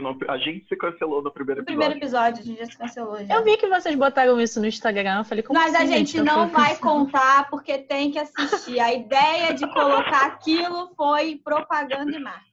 No, 0.00 0.16
a 0.28 0.38
gente 0.38 0.66
se 0.66 0.76
cancelou 0.76 1.22
no 1.22 1.30
primeiro 1.30 1.60
episódio. 1.60 1.76
No 1.76 1.78
primeiro 1.78 2.00
episódio, 2.00 2.42
a 2.42 2.46
gente 2.46 2.58
já 2.58 2.66
se 2.66 2.78
cancelou. 2.78 3.22
Já. 3.22 3.34
Eu 3.34 3.44
vi 3.44 3.56
que 3.58 3.68
vocês 3.68 3.94
botaram 3.94 4.40
isso 4.40 4.58
no 4.58 4.66
Instagram. 4.66 5.18
Eu 5.18 5.24
falei, 5.24 5.42
como 5.42 5.58
Mas 5.58 5.74
assim, 5.74 5.84
a 5.84 5.86
gente 5.86 6.16
Eu 6.16 6.24
não 6.24 6.48
vai 6.48 6.76
contar 6.76 7.50
porque 7.50 7.76
tem 7.76 8.10
que 8.10 8.18
assistir. 8.18 8.80
A 8.80 8.94
ideia 8.94 9.52
de 9.52 9.70
colocar 9.72 10.26
aquilo 10.26 10.90
foi 10.96 11.38
propaganda 11.44 12.16
e 12.16 12.18
marketing. 12.18 12.50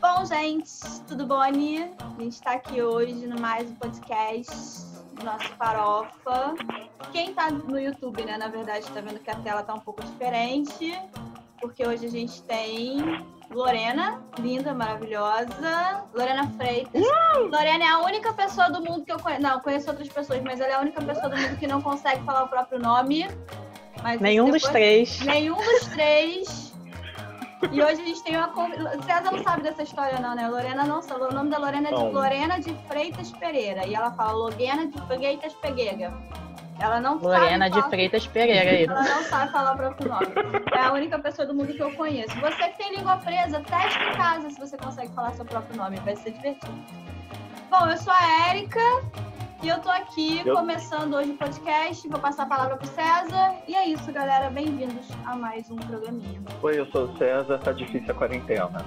Bom, 0.00 0.24
gente, 0.24 0.70
tudo 1.06 1.26
bom, 1.26 1.40
Ani? 1.40 1.82
A 1.82 2.22
gente 2.22 2.32
está 2.32 2.52
aqui 2.52 2.80
hoje 2.80 3.26
no 3.26 3.38
mais 3.38 3.70
um 3.70 3.74
podcast 3.74 4.93
nosso 5.22 5.48
Farofa. 5.56 6.54
Quem 7.12 7.32
tá 7.34 7.50
no 7.50 7.78
YouTube, 7.78 8.24
né, 8.24 8.36
na 8.36 8.48
verdade, 8.48 8.86
tá 8.90 9.00
vendo 9.00 9.18
que 9.20 9.30
a 9.30 9.36
tela 9.36 9.62
tá 9.62 9.74
um 9.74 9.80
pouco 9.80 10.02
diferente, 10.02 10.98
porque 11.60 11.86
hoje 11.86 12.06
a 12.06 12.10
gente 12.10 12.42
tem 12.42 12.98
Lorena, 13.50 14.20
linda, 14.38 14.74
maravilhosa. 14.74 16.04
Lorena 16.14 16.48
Freitas. 16.56 17.02
Lorena 17.50 17.84
é 17.84 17.88
a 17.88 17.98
única 18.00 18.32
pessoa 18.32 18.70
do 18.70 18.82
mundo 18.82 19.04
que 19.04 19.12
eu 19.12 19.18
conheço. 19.18 19.42
Não, 19.42 19.60
conheço 19.60 19.88
outras 19.90 20.08
pessoas, 20.08 20.42
mas 20.42 20.60
ela 20.60 20.72
é 20.72 20.74
a 20.76 20.80
única 20.80 21.00
pessoa 21.02 21.28
do 21.28 21.36
mundo 21.36 21.56
que 21.56 21.66
não 21.66 21.80
consegue 21.80 22.24
falar 22.24 22.44
o 22.44 22.48
próprio 22.48 22.78
nome. 22.80 23.28
Mas 24.02 24.20
Nenhum 24.20 24.44
dos 24.50 24.62
depois- 24.62 24.72
três. 24.72 25.20
Nenhum 25.20 25.56
dos 25.56 25.86
três. 25.88 26.63
E 27.72 27.82
hoje 27.82 28.02
a 28.02 28.04
gente 28.04 28.22
tem 28.22 28.36
uma. 28.36 28.50
César 29.04 29.30
não 29.32 29.42
sabe 29.42 29.62
dessa 29.62 29.82
história, 29.82 30.18
não, 30.20 30.34
né? 30.34 30.48
Lorena 30.48 30.84
não 30.84 31.02
sabe. 31.02 31.22
O 31.24 31.32
nome 31.32 31.50
da 31.50 31.58
Lorena 31.58 31.88
é 31.88 31.92
de 31.92 31.98
Não. 31.98 32.12
Lorena 32.12 32.60
de 32.60 32.74
Freitas 32.88 33.30
Pereira. 33.32 33.86
E 33.86 33.94
ela 33.94 34.10
fala 34.12 34.32
Lorena 34.32 34.86
de 34.86 35.00
Freitas 35.06 35.54
Peguega. 35.54 36.12
Ela 36.78 37.00
não 37.00 37.18
Lorena 37.18 37.66
sabe 37.66 37.70
de 37.70 37.78
falar- 37.78 37.88
Freitas 37.90 38.26
Pereira 38.26 38.70
aí. 38.70 38.84
Ela 38.84 39.02
não 39.02 39.22
sabe 39.24 39.52
falar 39.52 39.74
o 39.74 39.76
próprio 39.76 40.08
nome. 40.08 40.26
É 40.74 40.78
a 40.80 40.92
única 40.92 41.18
pessoa 41.18 41.46
do 41.46 41.54
mundo 41.54 41.72
que 41.72 41.80
eu 41.82 41.94
conheço. 41.94 42.34
Você 42.40 42.68
que 42.70 42.78
tem 42.78 42.96
língua 42.96 43.16
presa, 43.18 43.60
teste 43.60 44.02
em 44.02 44.12
casa 44.12 44.50
se 44.50 44.58
você 44.58 44.76
consegue 44.76 45.12
falar 45.14 45.32
seu 45.34 45.44
próprio 45.44 45.76
nome. 45.76 45.96
Vai 46.00 46.16
ser 46.16 46.32
divertido. 46.32 46.74
Bom, 47.70 47.86
eu 47.86 47.96
sou 47.96 48.12
a 48.12 48.48
Érica. 48.50 48.80
E 49.64 49.68
eu 49.68 49.80
tô 49.80 49.88
aqui 49.88 50.42
Eu- 50.44 50.54
começando 50.54 51.14
hoje 51.14 51.30
o 51.30 51.36
podcast. 51.38 52.06
Vou 52.08 52.20
passar 52.20 52.42
a 52.42 52.46
palavra 52.46 52.76
pro 52.76 52.86
César. 52.86 53.54
E 53.66 53.74
é 53.74 53.86
isso, 53.88 54.12
galera. 54.12 54.50
Bem-vindos 54.50 55.06
a 55.24 55.34
mais 55.34 55.70
um 55.70 55.76
programinha. 55.76 56.38
Oi, 56.62 56.78
eu 56.78 56.84
sou 56.90 57.06
o 57.06 57.16
César, 57.16 57.58
tá 57.58 57.72
difícil 57.72 58.10
a 58.10 58.14
quarentena. 58.14 58.84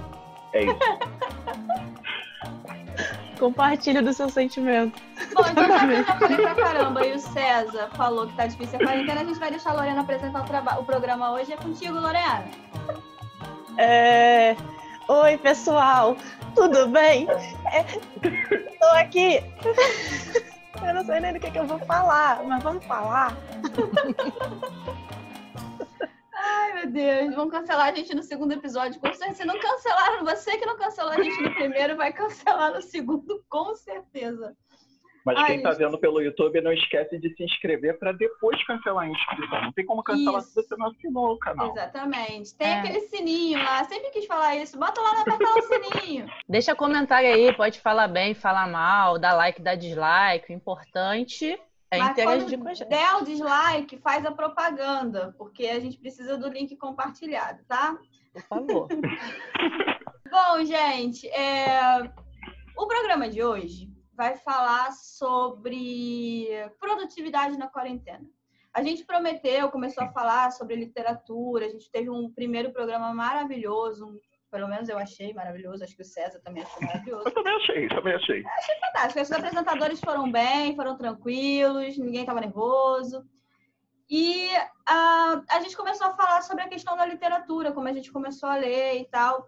É 0.52 0.62
isso. 0.64 0.78
Compartilhe 3.40 4.00
do 4.02 4.12
seu 4.12 4.28
sentimento. 4.28 5.00
Bom, 5.34 5.42
então 5.50 5.66
já 5.66 5.80
que 5.86 5.92
eu 5.92 6.04
já 6.04 6.16
falei 6.18 6.36
pra 6.36 6.54
caramba 6.54 7.04
e 7.06 7.12
o 7.12 7.18
César 7.18 7.88
falou 7.96 8.26
que 8.28 8.34
tá 8.36 8.46
difícil 8.46 8.78
a 8.80 8.84
quarentena, 8.84 9.20
a 9.20 9.24
gente 9.24 9.38
vai 9.40 9.50
deixar 9.50 9.70
a 9.70 9.74
Lorena 9.74 10.00
apresentar 10.02 10.42
o, 10.42 10.44
traba- 10.44 10.78
o 10.80 10.84
programa 10.84 11.32
hoje. 11.32 11.52
É 11.52 11.56
contigo, 11.56 11.98
Lorena. 11.98 12.44
É... 13.76 14.54
Oi, 15.08 15.36
pessoal. 15.38 16.16
Tudo 16.54 16.86
bem? 16.88 17.26
É... 17.72 17.82
Tô 18.78 18.86
aqui. 18.96 19.42
Eu 20.86 20.94
não 20.94 21.04
sei 21.04 21.20
nem 21.20 21.32
do 21.32 21.40
que, 21.40 21.50
que 21.50 21.58
eu 21.58 21.66
vou 21.66 21.78
falar, 21.80 22.42
mas 22.44 22.62
vamos 22.62 22.84
falar. 22.84 23.36
Ai, 26.34 26.72
meu 26.74 26.90
Deus. 26.90 27.34
Vão 27.34 27.48
cancelar 27.48 27.88
a 27.88 27.94
gente 27.94 28.14
no 28.14 28.22
segundo 28.22 28.52
episódio. 28.52 29.00
Com 29.00 29.12
certeza. 29.12 29.34
Se 29.34 29.44
não 29.44 29.58
cancelaram, 29.58 30.24
você 30.24 30.56
que 30.56 30.66
não 30.66 30.76
cancelou 30.76 31.12
a 31.12 31.22
gente 31.22 31.42
no 31.42 31.54
primeiro, 31.54 31.96
vai 31.96 32.12
cancelar 32.12 32.72
no 32.72 32.80
segundo, 32.80 33.44
com 33.48 33.74
certeza. 33.74 34.56
Mas 35.28 35.36
Ai, 35.40 35.46
quem 35.46 35.62
tá 35.62 35.70
gente. 35.72 35.78
vendo 35.80 35.98
pelo 35.98 36.22
YouTube, 36.22 36.60
não 36.62 36.72
esquece 36.72 37.18
de 37.18 37.34
se 37.36 37.44
inscrever 37.44 37.98
pra 37.98 38.12
depois 38.12 38.62
cancelar 38.66 39.04
a 39.04 39.08
inscrição. 39.08 39.60
Não 39.62 39.72
tem 39.72 39.84
como 39.84 40.02
cancelar 40.02 40.40
Isso. 40.40 40.48
se 40.48 40.54
você 40.54 40.74
não 40.76 40.86
assinou 40.86 41.32
o 41.34 41.38
canal. 41.38 41.70
Exatamente. 41.70 42.54
Tem 42.56 42.66
É. 42.68 42.78
aquele 42.78 43.00
sininho 43.02 43.58
lá. 43.62 43.84
Sempre 43.84 44.08
quis 44.10 44.24
falar 44.26 44.56
isso. 44.56 44.78
Bota 44.78 44.98
lá 45.02 45.12
no 45.14 45.20
apertar 45.20 45.54
o 45.54 45.62
sininho. 45.62 46.26
Deixa 46.48 46.74
comentário 46.74 47.28
aí, 47.28 47.52
pode 47.54 47.78
falar 47.78 48.08
bem, 48.08 48.32
falar 48.32 48.66
mal, 48.68 49.18
dar 49.18 49.34
like, 49.34 49.60
dar 49.60 49.74
dislike. 49.74 50.50
O 50.50 50.56
importante 50.56 51.58
é 51.90 51.98
Mas 51.98 52.10
interagir 52.12 52.48
quando 52.58 52.62
com 52.62 52.68
a 52.70 52.74
gente. 52.74 52.88
der 52.88 53.14
o 53.16 53.24
dislike, 53.24 53.98
faz 53.98 54.24
a 54.24 54.32
propaganda, 54.32 55.34
porque 55.36 55.66
a 55.66 55.78
gente 55.78 55.98
precisa 55.98 56.38
do 56.38 56.48
link 56.48 56.74
compartilhado, 56.76 57.60
tá? 57.68 57.98
Por 58.32 58.42
favor. 58.44 58.88
Bom, 60.30 60.64
gente, 60.64 61.26
é, 61.28 62.10
o 62.76 62.86
programa 62.86 63.28
de 63.28 63.42
hoje 63.42 63.88
vai 64.18 64.34
falar 64.36 64.90
sobre 64.92 66.48
produtividade 66.80 67.56
na 67.56 67.68
quarentena. 67.68 68.26
A 68.74 68.82
gente 68.82 69.04
prometeu, 69.04 69.70
começou 69.70 70.02
a 70.02 70.10
falar 70.10 70.50
sobre 70.50 70.74
literatura, 70.74 71.66
a 71.66 71.68
gente 71.68 71.88
teve 71.88 72.10
um 72.10 72.28
primeiro 72.32 72.72
programa 72.72 73.14
maravilhoso, 73.14 74.04
um- 74.06 74.18
pelo 74.50 74.66
menos 74.66 74.88
eu 74.88 74.98
achei 74.98 75.32
maravilhoso, 75.32 75.84
acho 75.84 75.94
que 75.94 76.02
o 76.02 76.04
César 76.04 76.40
também 76.40 76.64
achou 76.64 76.82
maravilhoso. 76.82 77.28
Eu 77.28 77.32
também 77.34 77.54
achei, 77.56 77.88
também 77.88 78.14
achei. 78.14 78.42
fantástico. 78.86 79.20
Os 79.20 79.30
apresentadores 79.32 80.00
foram 80.00 80.32
bem, 80.32 80.74
foram 80.74 80.96
tranquilos, 80.96 81.96
ninguém 81.96 82.22
estava 82.22 82.40
nervoso. 82.40 83.24
E 84.10 84.48
ah, 84.88 85.42
a 85.50 85.60
gente 85.60 85.76
começou 85.76 86.08
a 86.08 86.16
falar 86.16 86.42
sobre 86.42 86.64
a 86.64 86.68
questão 86.68 86.96
da 86.96 87.06
literatura, 87.06 87.70
como 87.72 87.86
a 87.86 87.92
gente 87.92 88.10
começou 88.10 88.48
a 88.48 88.56
ler 88.56 89.00
e 89.00 89.04
tal. 89.04 89.46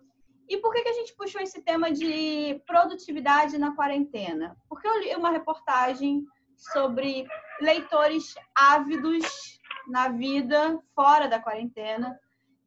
E 0.51 0.57
por 0.57 0.73
que, 0.73 0.83
que 0.83 0.89
a 0.89 0.93
gente 0.93 1.15
puxou 1.15 1.41
esse 1.41 1.63
tema 1.63 1.93
de 1.93 2.61
produtividade 2.67 3.57
na 3.57 3.73
quarentena? 3.77 4.57
Porque 4.69 4.87
eu 4.89 4.99
li 5.01 5.15
uma 5.15 5.31
reportagem 5.31 6.27
sobre 6.73 7.25
leitores 7.61 8.35
ávidos 8.53 9.61
na 9.87 10.09
vida 10.09 10.77
fora 10.93 11.29
da 11.29 11.39
quarentena. 11.39 12.19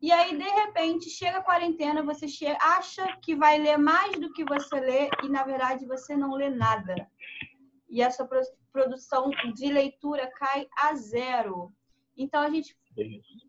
E 0.01 0.13
aí, 0.13 0.37
de 0.37 0.49
repente, 0.61 1.09
chega 1.09 1.39
a 1.39 1.43
quarentena, 1.43 2.01
você 2.01 2.25
acha 2.61 3.05
que 3.21 3.35
vai 3.35 3.57
ler 3.57 3.77
mais 3.77 4.17
do 4.17 4.31
que 4.31 4.45
você 4.45 4.79
lê 4.79 5.09
e, 5.21 5.27
na 5.27 5.43
verdade, 5.43 5.85
você 5.85 6.15
não 6.15 6.35
lê 6.35 6.49
nada. 6.49 6.95
E 7.89 8.01
essa 8.01 8.25
pro- 8.25 8.41
produção 8.71 9.29
de 9.53 9.67
leitura 9.69 10.31
cai 10.31 10.67
a 10.77 10.95
zero. 10.95 11.69
Então, 12.15 12.41
a 12.41 12.49
gente 12.49 12.77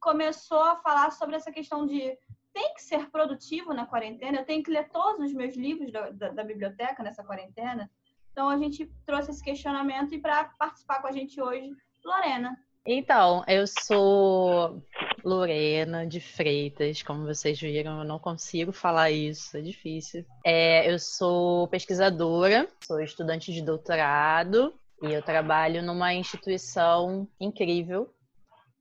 começou 0.00 0.62
a 0.62 0.76
falar 0.76 1.12
sobre 1.12 1.36
essa 1.36 1.52
questão 1.52 1.86
de 1.86 2.18
tem 2.54 2.72
que 2.74 2.82
ser 2.82 3.10
produtivo 3.10 3.74
na 3.74 3.84
quarentena, 3.84 4.38
eu 4.38 4.44
tenho 4.46 4.62
que 4.62 4.70
ler 4.70 4.88
todos 4.88 5.26
os 5.26 5.34
meus 5.34 5.56
livros 5.56 5.92
da, 5.92 6.08
da- 6.10 6.28
da 6.30 6.44
biblioteca 6.44 7.02
nessa 7.02 7.22
quarentena. 7.24 7.90
Então, 8.32 8.48
a 8.48 8.56
gente 8.56 8.90
trouxe 9.04 9.30
esse 9.32 9.42
questionamento 9.42 10.14
e 10.14 10.20
para 10.20 10.44
participar 10.58 11.00
com 11.02 11.08
a 11.08 11.12
gente 11.12 11.40
hoje, 11.42 11.70
Lorena. 12.04 12.56
Então, 12.86 13.42
eu 13.48 13.66
sou 13.66 14.82
Lorena 15.24 16.06
de 16.06 16.20
Freitas, 16.20 17.02
como 17.02 17.24
vocês 17.24 17.58
viram, 17.58 18.00
eu 18.00 18.04
não 18.04 18.18
consigo 18.18 18.72
falar 18.72 19.10
isso, 19.10 19.56
é 19.56 19.60
difícil. 19.60 20.24
É, 20.44 20.90
eu 20.90 20.98
sou 20.98 21.66
pesquisadora, 21.68 22.68
sou 22.84 23.00
estudante 23.00 23.52
de 23.52 23.62
doutorado 23.62 24.74
e 25.02 25.12
eu 25.12 25.22
trabalho 25.22 25.82
numa 25.82 26.12
instituição 26.12 27.26
incrível, 27.40 28.12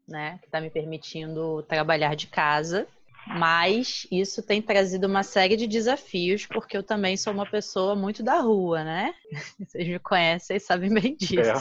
né, 0.07 0.37
que 0.41 0.45
está 0.47 0.59
me 0.59 0.69
permitindo 0.69 1.63
trabalhar 1.63 2.13
de 2.15 2.27
casa. 2.27 2.87
Mas 3.25 4.05
isso 4.11 4.43
tem 4.43 4.61
trazido 4.61 5.07
uma 5.07 5.23
série 5.23 5.55
de 5.55 5.67
desafios, 5.67 6.45
porque 6.45 6.75
eu 6.75 6.83
também 6.83 7.15
sou 7.15 7.33
uma 7.33 7.45
pessoa 7.49 7.95
muito 7.95 8.21
da 8.21 8.39
rua, 8.39 8.83
né? 8.83 9.13
Vocês 9.59 9.87
me 9.87 9.99
conhecem 9.99 10.57
e 10.57 10.59
sabem 10.59 10.93
bem 10.93 11.15
disso 11.15 11.39
É. 11.39 11.53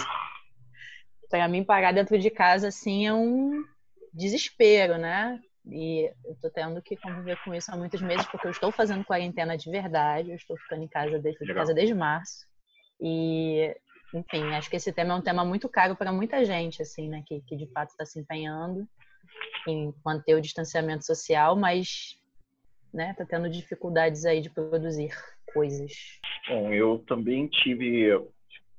para 1.31 1.49
mim 1.49 1.65
parar 1.65 1.93
dentro 1.93 2.19
de 2.19 2.31
casa 2.31 2.69
assim 2.69 3.07
é 3.07 3.15
um 3.15 3.63
desespero, 4.13 4.99
né? 4.99 5.41
E 5.67 6.11
eu 6.25 6.35
tô 6.41 6.51
tendo 6.51 6.83
que 6.83 6.97
conviver 6.97 7.39
com 7.45 7.55
isso 7.55 7.71
há 7.73 7.77
muitos 7.77 8.03
meses 8.03 8.27
porque 8.27 8.47
eu 8.47 8.51
estou 8.51 8.73
fazendo 8.73 9.05
quarentena 9.05 9.57
de 9.57 9.71
verdade, 9.71 10.31
eu 10.31 10.37
estou 10.37 10.57
ficando 10.59 10.83
em 10.83 10.89
casa 10.89 11.19
dentro 11.21 11.47
de 11.47 11.55
casa 11.55 11.73
desde 11.73 11.95
março. 11.95 12.45
E 13.01 13.75
enfim, 14.13 14.53
acho 14.55 14.69
que 14.69 14.77
esse 14.77 14.93
tema 14.93 15.15
é 15.15 15.17
um 15.17 15.23
tema 15.23 15.45
muito 15.45 15.69
caro 15.69 15.97
para 15.97 16.13
muita 16.13 16.45
gente 16.45 16.83
assim, 16.83 17.09
né, 17.09 17.23
que, 17.25 17.41
que 17.43 17.57
de 17.57 17.67
fato 17.73 17.91
está 17.91 18.05
se 18.05 18.19
empenhando 18.19 18.87
em 19.67 19.95
manter 20.05 20.35
o 20.35 20.41
distanciamento 20.41 21.05
social, 21.05 21.57
mas 21.57 22.19
né, 22.93 23.15
tá 23.17 23.25
tendo 23.25 23.49
dificuldades 23.49 24.25
aí 24.25 24.41
de 24.41 24.51
produzir 24.51 25.11
coisas. 25.53 25.93
Bom, 26.49 26.73
eu 26.73 26.99
também 27.07 27.49
tive, 27.49 28.09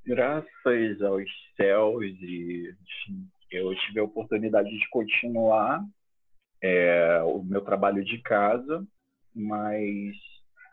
graças 0.06 1.02
aos 1.02 1.30
céus, 1.56 2.04
e 2.22 2.76
eu 3.52 3.76
tive 3.76 4.00
a 4.00 4.04
oportunidade 4.04 4.70
de 4.70 4.90
continuar 4.90 5.84
é, 6.62 7.22
o 7.24 7.44
meu 7.44 7.62
trabalho 7.62 8.04
de 8.04 8.20
casa, 8.22 8.86
mas 9.36 10.16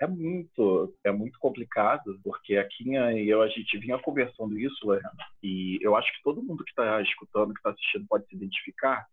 é 0.00 0.06
muito, 0.06 0.94
é 1.04 1.12
muito 1.12 1.38
complicado, 1.38 2.18
porque 2.24 2.56
a 2.56 2.66
Kinha 2.66 3.12
e 3.12 3.28
eu, 3.28 3.42
a 3.42 3.48
gente 3.48 3.78
vinha 3.78 3.98
conversando 3.98 4.58
isso, 4.58 4.86
Lorena, 4.86 5.10
e 5.42 5.78
eu 5.82 5.94
acho 5.94 6.10
que 6.12 6.22
todo 6.22 6.42
mundo 6.42 6.64
que 6.64 6.70
está 6.70 7.00
escutando, 7.02 7.52
que 7.52 7.60
está 7.60 7.70
assistindo, 7.70 8.06
pode 8.08 8.26
se 8.26 8.34
identificar, 8.34 9.06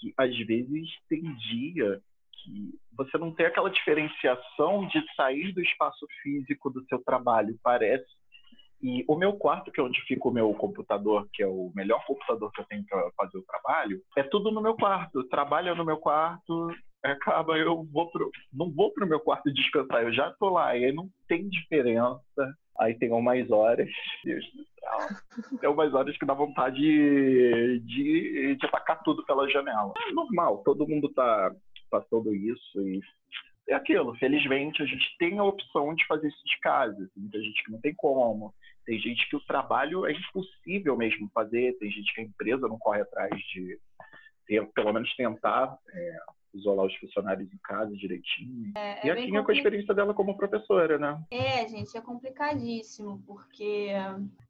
que 0.00 0.12
às 0.16 0.36
vezes 0.46 0.88
tem 1.08 1.22
dia 1.36 2.00
que 2.32 2.74
você 2.96 3.18
não 3.18 3.32
tem 3.32 3.46
aquela 3.46 3.70
diferenciação 3.70 4.86
de 4.88 5.02
sair 5.14 5.52
do 5.52 5.60
espaço 5.60 6.06
físico 6.22 6.70
do 6.70 6.84
seu 6.86 6.98
trabalho. 7.04 7.58
Parece 7.62 8.08
E 8.82 9.04
o 9.06 9.16
meu 9.16 9.34
quarto, 9.34 9.70
que 9.70 9.78
é 9.78 9.84
onde 9.84 10.00
fica 10.02 10.26
o 10.26 10.32
meu 10.32 10.52
computador, 10.54 11.28
que 11.32 11.42
é 11.42 11.46
o 11.46 11.70
melhor 11.74 12.02
computador 12.06 12.50
que 12.52 12.62
eu 12.62 12.64
tenho 12.64 12.84
para 12.86 13.10
fazer 13.16 13.38
o 13.38 13.42
trabalho, 13.42 14.00
é 14.16 14.22
tudo 14.22 14.50
no 14.50 14.62
meu 14.62 14.74
quarto. 14.74 15.22
Trabalho 15.24 15.74
no 15.74 15.84
meu 15.84 15.98
quarto, 15.98 16.74
acaba 17.02 17.58
eu 17.58 17.84
vou 17.84 18.10
pro, 18.10 18.30
não 18.52 18.70
vou 18.70 18.92
pro 18.92 19.06
meu 19.06 19.20
quarto 19.20 19.52
descansar, 19.52 20.02
eu 20.02 20.12
já 20.12 20.32
tô 20.32 20.48
lá, 20.50 20.76
e 20.76 20.86
aí 20.86 20.92
não 20.92 21.08
tem 21.28 21.48
diferença. 21.48 22.20
Aí 22.80 22.94
tem 22.94 23.12
umas 23.12 23.50
horas, 23.50 23.88
Deus 24.24 24.44
do 24.52 24.64
céu, 24.64 25.58
tem 25.60 25.68
umas 25.68 25.92
horas 25.92 26.16
que 26.16 26.24
dá 26.24 26.32
vontade 26.32 26.80
de, 26.80 27.80
de, 27.80 28.56
de 28.56 28.66
atacar 28.66 29.02
tudo 29.02 29.24
pela 29.26 29.48
janela. 29.50 29.92
É 30.08 30.12
normal, 30.12 30.62
todo 30.64 30.88
mundo 30.88 31.08
tá 31.10 31.54
passando 31.90 32.34
isso 32.34 32.80
e 32.80 33.00
é 33.68 33.74
aquilo. 33.74 34.16
Felizmente, 34.16 34.82
a 34.82 34.86
gente 34.86 35.16
tem 35.18 35.38
a 35.38 35.44
opção 35.44 35.94
de 35.94 36.06
fazer 36.06 36.28
isso 36.28 36.44
de 36.44 36.58
casa. 36.60 36.96
Tem 36.96 37.22
muita 37.22 37.40
gente 37.40 37.64
que 37.64 37.70
não 37.70 37.80
tem 37.80 37.94
como. 37.94 38.54
Tem 38.86 38.98
gente 38.98 39.28
que 39.28 39.36
o 39.36 39.44
trabalho 39.44 40.06
é 40.06 40.12
impossível 40.12 40.96
mesmo 40.96 41.30
fazer. 41.34 41.76
Tem 41.78 41.90
gente 41.90 42.12
que 42.14 42.20
a 42.20 42.24
empresa 42.24 42.66
não 42.66 42.78
corre 42.78 43.02
atrás 43.02 43.30
de, 43.52 43.78
ter, 44.46 44.66
pelo 44.72 44.92
menos, 44.92 45.14
tentar 45.14 45.78
é, 45.92 46.18
isolar 46.54 46.86
os 46.86 46.96
funcionários 46.96 47.52
em 47.52 47.58
casa 47.58 47.94
direitinho. 47.96 48.72
É, 48.76 49.06
e 49.06 49.10
é 49.10 49.12
a 49.12 49.16
Kinha 49.16 49.42
com 49.42 49.50
a 49.50 49.54
experiência 49.54 49.94
dela 49.94 50.14
como 50.14 50.36
professora, 50.36 50.98
né? 50.98 51.22
É, 51.30 51.66
gente, 51.68 51.96
é 51.96 52.00
complicadíssimo, 52.00 53.22
porque 53.26 53.90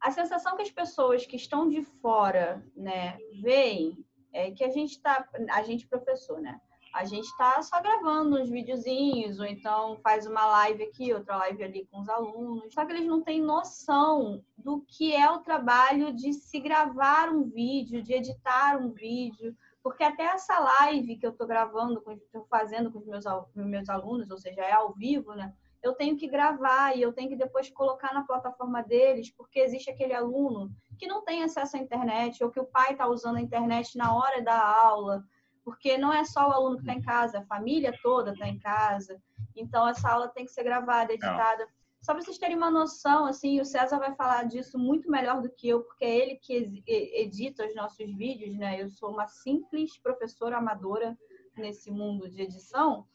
a 0.00 0.10
sensação 0.10 0.56
que 0.56 0.62
as 0.62 0.70
pessoas 0.70 1.26
que 1.26 1.36
estão 1.36 1.68
de 1.68 1.82
fora, 1.82 2.64
né, 2.76 3.18
veem 3.42 4.04
é 4.32 4.50
que 4.50 4.64
a 4.64 4.70
gente 4.70 4.92
está, 4.92 5.28
a 5.50 5.62
gente 5.62 5.86
professor, 5.86 6.40
né? 6.40 6.60
a 6.92 7.04
gente 7.04 7.26
está 7.26 7.62
só 7.62 7.80
gravando 7.80 8.40
uns 8.40 8.50
videozinhos, 8.50 9.38
ou 9.38 9.46
então 9.46 9.98
faz 10.02 10.26
uma 10.26 10.44
live 10.46 10.82
aqui, 10.82 11.12
outra 11.12 11.36
live 11.36 11.62
ali 11.62 11.88
com 11.90 12.00
os 12.00 12.08
alunos. 12.08 12.72
Só 12.74 12.84
que 12.84 12.92
eles 12.92 13.06
não 13.06 13.22
têm 13.22 13.40
noção 13.40 14.42
do 14.58 14.80
que 14.80 15.14
é 15.14 15.30
o 15.30 15.38
trabalho 15.38 16.12
de 16.12 16.32
se 16.32 16.58
gravar 16.58 17.30
um 17.30 17.44
vídeo, 17.44 18.02
de 18.02 18.12
editar 18.12 18.76
um 18.76 18.90
vídeo. 18.90 19.56
Porque 19.82 20.04
até 20.04 20.24
essa 20.24 20.58
live 20.58 21.16
que 21.16 21.26
eu 21.26 21.30
estou 21.30 21.46
gravando, 21.46 22.02
estou 22.08 22.44
fazendo 22.50 22.92
com 22.92 22.98
os 22.98 23.06
meus, 23.06 23.24
meus 23.54 23.88
alunos, 23.88 24.30
ou 24.30 24.38
seja, 24.38 24.60
é 24.60 24.72
ao 24.72 24.92
vivo, 24.92 25.34
né? 25.34 25.52
Eu 25.82 25.94
tenho 25.94 26.16
que 26.18 26.28
gravar 26.28 26.94
e 26.94 27.00
eu 27.00 27.12
tenho 27.12 27.30
que 27.30 27.36
depois 27.36 27.70
colocar 27.70 28.12
na 28.12 28.22
plataforma 28.22 28.82
deles, 28.82 29.32
porque 29.34 29.60
existe 29.60 29.90
aquele 29.90 30.12
aluno 30.12 30.70
que 30.98 31.06
não 31.06 31.24
tem 31.24 31.42
acesso 31.42 31.76
à 31.76 31.80
internet, 31.80 32.44
ou 32.44 32.50
que 32.50 32.60
o 32.60 32.66
pai 32.66 32.92
está 32.92 33.06
usando 33.06 33.36
a 33.36 33.40
internet 33.40 33.96
na 33.96 34.14
hora 34.14 34.42
da 34.42 34.60
aula 34.60 35.24
porque 35.64 35.96
não 35.98 36.12
é 36.12 36.24
só 36.24 36.48
o 36.48 36.52
aluno 36.52 36.76
que 36.76 36.82
está 36.82 36.94
em 36.94 37.02
casa, 37.02 37.38
a 37.38 37.44
família 37.44 37.96
toda 38.02 38.32
está 38.32 38.48
em 38.48 38.58
casa. 38.58 39.20
Então, 39.54 39.86
essa 39.86 40.08
aula 40.10 40.28
tem 40.28 40.44
que 40.44 40.52
ser 40.52 40.64
gravada, 40.64 41.12
editada. 41.12 41.64
Não. 41.64 41.79
Só 42.02 42.14
para 42.14 42.22
vocês 42.22 42.38
terem 42.38 42.56
uma 42.56 42.70
noção, 42.70 43.26
assim, 43.26 43.60
o 43.60 43.64
César 43.64 43.98
vai 43.98 44.14
falar 44.14 44.44
disso 44.44 44.78
muito 44.78 45.10
melhor 45.10 45.42
do 45.42 45.50
que 45.50 45.68
eu, 45.68 45.82
porque 45.82 46.04
é 46.04 46.16
ele 46.16 46.36
que 46.36 46.82
edita 46.86 47.66
os 47.66 47.74
nossos 47.74 48.10
vídeos, 48.16 48.56
né? 48.56 48.80
Eu 48.80 48.88
sou 48.88 49.10
uma 49.10 49.26
simples 49.26 49.98
professora 49.98 50.56
amadora 50.56 51.16
nesse 51.56 51.90
mundo 51.90 52.28
de 52.28 52.40
edição, 52.40 53.06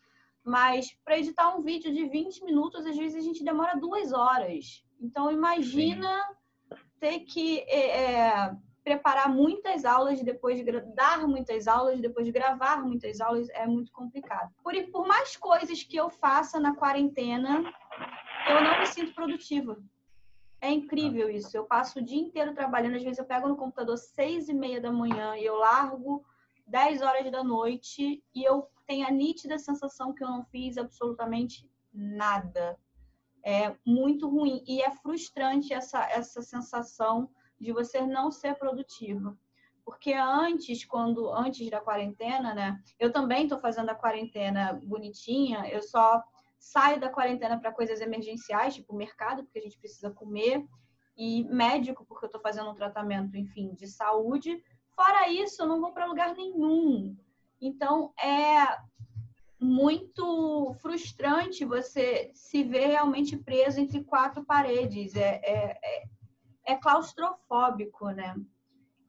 mas 0.43 0.93
para 1.03 1.17
editar 1.17 1.55
um 1.55 1.63
vídeo 1.63 1.91
de 1.91 2.07
20 2.07 2.45
minutos, 2.45 2.85
às 2.85 2.95
vezes 2.95 3.17
a 3.17 3.25
gente 3.25 3.43
demora 3.43 3.75
duas 3.79 4.13
horas. 4.13 4.85
Então, 5.01 5.31
imagina 5.31 6.21
Sim. 6.69 6.75
ter 6.99 7.19
que 7.21 7.61
é, 7.61 8.03
é 8.03 8.55
preparar 8.85 9.27
muitas 9.27 9.83
aulas 9.83 10.21
depois 10.21 10.63
de 10.63 10.81
dar 10.93 11.27
muitas 11.27 11.67
aulas 11.67 11.99
depois 11.99 12.23
de 12.23 12.31
gravar 12.31 12.83
muitas 12.83 13.19
aulas 13.19 13.49
é 13.49 13.65
muito 13.65 13.91
complicado. 13.91 14.53
Por, 14.63 14.75
por 14.91 15.07
mais 15.07 15.35
coisas 15.35 15.81
que 15.81 15.97
eu 15.97 16.07
faça 16.07 16.59
na 16.59 16.75
quarentena, 16.75 17.63
eu 18.47 18.63
não 18.63 18.79
me 18.79 18.85
sinto 18.85 19.13
produtiva. 19.13 19.77
É 20.61 20.71
incrível 20.71 21.29
isso. 21.29 21.55
Eu 21.55 21.65
passo 21.65 21.99
o 21.99 22.01
dia 22.01 22.19
inteiro 22.19 22.53
trabalhando. 22.53 22.95
Às 22.95 23.03
vezes 23.03 23.19
eu 23.19 23.25
pego 23.25 23.47
no 23.47 23.55
computador 23.55 23.97
seis 23.97 24.49
e 24.49 24.53
meia 24.53 24.81
da 24.81 24.91
manhã 24.91 25.35
e 25.35 25.45
eu 25.45 25.55
largo 25.57 26.25
dez 26.65 27.01
horas 27.01 27.31
da 27.31 27.43
noite 27.43 28.23
e 28.33 28.43
eu 28.43 28.67
tenho 28.87 29.07
a 29.07 29.11
nítida 29.11 29.59
sensação 29.59 30.13
que 30.13 30.23
eu 30.23 30.27
não 30.27 30.43
fiz 30.45 30.77
absolutamente 30.77 31.69
nada. 31.93 32.79
É 33.43 33.75
muito 33.85 34.27
ruim 34.27 34.63
e 34.67 34.81
é 34.81 34.89
frustrante 34.91 35.71
essa 35.73 36.03
essa 36.09 36.41
sensação 36.41 37.29
de 37.59 37.71
você 37.71 38.01
não 38.01 38.31
ser 38.31 38.55
produtivo. 38.55 39.37
Porque 39.83 40.13
antes, 40.13 40.83
quando 40.83 41.31
antes 41.31 41.69
da 41.69 41.79
quarentena, 41.79 42.55
né? 42.55 42.81
Eu 42.99 43.11
também 43.11 43.43
estou 43.43 43.59
fazendo 43.59 43.89
a 43.89 43.95
quarentena 43.95 44.73
bonitinha, 44.83 45.67
eu 45.69 45.83
só 45.83 46.23
saio 46.65 46.99
da 46.99 47.09
quarentena 47.09 47.59
para 47.59 47.71
coisas 47.71 48.01
emergenciais, 48.01 48.73
tipo 48.73 48.95
mercado, 48.95 49.43
porque 49.43 49.59
a 49.59 49.61
gente 49.61 49.77
precisa 49.77 50.09
comer, 50.09 50.65
e 51.15 51.43
médico, 51.45 52.03
porque 52.05 52.25
eu 52.25 52.27
estou 52.27 52.41
fazendo 52.41 52.69
um 52.69 52.73
tratamento, 52.73 53.37
enfim, 53.37 53.73
de 53.75 53.87
saúde. 53.87 54.61
Fora 54.95 55.29
isso, 55.29 55.61
eu 55.61 55.67
não 55.67 55.79
vou 55.79 55.93
para 55.93 56.07
lugar 56.07 56.33
nenhum. 56.33 57.15
Então, 57.61 58.11
é 58.19 58.77
muito 59.59 60.75
frustrante 60.81 61.63
você 61.63 62.31
se 62.33 62.63
ver 62.63 62.87
realmente 62.87 63.37
preso 63.37 63.79
entre 63.79 64.03
quatro 64.03 64.43
paredes. 64.43 65.15
É, 65.15 65.39
é, 65.43 65.77
é, 65.83 66.03
é 66.73 66.75
claustrofóbico, 66.75 68.09
né? 68.09 68.35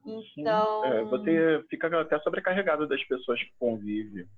Então. 0.04 0.84
É, 0.84 1.02
você 1.04 1.64
fica 1.70 2.00
até 2.00 2.18
sobrecarregado 2.20 2.86
das 2.86 3.02
pessoas 3.04 3.42
que 3.42 3.52
convivem, 3.58 4.28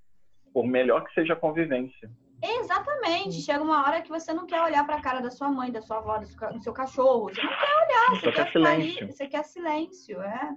por 0.52 0.66
melhor 0.66 1.04
que 1.04 1.12
seja 1.12 1.34
a 1.34 1.36
convivência. 1.36 2.08
Exatamente. 2.42 3.42
Chega 3.42 3.62
uma 3.62 3.84
hora 3.84 4.02
que 4.02 4.08
você 4.08 4.32
não 4.32 4.46
quer 4.46 4.62
olhar 4.62 4.84
para 4.86 4.96
a 4.96 5.00
cara 5.00 5.20
da 5.20 5.30
sua 5.30 5.50
mãe, 5.50 5.72
da 5.72 5.82
sua 5.82 5.98
avó, 5.98 6.18
do 6.18 6.62
seu 6.62 6.72
cachorro. 6.72 7.28
Você 7.28 7.42
não 7.42 7.50
quer 7.50 7.86
olhar, 7.86 8.20
você, 8.20 8.32
quer, 8.32 8.52
silêncio. 8.52 9.02
Ali, 9.02 9.12
você 9.12 9.26
quer 9.26 9.44
silêncio, 9.44 10.22
é. 10.22 10.56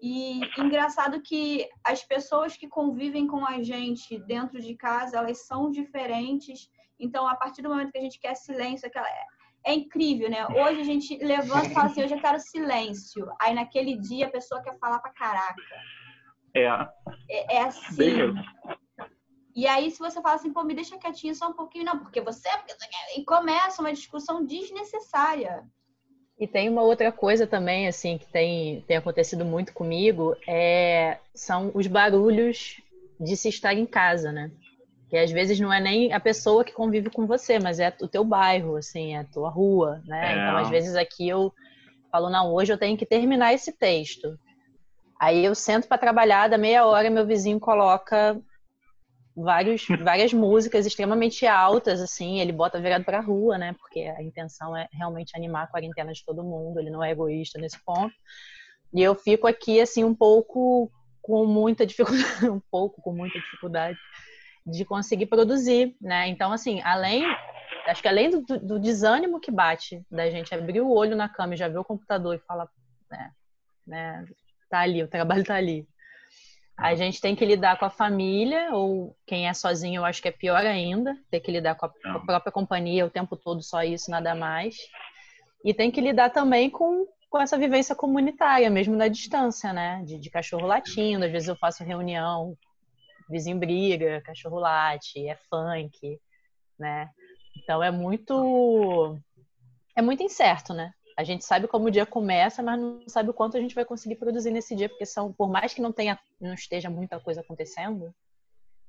E 0.00 0.40
engraçado 0.58 1.20
que 1.22 1.68
as 1.84 2.04
pessoas 2.04 2.56
que 2.56 2.68
convivem 2.68 3.26
com 3.26 3.44
a 3.44 3.62
gente 3.62 4.18
dentro 4.20 4.60
de 4.60 4.74
casa, 4.76 5.18
elas 5.18 5.46
são 5.46 5.70
diferentes. 5.70 6.70
Então, 7.00 7.26
a 7.26 7.34
partir 7.34 7.62
do 7.62 7.68
momento 7.68 7.92
que 7.92 7.98
a 7.98 8.02
gente 8.02 8.20
quer 8.20 8.34
silêncio, 8.34 8.86
aquela, 8.86 9.08
é 9.64 9.74
incrível, 9.74 10.30
né? 10.30 10.46
Hoje 10.46 10.80
a 10.80 10.84
gente 10.84 11.16
levanta 11.18 11.68
e 11.68 11.74
fala 11.74 11.86
assim, 11.86 12.02
hoje 12.02 12.14
eu 12.14 12.20
quero 12.20 12.38
silêncio. 12.40 13.28
Aí 13.40 13.54
naquele 13.54 13.96
dia 13.96 14.26
a 14.26 14.30
pessoa 14.30 14.62
quer 14.62 14.78
falar 14.78 14.98
pra 15.00 15.12
caraca. 15.12 15.62
É. 16.54 16.66
É, 17.28 17.56
é 17.56 17.62
assim. 17.62 18.34
E 19.58 19.66
aí, 19.66 19.90
se 19.90 19.98
você 19.98 20.22
fala 20.22 20.36
assim, 20.36 20.52
pô, 20.52 20.62
me 20.62 20.72
deixa 20.72 20.96
quietinho 20.96 21.34
só 21.34 21.48
um 21.48 21.52
pouquinho, 21.52 21.84
não, 21.84 21.98
porque 21.98 22.20
você, 22.20 22.48
quer. 22.48 23.18
E 23.18 23.24
começa 23.24 23.82
uma 23.82 23.92
discussão 23.92 24.44
desnecessária. 24.44 25.64
E 26.38 26.46
tem 26.46 26.68
uma 26.68 26.82
outra 26.82 27.10
coisa 27.10 27.44
também, 27.44 27.88
assim, 27.88 28.18
que 28.18 28.26
tem, 28.26 28.82
tem 28.82 28.96
acontecido 28.96 29.44
muito 29.44 29.72
comigo, 29.72 30.36
é, 30.46 31.18
são 31.34 31.72
os 31.74 31.88
barulhos 31.88 32.80
de 33.18 33.36
se 33.36 33.48
estar 33.48 33.74
em 33.74 33.84
casa, 33.84 34.30
né? 34.30 34.48
que 35.10 35.16
às 35.16 35.32
vezes 35.32 35.58
não 35.58 35.72
é 35.72 35.80
nem 35.80 36.12
a 36.12 36.20
pessoa 36.20 36.62
que 36.62 36.72
convive 36.72 37.10
com 37.10 37.26
você, 37.26 37.58
mas 37.58 37.80
é 37.80 37.92
o 38.00 38.06
teu 38.06 38.22
bairro, 38.22 38.76
assim, 38.76 39.16
é 39.16 39.20
a 39.20 39.24
tua 39.24 39.50
rua, 39.50 40.00
né? 40.04 40.34
É. 40.34 40.36
Então, 40.36 40.56
às 40.58 40.68
vezes 40.68 40.94
aqui 40.94 41.28
eu 41.28 41.52
falo, 42.12 42.30
não, 42.30 42.52
hoje 42.54 42.72
eu 42.72 42.78
tenho 42.78 42.96
que 42.96 43.06
terminar 43.06 43.54
esse 43.54 43.72
texto. 43.72 44.38
Aí 45.18 45.44
eu 45.44 45.54
sento 45.54 45.88
para 45.88 45.98
trabalhar, 45.98 46.48
da 46.48 46.58
meia 46.58 46.86
hora 46.86 47.10
meu 47.10 47.26
vizinho 47.26 47.58
coloca 47.58 48.40
vários, 49.42 49.86
várias 50.02 50.32
músicas 50.32 50.86
extremamente 50.86 51.46
altas, 51.46 52.00
assim, 52.00 52.40
ele 52.40 52.52
bota 52.52 52.80
virado 52.80 53.04
para 53.04 53.18
a 53.18 53.22
rua, 53.22 53.56
né? 53.56 53.74
Porque 53.78 54.00
a 54.00 54.22
intenção 54.22 54.76
é 54.76 54.88
realmente 54.92 55.36
animar 55.36 55.64
a 55.64 55.66
quarentena 55.66 56.12
de 56.12 56.24
todo 56.24 56.42
mundo, 56.42 56.78
ele 56.78 56.90
não 56.90 57.02
é 57.02 57.10
egoísta 57.12 57.58
nesse 57.58 57.78
ponto. 57.84 58.14
E 58.92 59.02
eu 59.02 59.14
fico 59.14 59.46
aqui, 59.46 59.80
assim, 59.80 60.02
um 60.02 60.14
pouco 60.14 60.90
com 61.22 61.46
muita 61.46 61.86
dificuldade, 61.86 62.24
um 62.50 62.60
pouco 62.70 63.00
com 63.02 63.12
muita 63.12 63.38
dificuldade 63.38 63.98
de 64.66 64.84
conseguir 64.84 65.26
produzir, 65.26 65.96
né? 66.00 66.28
Então, 66.28 66.52
assim, 66.52 66.80
além, 66.82 67.24
acho 67.86 68.02
que 68.02 68.08
além 68.08 68.30
do, 68.30 68.42
do, 68.42 68.78
desânimo 68.78 69.40
que 69.40 69.50
bate 69.50 70.04
da 70.10 70.28
gente 70.30 70.54
abrir 70.54 70.80
o 70.80 70.90
olho 70.90 71.16
na 71.16 71.28
cama 71.28 71.54
e 71.54 71.56
já 71.56 71.68
ver 71.68 71.78
o 71.78 71.84
computador 71.84 72.34
e 72.34 72.46
falar, 72.46 72.68
né, 73.10 73.30
né, 73.86 74.24
tá 74.68 74.80
ali, 74.80 75.02
o 75.02 75.08
trabalho 75.08 75.44
tá 75.44 75.54
ali. 75.54 75.86
A 76.78 76.94
gente 76.94 77.20
tem 77.20 77.34
que 77.34 77.44
lidar 77.44 77.76
com 77.76 77.84
a 77.84 77.90
família, 77.90 78.70
ou 78.72 79.16
quem 79.26 79.48
é 79.48 79.52
sozinho, 79.52 80.00
eu 80.00 80.04
acho 80.04 80.22
que 80.22 80.28
é 80.28 80.32
pior 80.32 80.64
ainda, 80.64 81.16
ter 81.28 81.40
que 81.40 81.50
lidar 81.50 81.74
com 81.74 81.86
a, 81.86 81.88
com 81.88 82.08
a 82.08 82.20
própria 82.20 82.52
companhia 82.52 83.04
o 83.04 83.10
tempo 83.10 83.36
todo, 83.36 83.60
só 83.62 83.82
isso, 83.82 84.10
nada 84.10 84.32
mais. 84.34 84.76
E 85.64 85.74
tem 85.74 85.90
que 85.90 86.00
lidar 86.00 86.30
também 86.30 86.70
com, 86.70 87.04
com 87.28 87.40
essa 87.40 87.58
vivência 87.58 87.96
comunitária, 87.96 88.70
mesmo 88.70 88.94
na 88.94 89.08
distância, 89.08 89.72
né? 89.72 90.02
De, 90.06 90.18
de 90.20 90.30
cachorro 90.30 90.66
latindo, 90.68 91.24
às 91.24 91.32
vezes 91.32 91.48
eu 91.48 91.56
faço 91.56 91.82
reunião 91.82 92.56
vizinho 93.28 93.58
briga, 93.58 94.22
cachorro 94.22 94.58
late, 94.58 95.28
é 95.28 95.36
funk, 95.50 96.18
né? 96.78 97.10
Então 97.56 97.82
é 97.82 97.90
muito 97.90 99.18
é 99.94 100.00
muito 100.00 100.22
incerto, 100.22 100.72
né? 100.72 100.92
A 101.18 101.24
gente 101.24 101.44
sabe 101.44 101.66
como 101.66 101.86
o 101.86 101.90
dia 101.90 102.06
começa, 102.06 102.62
mas 102.62 102.78
não 102.78 103.00
sabe 103.08 103.30
o 103.30 103.34
quanto 103.34 103.56
a 103.56 103.60
gente 103.60 103.74
vai 103.74 103.84
conseguir 103.84 104.14
produzir 104.14 104.52
nesse 104.52 104.76
dia, 104.76 104.88
porque 104.88 105.04
são, 105.04 105.32
por 105.32 105.50
mais 105.50 105.74
que 105.74 105.80
não 105.80 105.90
tenha, 105.90 106.16
não 106.40 106.54
esteja 106.54 106.88
muita 106.88 107.18
coisa 107.18 107.40
acontecendo, 107.40 108.14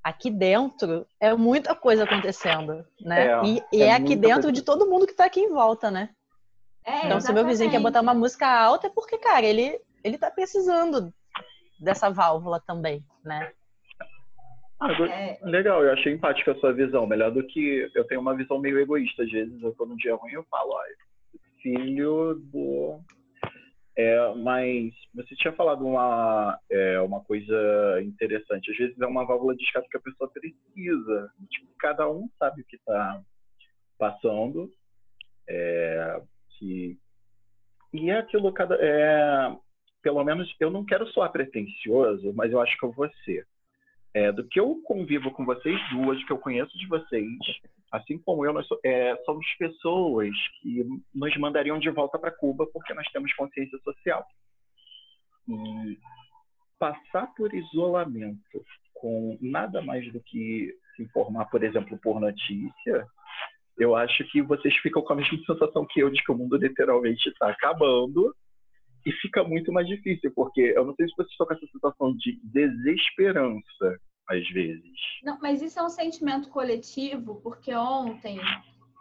aqui 0.00 0.30
dentro 0.30 1.04
é 1.18 1.34
muita 1.34 1.74
coisa 1.74 2.04
acontecendo, 2.04 2.86
né? 3.00 3.26
É, 3.26 3.44
e, 3.44 3.62
e 3.72 3.82
é, 3.82 3.86
é, 3.86 3.92
aqui 3.94 4.14
dentro 4.14 4.42
coisa. 4.42 4.52
de 4.52 4.62
todo 4.62 4.86
mundo 4.86 5.06
que 5.06 5.10
está 5.10 5.24
aqui 5.24 5.40
em 5.40 5.50
volta, 5.50 5.90
né? 5.90 6.10
É, 6.86 7.06
então, 7.06 7.20
se 7.20 7.32
meu 7.32 7.44
vizinho 7.44 7.68
quer 7.68 7.80
botar 7.80 8.00
uma 8.00 8.14
música 8.14 8.46
alta, 8.46 8.86
é 8.86 8.90
porque, 8.90 9.18
cara, 9.18 9.44
ele, 9.44 9.80
ele 10.04 10.16
tá 10.16 10.30
precisando 10.30 11.12
dessa 11.80 12.10
válvula 12.10 12.62
também, 12.64 13.04
né? 13.24 13.50
Ah, 14.80 14.92
é... 14.92 15.36
Legal, 15.42 15.82
eu 15.82 15.92
achei 15.92 16.12
empática 16.12 16.52
a 16.52 16.58
sua 16.60 16.72
visão. 16.72 17.08
Melhor 17.08 17.32
do 17.32 17.44
que 17.44 17.90
eu 17.92 18.04
tenho 18.04 18.20
uma 18.20 18.36
visão 18.36 18.60
meio 18.60 18.78
egoísta. 18.78 19.24
Às 19.24 19.30
vezes 19.32 19.60
eu 19.60 19.74
tô 19.74 19.84
num 19.84 19.96
dia 19.96 20.14
ruim 20.14 20.32
eu 20.32 20.44
falo, 20.44 20.70
ó, 20.70 20.80
filho 21.62 22.34
do. 22.52 23.00
É, 23.96 24.34
mas 24.34 24.94
você 25.14 25.34
tinha 25.36 25.52
falado 25.52 25.84
uma, 25.86 26.58
é, 26.70 27.00
uma 27.00 27.20
coisa 27.22 28.00
interessante. 28.02 28.70
Às 28.70 28.76
vezes 28.76 29.00
é 29.00 29.06
uma 29.06 29.26
válvula 29.26 29.54
de 29.54 29.62
escape 29.64 29.88
que 29.88 29.96
a 29.96 30.00
pessoa 30.00 30.30
precisa. 30.30 31.32
Tipo, 31.50 31.66
cada 31.78 32.08
um 32.08 32.28
sabe 32.38 32.62
o 32.62 32.64
que 32.64 32.76
está 32.76 33.20
passando. 33.98 34.70
É, 35.48 36.22
que... 36.58 36.98
E 37.92 38.08
é 38.08 38.18
aquilo, 38.18 38.52
cada, 38.52 38.76
é, 38.76 39.54
pelo 40.00 40.22
menos 40.24 40.54
eu 40.60 40.70
não 40.70 40.84
quero 40.84 41.06
soar 41.08 41.32
pretencioso, 41.32 42.32
mas 42.34 42.52
eu 42.52 42.60
acho 42.60 42.78
que 42.78 42.84
eu 42.84 42.92
vou 42.92 43.10
ser. 43.24 43.46
É, 44.14 44.32
do 44.32 44.46
que 44.46 44.58
eu 44.58 44.80
convivo 44.84 45.30
com 45.32 45.44
vocês 45.44 45.78
duas, 45.90 46.22
que 46.24 46.32
eu 46.32 46.38
conheço 46.38 46.76
de 46.78 46.86
vocês, 46.86 47.38
assim 47.90 48.18
como 48.18 48.44
eu, 48.44 48.52
nós 48.52 48.66
é, 48.84 49.16
somos 49.24 49.46
pessoas 49.58 50.30
que 50.60 50.84
nos 51.14 51.36
mandariam 51.36 51.78
de 51.78 51.90
volta 51.90 52.18
para 52.18 52.30
Cuba 52.30 52.66
porque 52.72 52.94
nós 52.94 53.06
temos 53.08 53.32
consciência 53.34 53.78
social. 53.78 54.24
E 55.48 55.98
passar 56.78 57.26
por 57.34 57.52
isolamento 57.52 58.64
com 58.94 59.36
nada 59.40 59.82
mais 59.82 60.10
do 60.12 60.20
que 60.20 60.74
se 60.94 61.02
informar, 61.02 61.46
por 61.46 61.64
exemplo, 61.64 61.98
por 61.98 62.20
notícia, 62.20 63.06
eu 63.78 63.96
acho 63.96 64.24
que 64.30 64.42
vocês 64.42 64.76
ficam 64.76 65.02
com 65.02 65.12
a 65.12 65.16
mesma 65.16 65.38
sensação 65.46 65.86
que 65.86 66.00
eu 66.00 66.10
de 66.10 66.22
que 66.22 66.30
o 66.30 66.36
mundo 66.36 66.56
literalmente 66.56 67.28
está 67.28 67.50
acabando 67.50 68.34
e 69.04 69.12
fica 69.12 69.42
muito 69.42 69.72
mais 69.72 69.86
difícil, 69.86 70.30
porque 70.34 70.60
eu 70.60 70.84
não 70.84 70.94
sei 70.94 71.08
se 71.08 71.14
vocês 71.16 71.30
estão 71.30 71.46
com 71.46 71.54
essa 71.54 71.66
situação 71.66 72.14
de 72.16 72.38
desesperança, 72.44 73.98
às 74.30 74.48
vezes. 74.50 74.82
Não, 75.22 75.38
mas 75.40 75.60
isso 75.60 75.78
é 75.78 75.82
um 75.82 75.88
sentimento 75.88 76.48
coletivo, 76.48 77.40
porque 77.42 77.74
ontem, 77.74 78.40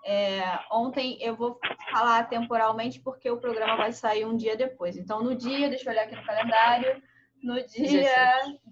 é, 0.05 0.41
ontem 0.71 1.17
eu 1.21 1.35
vou 1.35 1.59
falar 1.91 2.27
temporalmente, 2.27 2.99
porque 2.99 3.29
o 3.29 3.37
programa 3.37 3.77
vai 3.77 3.93
sair 3.93 4.25
um 4.25 4.35
dia 4.35 4.57
depois. 4.57 4.97
Então, 4.97 5.23
no 5.23 5.35
dia, 5.35 5.69
deixa 5.69 5.87
eu 5.87 5.93
olhar 5.93 6.03
aqui 6.03 6.15
no 6.15 6.25
calendário, 6.25 7.01
no 7.41 7.55
dia 7.67 8.11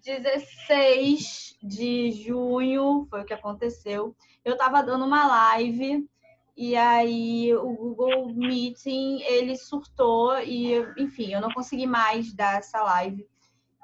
16 0.03 1.57
de 1.61 2.11
junho, 2.11 3.07
foi 3.09 3.21
o 3.21 3.25
que 3.25 3.33
aconteceu, 3.33 4.15
eu 4.43 4.53
estava 4.53 4.81
dando 4.81 5.05
uma 5.05 5.27
live 5.27 6.07
e 6.55 6.75
aí 6.75 7.53
o 7.55 7.71
Google 7.73 8.33
Meeting 8.33 9.21
ele 9.21 9.55
surtou 9.55 10.37
e, 10.39 10.73
enfim, 10.97 11.33
eu 11.33 11.39
não 11.39 11.51
consegui 11.51 11.85
mais 11.85 12.33
dar 12.33 12.57
essa 12.57 12.81
live. 12.81 13.27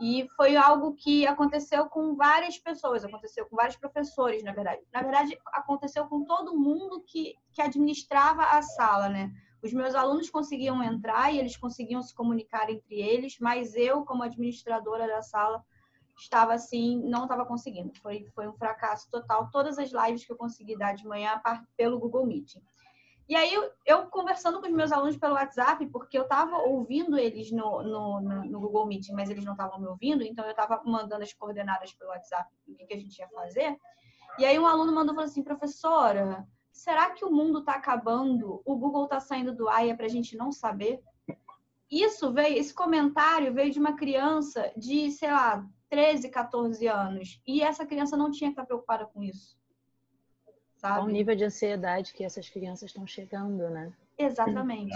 E 0.03 0.27
foi 0.36 0.57
algo 0.57 0.95
que 0.95 1.25
aconteceu 1.25 1.86
com 1.86 2.13
várias 2.13 2.57
pessoas, 2.57 3.05
aconteceu 3.05 3.45
com 3.45 3.55
vários 3.55 3.77
professores, 3.77 4.43
na 4.43 4.51
verdade. 4.51 4.81
Na 4.91 5.01
verdade, 5.01 5.39
aconteceu 5.53 6.05
com 6.07 6.25
todo 6.25 6.60
mundo 6.60 7.01
que, 7.07 7.36
que 7.53 7.62
administrava 7.62 8.43
a 8.43 8.62
sala, 8.62 9.07
né? 9.07 9.31
Os 9.63 9.72
meus 9.72 9.95
alunos 9.95 10.29
conseguiam 10.29 10.83
entrar 10.83 11.33
e 11.33 11.39
eles 11.39 11.55
conseguiam 11.55 12.01
se 12.01 12.13
comunicar 12.13 12.69
entre 12.69 12.95
eles, 12.95 13.38
mas 13.39 13.75
eu, 13.75 14.03
como 14.03 14.24
administradora 14.24 15.07
da 15.07 15.22
sala, 15.22 15.63
estava 16.17 16.53
assim, 16.53 17.01
não 17.05 17.24
estava 17.24 17.45
conseguindo. 17.45 17.93
Foi, 18.01 18.25
foi 18.36 18.45
um 18.45 18.57
fracasso 18.57 19.10
total. 19.10 19.50
Todas 19.51 19.79
as 19.79 19.91
lives 19.91 20.25
que 20.25 20.33
eu 20.33 20.38
consegui 20.38 20.77
dar 20.77 20.95
de 20.95 21.07
manhã 21.07 21.41
pelo 21.77 21.98
Google 21.98 22.25
Meeting. 22.25 22.62
E 23.33 23.35
aí, 23.35 23.51
eu, 23.83 24.05
conversando 24.09 24.61
com 24.61 24.67
os 24.67 24.71
meus 24.71 24.91
alunos 24.91 25.17
pelo 25.17 25.33
WhatsApp, 25.33 25.83
porque 25.87 26.15
eu 26.15 26.21
estava 26.21 26.55
ouvindo 26.55 27.17
eles 27.17 27.51
no, 27.51 27.81
no, 27.81 28.21
no, 28.21 28.59
Google 28.59 28.85
Meeting, 28.85 29.13
mas 29.13 29.27
eles 29.27 29.43
não 29.43 29.53
estavam 29.53 29.79
me 29.79 29.87
ouvindo, 29.87 30.21
então 30.21 30.45
eu 30.45 30.51
estava 30.51 30.83
mandando 30.85 31.23
as 31.23 31.33
coordenadas 31.33 31.91
pelo 31.93 32.11
WhatsApp 32.11 32.47
do 32.67 32.75
que, 32.75 32.93
a 32.93 32.99
gente 32.99 33.17
ia 33.17 33.27
fazer. 33.29 33.75
E 34.37 34.45
aí, 34.45 34.59
um 34.59 34.67
aluno 34.67 34.93
mandou 34.93 35.15
falou 35.15 35.27
assim: 35.27 35.41
professora, 35.41 36.47
será 36.71 37.09
que 37.09 37.25
o 37.25 37.31
mundo 37.31 37.57
está 37.57 37.73
acabando? 37.73 38.61
O 38.63 38.75
Google 38.77 39.05
está 39.05 39.19
saindo 39.19 39.51
do 39.51 39.67
ar 39.67 39.83
e 39.83 39.89
é 39.89 39.95
para 39.95 40.05
a 40.05 40.09
gente 40.09 40.37
não 40.37 40.51
saber? 40.51 41.01
Isso 41.89 42.31
veio, 42.31 42.59
esse 42.59 42.71
comentário 42.71 43.51
veio 43.51 43.71
de 43.71 43.79
uma 43.79 43.95
criança 43.95 44.71
de, 44.77 45.09
sei 45.09 45.31
lá, 45.31 45.67
13, 45.89 46.29
14 46.29 46.85
anos. 46.85 47.41
E 47.47 47.63
essa 47.63 47.83
criança 47.83 48.15
não 48.15 48.29
tinha 48.29 48.51
que 48.51 48.53
estar 48.53 48.65
preocupada 48.67 49.07
com 49.07 49.23
isso. 49.23 49.57
Sabe? 50.83 50.95
Qual 50.95 51.05
o 51.05 51.09
nível 51.09 51.33
de 51.33 51.45
ansiedade 51.45 52.13
que 52.13 52.25
essas 52.25 52.49
crianças 52.49 52.89
estão 52.89 53.07
chegando, 53.07 53.69
né? 53.69 53.93
Exatamente. 54.17 54.93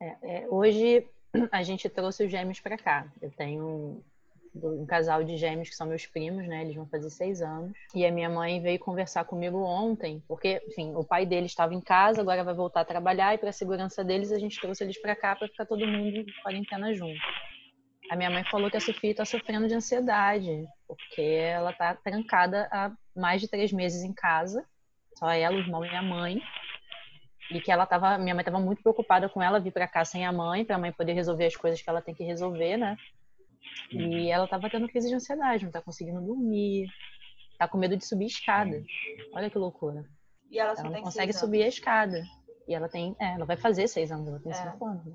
É, 0.00 0.16
é, 0.22 0.48
hoje 0.48 1.06
a 1.52 1.62
gente 1.62 1.88
trouxe 1.88 2.24
os 2.24 2.30
gêmeos 2.32 2.58
para 2.58 2.76
cá. 2.76 3.06
Eu 3.22 3.30
tenho 3.30 4.02
um 4.52 4.84
casal 4.84 5.22
de 5.22 5.36
gêmeos 5.36 5.68
que 5.68 5.76
são 5.76 5.86
meus 5.86 6.04
primos, 6.04 6.48
né? 6.48 6.62
Eles 6.62 6.74
vão 6.74 6.84
fazer 6.86 7.10
seis 7.10 7.40
anos. 7.40 7.72
E 7.94 8.04
a 8.04 8.10
minha 8.10 8.28
mãe 8.28 8.60
veio 8.60 8.80
conversar 8.80 9.24
comigo 9.24 9.62
ontem, 9.62 10.20
porque, 10.26 10.60
enfim, 10.66 10.92
o 10.96 11.04
pai 11.04 11.24
deles 11.24 11.52
estava 11.52 11.72
em 11.72 11.80
casa, 11.80 12.20
agora 12.20 12.42
vai 12.42 12.52
voltar 12.52 12.80
a 12.80 12.84
trabalhar 12.84 13.32
e 13.34 13.38
para 13.38 13.50
a 13.50 13.52
segurança 13.52 14.02
deles 14.02 14.32
a 14.32 14.38
gente 14.38 14.60
trouxe 14.60 14.82
eles 14.82 15.00
para 15.00 15.14
cá 15.14 15.36
para 15.36 15.46
ficar 15.46 15.64
todo 15.64 15.86
mundo 15.86 16.16
em 16.16 16.26
quarentena 16.42 16.92
junto. 16.92 17.20
A 18.10 18.16
minha 18.16 18.30
mãe 18.30 18.44
falou 18.50 18.68
que 18.68 18.76
a 18.76 18.80
Sofia 18.80 19.12
está 19.12 19.24
sofrendo 19.24 19.68
de 19.68 19.74
ansiedade, 19.74 20.66
porque 20.88 21.22
ela 21.22 21.70
está 21.70 21.94
trancada 21.94 22.68
há 22.72 22.90
mais 23.16 23.40
de 23.40 23.48
três 23.48 23.72
meses 23.72 24.02
em 24.02 24.12
casa, 24.12 24.66
só 25.22 25.30
ela, 25.30 25.54
o 25.54 25.60
irmão 25.60 25.84
e 25.84 25.94
a 25.94 26.02
mãe. 26.02 26.42
E 27.48 27.60
que 27.60 27.70
ela 27.70 27.86
tava, 27.86 28.18
minha 28.18 28.34
mãe 28.34 28.42
estava 28.42 28.58
muito 28.58 28.82
preocupada 28.82 29.28
com 29.28 29.40
ela 29.40 29.60
vir 29.60 29.72
para 29.72 29.86
cá 29.86 30.04
sem 30.04 30.26
a 30.26 30.32
mãe, 30.32 30.64
para 30.64 30.74
a 30.74 30.78
mãe 30.78 30.90
poder 30.90 31.12
resolver 31.12 31.46
as 31.46 31.54
coisas 31.54 31.80
que 31.80 31.88
ela 31.88 32.02
tem 32.02 32.14
que 32.14 32.24
resolver, 32.24 32.76
né? 32.76 32.96
E 33.92 33.96
uhum. 33.96 34.28
ela 34.28 34.44
estava 34.44 34.68
tendo 34.68 34.88
crise 34.88 35.08
de 35.08 35.14
ansiedade, 35.14 35.62
não 35.62 35.68
está 35.68 35.80
conseguindo 35.80 36.20
dormir, 36.20 36.88
está 37.52 37.68
com 37.68 37.78
medo 37.78 37.96
de 37.96 38.04
subir 38.04 38.26
escada. 38.26 38.82
Olha 39.32 39.48
que 39.48 39.58
loucura. 39.58 40.04
E 40.50 40.58
ela, 40.58 40.72
ela 40.76 40.90
não 40.90 41.02
consegue 41.02 41.32
subir 41.32 41.62
a 41.62 41.68
escada. 41.68 42.24
E 42.66 42.74
ela 42.74 42.88
tem, 42.88 43.14
é, 43.20 43.34
ela 43.34 43.44
vai 43.44 43.56
fazer 43.56 43.86
seis 43.86 44.10
anos, 44.10 44.26
ela 44.26 44.40
tem 44.40 44.50
é. 44.50 44.54
cinco 44.54 44.84
anos. 44.84 45.06
Né? 45.06 45.14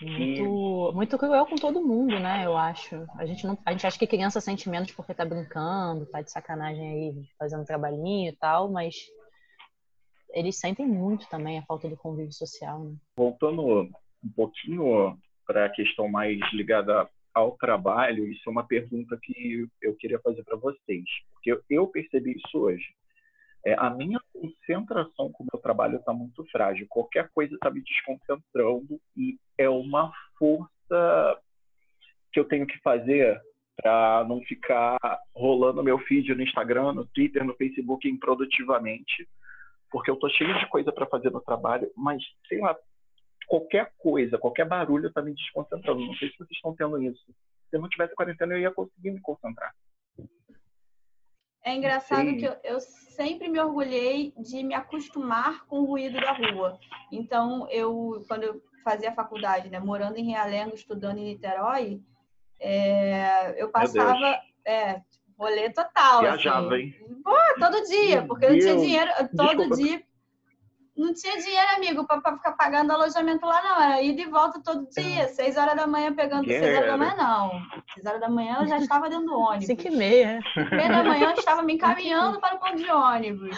Muito, 0.00 0.92
muito 0.94 1.18
cruel 1.18 1.46
com 1.46 1.56
todo 1.56 1.84
mundo, 1.84 2.20
né? 2.20 2.46
Eu 2.46 2.56
acho. 2.56 3.04
A 3.16 3.26
gente, 3.26 3.44
não, 3.44 3.58
a 3.66 3.72
gente 3.72 3.86
acha 3.86 3.98
que 3.98 4.06
criança 4.06 4.40
sente 4.40 4.68
menos 4.68 4.92
porque 4.92 5.14
tá 5.14 5.24
brincando, 5.24 6.06
tá 6.06 6.22
de 6.22 6.30
sacanagem 6.30 6.88
aí, 6.88 7.28
fazendo 7.36 7.64
trabalhinho 7.64 8.30
e 8.30 8.36
tal, 8.36 8.70
mas 8.70 9.08
eles 10.38 10.58
sentem 10.58 10.86
muito 10.86 11.28
também 11.28 11.58
a 11.58 11.62
falta 11.62 11.88
do 11.88 11.96
convívio 11.96 12.32
social. 12.32 12.84
Né? 12.84 12.94
Voltando 13.16 13.82
um 14.22 14.32
pouquinho 14.34 15.18
para 15.46 15.66
a 15.66 15.70
questão 15.70 16.08
mais 16.08 16.38
ligada 16.52 17.08
ao 17.34 17.52
trabalho, 17.56 18.26
isso 18.26 18.42
é 18.46 18.50
uma 18.50 18.66
pergunta 18.66 19.18
que 19.22 19.66
eu 19.82 19.94
queria 19.96 20.18
fazer 20.20 20.42
para 20.44 20.56
vocês, 20.56 21.04
porque 21.32 21.56
eu 21.68 21.86
percebi 21.88 22.36
isso 22.36 22.58
hoje. 22.58 22.86
É, 23.66 23.74
a 23.74 23.90
minha 23.90 24.20
concentração 24.32 25.32
com 25.32 25.42
o 25.42 25.46
meu 25.52 25.60
trabalho 25.60 25.98
está 25.98 26.12
muito 26.12 26.44
frágil. 26.50 26.86
Qualquer 26.88 27.28
coisa 27.34 27.54
está 27.54 27.70
me 27.70 27.82
desconcentrando 27.82 29.00
e 29.16 29.36
é 29.56 29.68
uma 29.68 30.12
força 30.38 31.40
que 32.32 32.38
eu 32.38 32.44
tenho 32.44 32.66
que 32.66 32.78
fazer 32.80 33.40
para 33.76 34.24
não 34.28 34.40
ficar 34.42 34.98
rolando 35.34 35.84
meu 35.84 35.98
feed 36.00 36.34
no 36.34 36.42
Instagram, 36.42 36.92
no 36.92 37.06
Twitter, 37.06 37.44
no 37.44 37.54
Facebook 37.54 38.08
improdutivamente, 38.08 39.28
porque 39.90 40.10
eu 40.10 40.16
tô 40.16 40.28
cheio 40.28 40.58
de 40.58 40.68
coisa 40.68 40.92
para 40.92 41.06
fazer 41.06 41.30
no 41.30 41.40
trabalho, 41.40 41.90
mas 41.96 42.22
sei 42.48 42.60
lá, 42.60 42.76
qualquer 43.46 43.92
coisa, 43.98 44.38
qualquer 44.38 44.66
barulho 44.66 45.08
está 45.08 45.22
me 45.22 45.34
desconcentrando. 45.34 46.00
Não 46.04 46.14
sei 46.14 46.30
se 46.30 46.38
vocês 46.38 46.50
estão 46.52 46.74
tendo 46.74 47.02
isso. 47.02 47.24
Se 47.70 47.76
eu 47.76 47.80
não 47.80 47.88
tivesse 47.88 48.14
quarentena, 48.14 48.54
eu 48.54 48.60
ia 48.60 48.70
conseguir 48.70 49.10
me 49.10 49.20
concentrar. 49.20 49.74
É 51.64 51.74
engraçado 51.74 52.30
Sim. 52.30 52.36
que 52.36 52.46
eu, 52.46 52.56
eu, 52.62 52.80
sempre 52.80 53.48
me 53.48 53.60
orgulhei 53.60 54.32
de 54.38 54.62
me 54.62 54.74
acostumar 54.74 55.66
com 55.66 55.80
o 55.80 55.84
ruído 55.84 56.20
da 56.20 56.32
rua. 56.32 56.78
Então, 57.12 57.68
eu, 57.70 58.24
quando 58.26 58.44
eu 58.44 58.62
fazia 58.84 59.12
faculdade, 59.12 59.68
né, 59.68 59.78
morando 59.78 60.16
em 60.16 60.30
Realengo, 60.30 60.74
estudando 60.74 61.18
em 61.18 61.24
Niterói, 61.24 62.00
é, 62.60 63.60
eu 63.62 63.70
passava, 63.70 64.40
é, 64.64 65.02
rolê 65.38 65.70
total. 65.70 66.20
Viajava, 66.20 66.74
assim. 66.74 66.84
hein? 66.84 66.94
Pô, 67.22 67.36
todo 67.58 67.86
dia, 67.86 68.24
porque 68.26 68.46
eu 68.46 68.52
não 68.52 68.58
tinha 68.58 68.76
dinheiro, 68.76 69.10
todo 69.36 69.56
Desculpa. 69.56 69.76
dia 69.76 70.02
não 70.98 71.14
tinha 71.14 71.36
dinheiro, 71.38 71.76
amigo, 71.76 72.04
para 72.04 72.20
ficar 72.36 72.52
pagando 72.52 72.90
alojamento 72.90 73.46
lá, 73.46 73.62
não. 73.62 73.80
Era 73.80 74.02
ida 74.02 74.20
e 74.20 74.26
volta 74.26 74.60
todo 74.60 74.88
dia. 74.90 75.28
Seis 75.28 75.56
horas 75.56 75.76
da 75.76 75.86
manhã 75.86 76.12
pegando. 76.12 76.44
Seis 76.44 76.76
horas 76.76 76.86
da 76.86 76.96
manhã, 76.96 77.14
não. 77.16 77.50
Seis 77.94 78.04
horas 78.04 78.20
da 78.20 78.28
manhã 78.28 78.58
eu 78.60 78.66
já 78.66 78.78
estava 78.78 79.08
dentro 79.08 79.26
do 79.26 79.38
ônibus. 79.38 79.66
Cinco 79.66 79.86
e 79.86 79.90
meia. 79.90 80.40
Meia 80.72 80.88
da 80.88 81.04
manhã 81.04 81.30
eu 81.30 81.34
estava 81.38 81.62
me 81.62 81.74
encaminhando 81.74 82.40
para 82.40 82.56
o 82.56 82.58
ponto 82.58 82.76
de 82.76 82.90
ônibus. 82.90 83.56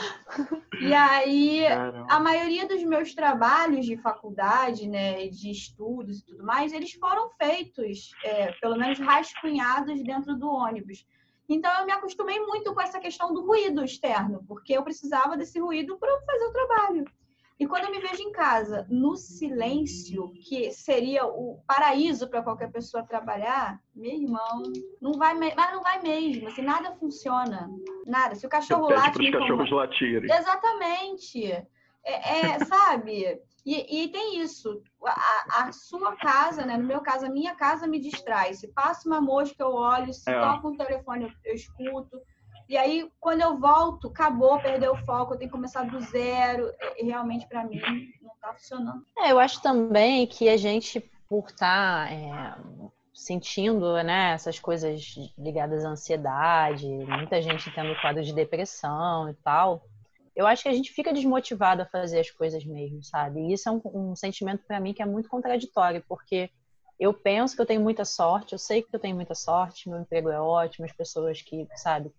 E 0.83 0.93
aí, 0.93 1.65
Caramba. 1.67 2.07
a 2.11 2.21
maioria 2.21 2.69
dos 2.69 2.83
meus 2.85 3.15
trabalhos 3.15 3.87
de 3.87 3.97
faculdade, 3.97 4.87
né, 4.87 5.27
de 5.29 5.51
estudos 5.51 6.19
e 6.19 6.27
tudo 6.27 6.45
mais, 6.45 6.75
eles 6.75 6.93
foram 6.93 7.31
feitos, 7.39 8.11
é, 8.23 8.53
pelo 8.61 8.77
menos 8.77 8.99
rascunhados 8.99 10.03
dentro 10.05 10.37
do 10.37 10.47
ônibus. 10.47 11.07
Então, 11.50 11.80
eu 11.80 11.85
me 11.85 11.90
acostumei 11.90 12.38
muito 12.38 12.73
com 12.73 12.80
essa 12.80 13.00
questão 13.00 13.35
do 13.35 13.45
ruído 13.45 13.85
externo, 13.85 14.45
porque 14.47 14.73
eu 14.73 14.85
precisava 14.85 15.37
desse 15.37 15.59
ruído 15.59 15.99
para 15.99 16.21
fazer 16.21 16.45
o 16.45 16.52
trabalho. 16.52 17.04
E 17.59 17.66
quando 17.66 17.85
eu 17.85 17.90
me 17.90 17.99
vejo 17.99 18.23
em 18.23 18.30
casa, 18.30 18.87
no 18.88 19.16
silêncio, 19.16 20.33
que 20.49 20.71
seria 20.71 21.26
o 21.26 21.61
paraíso 21.66 22.30
para 22.30 22.42
qualquer 22.42 22.71
pessoa 22.71 23.02
trabalhar, 23.02 23.78
meu 23.95 24.12
irmão, 24.12 24.62
não 24.99 25.12
vai, 25.12 25.35
mas 25.35 25.73
não 25.73 25.83
vai 25.83 26.00
mesmo, 26.00 26.49
assim, 26.49 26.62
nada 26.62 26.95
funciona. 26.95 27.69
Nada. 28.07 28.35
Se 28.37 28.47
o 28.47 28.49
cachorro 28.49 28.88
late. 28.88 29.12
Para 29.12 29.23
os 29.23 29.30
cachorros 29.30 29.71
latirem. 29.73 30.33
Exatamente. 30.33 31.45
É, 31.45 31.66
é 32.04 32.64
sabe? 32.64 33.42
E, 33.64 34.05
e, 34.05 34.09
tem 34.09 34.40
isso. 34.40 34.83
A, 35.05 35.64
a, 35.64 35.73
sua 35.73 36.17
casa, 36.17 36.64
né? 36.64 36.76
No 36.76 36.85
meu 36.85 37.00
caso, 37.00 37.26
a 37.26 37.31
minha 37.31 37.55
casa 37.55 37.87
me 37.87 38.00
distrai. 38.00 38.55
Se 38.55 38.69
passa 38.69 39.09
uma 39.09 39.21
mosca, 39.21 39.62
eu 39.62 39.75
olho. 39.75 40.12
Se 40.12 40.31
é. 40.31 40.40
toca 40.40 40.69
um 40.69 40.76
telefone, 40.76 41.25
eu, 41.25 41.31
eu 41.45 41.55
escuto. 41.55 42.21
E 42.69 42.76
aí, 42.76 43.11
quando 43.19 43.40
eu 43.40 43.59
volto, 43.59 44.09
acabou, 44.09 44.61
perdeu 44.61 44.93
o 44.93 45.05
foco, 45.05 45.35
eu 45.35 45.38
tenho 45.38 45.50
que 45.50 45.57
começar 45.57 45.83
do 45.85 46.00
zero. 46.00 46.73
E 46.97 47.05
realmente, 47.05 47.47
para 47.49 47.64
mim, 47.64 47.81
não 48.23 48.33
está 48.33 48.52
funcionando. 48.55 49.05
É, 49.19 49.33
eu 49.33 49.40
acho 49.40 49.61
também 49.61 50.26
que 50.26 50.49
a 50.49 50.57
gente, 50.57 51.00
por 51.29 51.47
estar 51.47 52.07
tá, 52.07 52.12
é, 52.12 52.55
sentindo 53.12 54.02
né, 54.02 54.33
essas 54.33 54.59
coisas 54.59 55.14
ligadas 55.37 55.85
à 55.85 55.88
ansiedade, 55.88 56.87
muita 56.87 57.43
gente 57.43 57.71
tendo 57.73 58.00
quadro 58.00 58.23
de 58.23 58.33
depressão 58.33 59.29
e 59.29 59.35
tal, 59.35 59.85
eu 60.41 60.47
acho 60.47 60.63
que 60.63 60.71
a 60.71 60.73
gente 60.73 60.91
fica 60.91 61.13
desmotivado 61.13 61.83
a 61.83 61.87
fazer 61.87 62.21
as 62.21 62.31
coisas 62.31 62.65
mesmo, 62.65 63.05
sabe? 63.05 63.41
E 63.41 63.53
isso 63.53 63.69
é 63.69 63.73
um, 63.73 63.81
um 63.85 64.17
sentimento 64.17 64.65
para 64.67 64.81
mim 64.81 64.95
que 64.95 65.03
é 65.03 65.07
muito 65.07 65.29
contraditório, 65.29 66.03
porque 66.09 66.49
eu 66.99 67.13
penso 67.13 67.55
que 67.55 67.61
eu 67.61 67.67
tenho 67.67 67.83
muita 67.83 68.07
sorte, 68.07 68.55
eu 68.55 68.59
sei 68.59 68.81
que 68.81 68.89
eu 68.91 68.99
tenho 68.99 69.15
muita 69.15 69.35
sorte, 69.35 69.89
meu 69.89 70.01
emprego 70.01 70.31
é 70.31 70.41
ótimo, 70.41 70.87
as 70.87 70.93
pessoas 70.93 71.43
que, 71.43 71.69
sabe, 71.77 72.11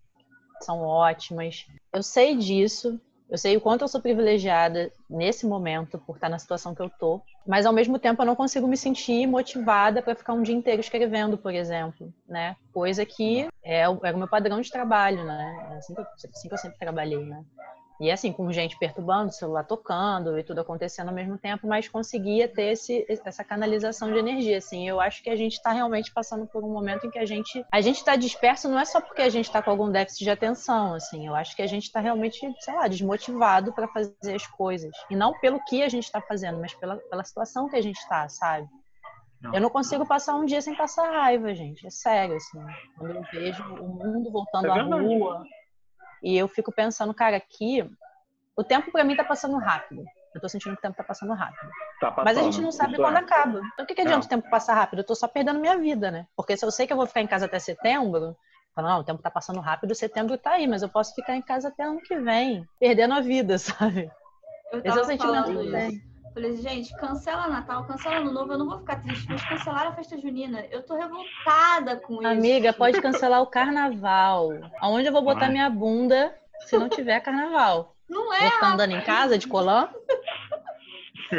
são 0.60 0.82
ótimas. 0.82 1.66
Eu 1.92 2.00
sei 2.00 2.36
disso, 2.36 3.00
eu 3.28 3.36
sei 3.36 3.56
o 3.56 3.60
quanto 3.60 3.82
eu 3.82 3.88
sou 3.88 4.00
privilegiada 4.00 4.92
nesse 5.10 5.44
momento 5.44 5.98
por 5.98 6.14
estar 6.14 6.28
na 6.28 6.38
situação 6.38 6.76
que 6.76 6.82
eu 6.82 6.90
tô, 6.90 7.20
mas 7.44 7.66
ao 7.66 7.72
mesmo 7.72 7.98
tempo 7.98 8.22
eu 8.22 8.26
não 8.26 8.36
consigo 8.36 8.68
me 8.68 8.76
sentir 8.76 9.26
motivada 9.26 10.00
para 10.00 10.14
ficar 10.14 10.34
um 10.34 10.42
dia 10.42 10.54
inteiro 10.54 10.80
escrevendo, 10.80 11.36
por 11.36 11.52
exemplo, 11.52 12.14
né? 12.28 12.54
Coisa 12.72 13.04
que 13.04 13.48
é, 13.64 13.80
era 13.80 13.90
o 13.90 14.18
meu 14.18 14.28
padrão 14.28 14.60
de 14.60 14.70
trabalho, 14.70 15.24
né? 15.24 15.70
É 15.72 15.76
assim 15.78 15.92
que, 15.92 16.00
eu, 16.00 16.06
assim 16.32 16.48
que 16.48 16.54
eu 16.54 16.58
sempre 16.58 16.78
trabalhei, 16.78 17.24
né? 17.24 17.44
E 18.02 18.10
assim, 18.10 18.32
com 18.32 18.50
gente 18.50 18.76
perturbando, 18.76 19.32
celular 19.32 19.62
tocando 19.62 20.36
e 20.36 20.42
tudo 20.42 20.60
acontecendo 20.60 21.10
ao 21.10 21.14
mesmo 21.14 21.38
tempo, 21.38 21.68
mas 21.68 21.88
conseguia 21.88 22.48
ter 22.48 22.72
esse, 22.72 23.06
essa 23.08 23.44
canalização 23.44 24.12
de 24.12 24.18
energia, 24.18 24.58
assim. 24.58 24.88
Eu 24.88 25.00
acho 25.00 25.22
que 25.22 25.30
a 25.30 25.36
gente 25.36 25.52
está 25.52 25.70
realmente 25.70 26.12
passando 26.12 26.44
por 26.44 26.64
um 26.64 26.72
momento 26.72 27.06
em 27.06 27.10
que 27.10 27.18
a 27.20 27.24
gente 27.24 27.64
a 27.70 27.80
gente 27.80 27.98
está 27.98 28.16
disperso 28.16 28.68
não 28.68 28.80
é 28.80 28.84
só 28.84 29.00
porque 29.00 29.22
a 29.22 29.28
gente 29.28 29.44
está 29.44 29.62
com 29.62 29.70
algum 29.70 29.88
déficit 29.88 30.24
de 30.24 30.30
atenção, 30.30 30.94
assim. 30.94 31.28
Eu 31.28 31.36
acho 31.36 31.54
que 31.54 31.62
a 31.62 31.66
gente 31.68 31.84
está 31.84 32.00
realmente, 32.00 32.40
sei 32.58 32.74
lá, 32.74 32.88
desmotivado 32.88 33.72
para 33.72 33.86
fazer 33.86 34.34
as 34.34 34.48
coisas. 34.48 34.90
E 35.08 35.14
não 35.14 35.38
pelo 35.38 35.62
que 35.64 35.80
a 35.84 35.88
gente 35.88 36.02
está 36.02 36.20
fazendo, 36.20 36.58
mas 36.58 36.74
pela, 36.74 36.96
pela 36.96 37.22
situação 37.22 37.68
que 37.68 37.76
a 37.76 37.82
gente 37.82 37.98
está, 37.98 38.28
sabe? 38.28 38.66
Não. 39.40 39.54
Eu 39.54 39.60
não 39.60 39.70
consigo 39.70 40.04
passar 40.04 40.34
um 40.34 40.44
dia 40.44 40.60
sem 40.60 40.74
passar 40.74 41.08
raiva, 41.08 41.54
gente. 41.54 41.86
É 41.86 41.90
sério, 41.90 42.34
assim. 42.34 42.58
Quando 42.98 43.14
eu 43.14 43.22
vejo 43.32 43.62
o 43.74 43.88
mundo 43.88 44.28
voltando 44.32 44.66
é 44.66 44.70
à 44.70 44.82
rua, 44.82 45.44
e 46.22 46.36
eu 46.36 46.46
fico 46.48 46.72
pensando, 46.72 47.12
cara, 47.12 47.36
aqui 47.36 47.88
o 48.56 48.62
tempo 48.62 48.92
para 48.92 49.04
mim 49.04 49.16
tá 49.16 49.24
passando 49.24 49.58
rápido. 49.58 50.04
Eu 50.34 50.40
tô 50.40 50.48
sentindo 50.48 50.72
que 50.74 50.78
o 50.78 50.82
tempo 50.82 50.96
tá 50.96 51.04
passando 51.04 51.34
rápido. 51.34 51.68
Tá 52.00 52.10
passando, 52.10 52.24
Mas 52.24 52.38
a 52.38 52.42
gente 52.42 52.60
não 52.60 52.72
sabe 52.72 52.96
quando 52.96 53.16
é. 53.16 53.20
acaba. 53.20 53.60
Então 53.72 53.84
o 53.84 53.86
que, 53.86 53.94
que 53.94 54.00
adianta 54.00 54.24
é. 54.24 54.26
o 54.26 54.28
tempo 54.28 54.48
passar 54.48 54.74
rápido? 54.74 55.00
Eu 55.00 55.04
tô 55.04 55.14
só 55.14 55.28
perdendo 55.28 55.60
minha 55.60 55.76
vida, 55.76 56.10
né? 56.10 56.26
Porque 56.34 56.56
se 56.56 56.64
eu 56.64 56.70
sei 56.70 56.86
que 56.86 56.92
eu 56.92 56.96
vou 56.96 57.06
ficar 57.06 57.20
em 57.20 57.26
casa 57.26 57.44
até 57.44 57.58
setembro, 57.58 58.36
falo, 58.74 58.88
não, 58.88 59.00
o 59.00 59.04
tempo 59.04 59.22
tá 59.22 59.30
passando 59.30 59.60
rápido, 59.60 59.94
setembro 59.94 60.38
tá 60.38 60.52
aí, 60.52 60.66
mas 60.66 60.82
eu 60.82 60.88
posso 60.88 61.14
ficar 61.14 61.36
em 61.36 61.42
casa 61.42 61.68
até 61.68 61.82
ano 61.82 62.00
que 62.00 62.16
vem, 62.18 62.66
perdendo 62.78 63.14
a 63.14 63.20
vida, 63.20 63.58
sabe? 63.58 64.10
Esse 64.84 64.98
é 64.98 65.02
o 65.02 65.04
sentimento 65.04 65.50
que 65.50 65.70
tem. 65.70 66.11
Falei, 66.34 66.56
gente, 66.56 66.96
cancela 66.96 67.46
Natal, 67.46 67.84
cancela 67.84 68.16
Ano 68.16 68.32
Novo, 68.32 68.52
eu 68.52 68.58
não 68.58 68.66
vou 68.66 68.78
ficar 68.78 69.02
triste, 69.02 69.26
mas 69.28 69.44
cancelaram 69.44 69.90
a 69.90 69.94
festa 69.94 70.16
junina. 70.18 70.64
Eu 70.70 70.82
tô 70.82 70.96
revoltada 70.96 71.96
com 71.96 72.14
isso. 72.14 72.26
Amiga, 72.26 72.72
pode 72.72 73.00
cancelar 73.02 73.42
o 73.42 73.46
carnaval. 73.46 74.50
Aonde 74.80 75.08
eu 75.08 75.12
vou 75.12 75.22
botar 75.22 75.50
minha 75.50 75.68
bunda 75.68 76.34
se 76.66 76.78
não 76.78 76.88
tiver 76.88 77.20
carnaval. 77.20 77.94
Não 78.08 78.32
é. 78.32 78.40
Vou 78.40 78.50
ficar 78.50 78.72
andando 78.72 78.92
em 78.92 79.00
casa 79.02 79.38
de 79.38 79.46
colã? 79.46 79.88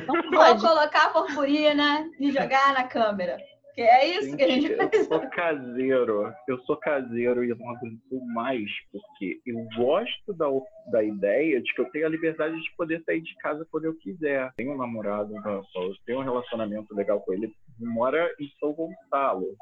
Não 0.08 0.32
pode. 0.32 0.60
Vou 0.60 0.72
colocar 0.72 1.06
a 1.06 1.10
purpurina 1.12 2.10
e 2.20 2.32
jogar 2.32 2.74
na 2.74 2.84
câmera. 2.84 3.38
Que 3.74 3.82
é 3.82 4.18
isso 4.18 4.30
gente, 4.30 4.38
que 4.38 4.44
a 4.44 4.50
gente 4.50 4.76
faz. 4.76 4.94
Eu 4.94 5.06
sou 5.06 5.30
caseiro. 5.30 6.34
Eu 6.48 6.60
sou 6.60 6.78
caseiro 6.78 7.44
e 7.44 7.50
eu 7.50 7.58
não 7.58 7.70
aguento 7.72 8.26
mais, 8.34 8.70
porque 8.92 9.42
eu 9.46 9.68
gosto 9.76 10.34
da, 10.34 10.46
da 10.92 11.04
ideia 11.04 11.62
de 11.62 11.74
que 11.74 11.82
eu 11.82 11.90
tenho 11.90 12.06
a 12.06 12.10
liberdade 12.10 12.56
de 12.62 12.76
poder 12.76 13.04
sair 13.04 13.22
de 13.22 13.36
casa 13.38 13.68
quando 13.72 13.86
eu 13.86 13.96
quiser. 13.96 14.54
Tenho 14.56 14.74
um 14.74 14.78
namorado, 14.78 15.34
eu 15.36 15.96
tenho 16.06 16.20
um 16.20 16.24
relacionamento 16.24 16.94
legal 16.94 17.20
com 17.22 17.34
ele, 17.34 17.46
ele 17.46 17.90
mora 17.90 18.32
em 18.40 18.48
São 18.60 18.74
Gonçalo. 18.74 19.56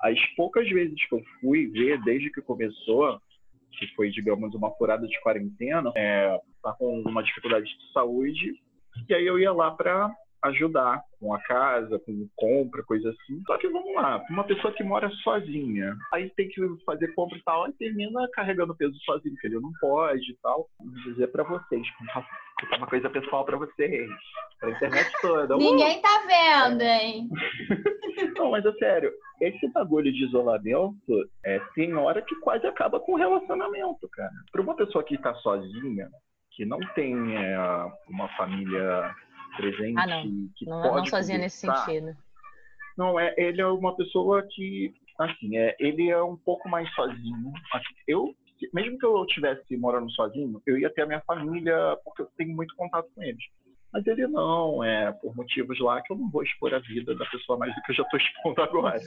As 0.00 0.18
poucas 0.34 0.68
vezes 0.68 0.96
que 1.08 1.14
eu 1.14 1.22
fui 1.40 1.68
ver, 1.68 2.02
desde 2.02 2.30
que 2.30 2.42
começou, 2.42 3.20
que 3.78 3.86
foi, 3.94 4.10
digamos, 4.10 4.54
uma 4.54 4.72
furada 4.72 5.06
de 5.06 5.20
quarentena, 5.20 5.92
é, 5.96 6.38
tá 6.62 6.72
com 6.72 7.00
uma 7.02 7.22
dificuldade 7.22 7.66
de 7.66 7.92
saúde, 7.92 8.52
e 9.08 9.14
aí 9.14 9.26
eu 9.26 9.38
ia 9.38 9.52
lá 9.52 9.70
para 9.70 10.12
ajudar 10.44 11.02
com 11.18 11.34
a 11.34 11.40
casa, 11.42 11.98
com 12.00 12.28
compra, 12.36 12.82
coisa 12.82 13.10
assim. 13.10 13.42
Só 13.46 13.56
que 13.56 13.68
vamos 13.68 13.94
lá, 13.94 14.22
uma 14.30 14.44
pessoa 14.44 14.72
que 14.72 14.84
mora 14.84 15.08
sozinha, 15.22 15.96
aí 16.12 16.30
tem 16.30 16.48
que 16.48 16.60
fazer 16.84 17.14
compra 17.14 17.38
e 17.38 17.42
tal, 17.42 17.68
e 17.68 17.72
termina 17.72 18.28
carregando 18.32 18.76
peso 18.76 18.96
sozinho, 19.04 19.34
que 19.36 19.46
ele 19.46 19.58
não 19.58 19.72
pode 19.80 20.30
e 20.30 20.36
tal. 20.42 20.68
Vou 20.78 21.12
dizer 21.12 21.28
para 21.28 21.44
vocês, 21.44 21.86
contar 21.96 22.28
uma 22.76 22.86
coisa 22.86 23.10
pessoal 23.10 23.44
para 23.44 23.56
vocês, 23.56 24.10
pra 24.60 24.70
internet 24.70 25.10
toda. 25.20 25.56
Ninguém 25.56 26.00
tá 26.00 26.22
vendo, 26.26 26.82
hein? 26.82 27.28
não, 28.36 28.50
mas 28.50 28.64
é 28.66 28.72
sério, 28.74 29.12
esse 29.40 29.66
bagulho 29.72 30.12
de 30.12 30.24
isolamento 30.24 31.28
é, 31.44 31.58
tem 31.74 31.94
hora 31.94 32.20
que 32.22 32.34
quase 32.36 32.66
acaba 32.66 33.00
com 33.00 33.12
o 33.12 33.18
relacionamento, 33.18 34.08
cara. 34.12 34.32
Para 34.52 34.62
uma 34.62 34.76
pessoa 34.76 35.02
que 35.02 35.18
tá 35.18 35.34
sozinha, 35.36 36.08
que 36.52 36.64
não 36.64 36.78
tem 36.94 37.36
é, 37.36 37.56
uma 38.08 38.28
família 38.36 39.14
presente. 39.56 39.98
Ah, 39.98 40.06
não. 40.06 40.22
Que 40.56 40.66
não, 40.66 40.82
pode 40.82 40.96
não 40.96 41.06
sozinha 41.06 41.38
nesse 41.38 41.58
sentido. 41.58 42.16
Não, 42.96 43.18
é, 43.18 43.34
ele 43.36 43.60
é 43.60 43.66
uma 43.66 43.96
pessoa 43.96 44.46
que, 44.50 44.94
assim, 45.18 45.56
é, 45.56 45.76
ele 45.78 46.10
é 46.10 46.22
um 46.22 46.36
pouco 46.36 46.68
mais 46.68 46.92
sozinho. 46.94 47.52
Assim, 47.72 47.94
eu, 48.06 48.34
mesmo 48.72 48.98
que 48.98 49.06
eu 49.06 49.24
estivesse 49.24 49.76
morando 49.76 50.10
sozinho, 50.12 50.62
eu 50.66 50.78
ia 50.78 50.92
ter 50.92 51.02
a 51.02 51.06
minha 51.06 51.20
família, 51.22 51.96
porque 52.04 52.22
eu 52.22 52.28
tenho 52.36 52.54
muito 52.54 52.74
contato 52.76 53.08
com 53.14 53.22
eles. 53.22 53.42
Mas 53.92 54.04
ele 54.08 54.26
não, 54.26 54.82
é 54.82 55.12
por 55.12 55.36
motivos 55.36 55.78
lá 55.78 56.02
que 56.02 56.12
eu 56.12 56.16
não 56.16 56.28
vou 56.28 56.42
expor 56.42 56.74
a 56.74 56.80
vida 56.80 57.14
da 57.14 57.24
pessoa 57.26 57.56
mais 57.56 57.72
do 57.74 57.80
que 57.82 57.92
eu 57.92 57.96
já 57.96 58.02
estou 58.02 58.18
expondo 58.20 58.62
agora. 58.62 59.00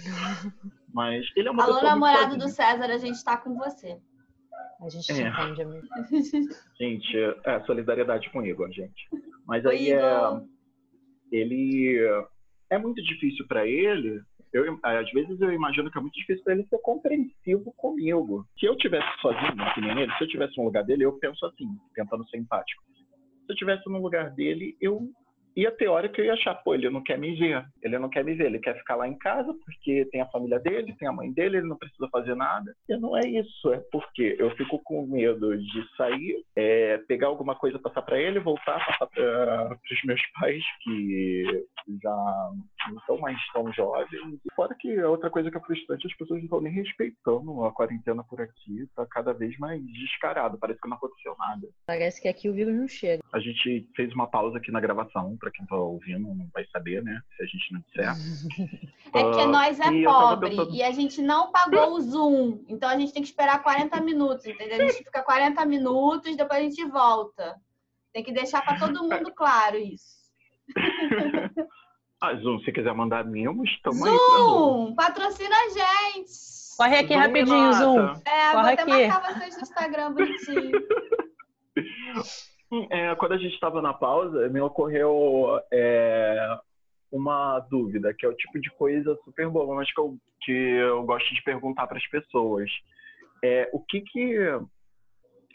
Mas 0.94 1.30
ele 1.36 1.50
é 1.50 1.52
uma 1.52 1.64
Alô, 1.64 1.74
pessoa. 1.74 1.92
Alô, 1.92 2.00
namorado 2.00 2.38
do 2.38 2.48
César, 2.48 2.86
a 2.86 2.98
gente 2.98 3.16
está 3.16 3.36
com 3.36 3.54
você. 3.58 4.00
A 4.82 4.90
gente 4.90 5.12
é. 5.12 5.28
entende, 5.28 5.62
amigo. 5.62 5.88
Gente, 6.80 7.18
é, 7.46 7.60
solidariedade 7.66 8.30
com 8.30 8.40
o 8.40 8.46
Igor, 8.46 8.72
gente. 8.72 9.10
Mas 9.48 9.66
aí 9.66 9.92
é, 9.92 10.02
ele 11.32 12.00
é 12.70 12.78
muito 12.78 13.02
difícil 13.02 13.48
para 13.48 13.66
ele. 13.66 14.22
Eu, 14.54 14.80
às 14.84 15.12
vezes 15.12 15.40
eu 15.42 15.52
imagino 15.52 15.92
que 15.92 15.98
é 15.98 16.02
muito 16.02 16.14
difícil 16.14 16.44
para 16.44 16.54
ele 16.54 16.68
ser 16.68 16.78
compreensivo 16.80 17.74
comigo. 17.76 18.46
Se 18.60 18.66
eu 18.66 18.78
tivesse 18.78 19.08
sozinho, 19.20 19.74
que 19.74 19.82
nem 19.82 20.02
ele, 20.02 20.14
se 20.14 20.24
eu 20.24 20.28
tivesse 20.28 20.58
no 20.58 20.66
lugar 20.66 20.84
dele, 20.84 21.04
eu 21.04 21.18
penso 21.20 21.46
assim, 21.46 21.68
tentando 21.96 22.28
ser 22.30 22.38
empático. 22.38 22.84
Se 23.46 23.52
eu 23.54 23.56
tivesse 23.56 23.90
no 23.90 24.02
lugar 24.02 24.30
dele, 24.32 24.78
eu 24.80 25.10
e 25.58 25.66
a 25.66 25.72
teórica 25.72 26.22
eu 26.22 26.26
ia 26.26 26.34
achar, 26.34 26.54
pô, 26.54 26.76
ele 26.76 26.88
não 26.88 27.02
quer 27.02 27.18
me 27.18 27.36
ver. 27.36 27.66
Ele 27.82 27.98
não 27.98 28.10
quer 28.10 28.24
me 28.24 28.36
ver, 28.36 28.46
ele 28.46 28.60
quer 28.60 28.78
ficar 28.78 28.96
lá 28.96 29.08
em 29.08 29.18
casa 29.18 29.52
porque 29.66 30.08
tem 30.12 30.22
a 30.22 30.28
família 30.28 30.60
dele, 30.60 30.96
tem 31.00 31.08
a 31.08 31.12
mãe 31.12 31.34
dele, 31.34 31.58
ele 31.58 31.68
não 31.68 31.76
precisa 31.76 32.08
fazer 32.12 32.36
nada. 32.36 32.72
E 32.88 32.96
não 32.96 33.18
é 33.18 33.28
isso, 33.28 33.74
é 33.74 33.82
porque 33.92 34.36
eu 34.38 34.52
fico 34.52 34.80
com 34.84 35.08
medo 35.08 35.58
de 35.58 35.96
sair, 35.98 36.44
é, 36.56 37.00
pegar 37.08 37.26
alguma 37.26 37.56
coisa, 37.56 37.80
passar 37.80 38.04
para 38.04 38.20
ele, 38.20 38.40
voltar, 38.40 38.86
passar 38.86 39.08
para 39.08 39.80
os 39.92 40.04
meus 40.04 40.22
pais 40.40 40.64
que 40.84 41.66
já 42.04 42.52
não 42.90 42.98
estão 42.98 43.18
mais 43.18 43.38
tão 43.54 43.72
jovens. 43.74 44.40
Fora 44.56 44.76
que 44.80 45.00
a 45.00 45.10
outra 45.10 45.30
coisa 45.30 45.52
que 45.52 45.58
é 45.58 45.62
frustrante, 45.62 46.08
as 46.08 46.14
pessoas 46.14 46.40
não 46.40 46.46
estão 46.46 46.62
nem 46.62 46.74
respeitando 46.74 47.64
a 47.64 47.72
quarentena 47.72 48.24
por 48.24 48.42
aqui, 48.42 48.88
tá 48.96 49.06
cada 49.10 49.34
vez 49.34 49.58
mais 49.58 49.82
descarado, 49.86 50.58
parece 50.58 50.80
que 50.80 50.88
não 50.88 50.98
aconteceu 50.98 51.36
nada. 51.38 51.68
Parece 51.86 52.22
que 52.22 52.28
aqui 52.28 52.50
o 52.50 52.54
vírus 52.54 52.76
não 52.76 52.88
chega. 52.88 53.24
A 53.34 53.40
gente 53.40 53.90
fez 53.96 54.14
uma 54.14 54.28
pausa 54.28 54.58
aqui 54.58 54.72
na 54.72 54.80
gravação 54.80 55.38
para 55.38 55.52
quem 55.52 55.64
está 55.64 55.76
ouvindo 55.76 56.28
não 56.36 56.48
vai 56.54 56.66
saber, 56.68 57.04
né? 57.04 57.22
Se 57.36 57.44
a 57.44 57.46
gente 57.46 57.74
não 57.74 57.82
disser. 57.82 58.08
É 59.14 59.24
que 59.32 59.46
uh, 59.46 59.48
nós 59.48 59.80
é 59.80 60.04
pobre 60.04 60.50
pensando... 60.50 60.76
e 60.76 60.84
a 60.84 60.92
gente 60.92 61.22
não 61.22 61.50
pagou 61.50 61.94
o 61.94 62.02
Zoom. 62.02 62.64
Então 62.68 62.90
a 62.90 63.00
gente 63.00 63.14
tem 63.14 63.24
que 63.24 63.30
esperar 63.30 63.64
40 63.64 64.02
minutos, 64.02 64.46
entendeu? 64.46 64.86
A 64.86 64.92
gente 64.92 65.04
fica 65.04 65.24
40 65.24 65.66
minutos, 65.66 66.36
depois 66.36 66.60
a 66.60 66.64
gente 66.64 66.84
volta. 66.86 67.56
Tem 68.14 68.24
que 68.24 68.34
deixar 68.34 68.62
para 68.64 68.78
todo 68.78 69.04
mundo 69.04 69.34
claro 69.34 69.78
isso. 69.78 70.18
ah, 72.20 72.36
Zoom, 72.36 72.60
se 72.60 72.72
quiser 72.72 72.94
mandar 72.94 73.26
mimos, 73.26 73.70
estamos 73.70 74.04
aí. 74.04 74.12
Zoom, 74.12 74.96
patrocina 74.96 75.56
a 75.56 75.70
gente. 75.70 76.32
Corre 76.78 76.96
aqui 76.98 77.14
Zoom 77.14 77.20
rapidinho, 77.20 77.74
Zoom. 77.74 78.00
É, 78.26 78.52
Corre 78.52 78.54
vou 78.54 78.62
até 78.62 78.82
aqui. 78.82 79.08
marcar 79.08 79.34
vocês 79.34 79.56
no 79.56 79.62
Instagram 79.62 80.14
bonitinho. 80.14 80.72
É, 82.90 83.16
quando 83.16 83.32
a 83.32 83.38
gente 83.38 83.54
estava 83.54 83.82
na 83.82 83.94
pausa, 83.94 84.50
me 84.50 84.60
ocorreu 84.60 85.58
é, 85.72 86.60
uma 87.10 87.60
dúvida, 87.62 88.14
que 88.14 88.26
é 88.26 88.30
o 88.30 88.36
tipo 88.36 88.60
de 88.60 88.70
coisa 88.72 89.18
super 89.24 89.48
boa, 89.50 89.74
mas 89.74 89.90
que 89.94 90.02
eu, 90.02 90.18
que 90.42 90.52
eu 90.52 91.02
gosto 91.04 91.34
de 91.34 91.42
perguntar 91.44 91.88
para 91.88 91.98
as 91.98 92.06
pessoas. 92.08 92.70
É, 93.42 93.70
o 93.72 93.80
que 93.80 94.02
que, 94.02 94.36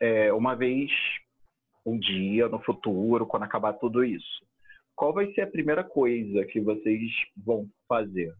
é, 0.00 0.32
uma 0.32 0.54
vez, 0.56 0.90
um 1.84 1.98
dia, 1.98 2.48
no 2.48 2.60
futuro, 2.60 3.26
quando 3.26 3.42
acabar 3.42 3.74
tudo 3.74 4.02
isso, 4.02 4.42
qual 5.02 5.12
vai 5.12 5.32
ser 5.32 5.40
a 5.40 5.50
primeira 5.50 5.82
coisa 5.82 6.44
que 6.44 6.60
vocês 6.60 7.10
vão 7.36 7.68
fazer? 7.88 8.32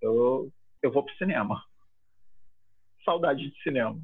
Eu, 0.00 0.52
eu 0.82 0.90
vou 0.90 1.04
pro 1.04 1.14
cinema. 1.14 1.62
Saudade 3.04 3.48
de 3.48 3.62
cinema. 3.62 4.02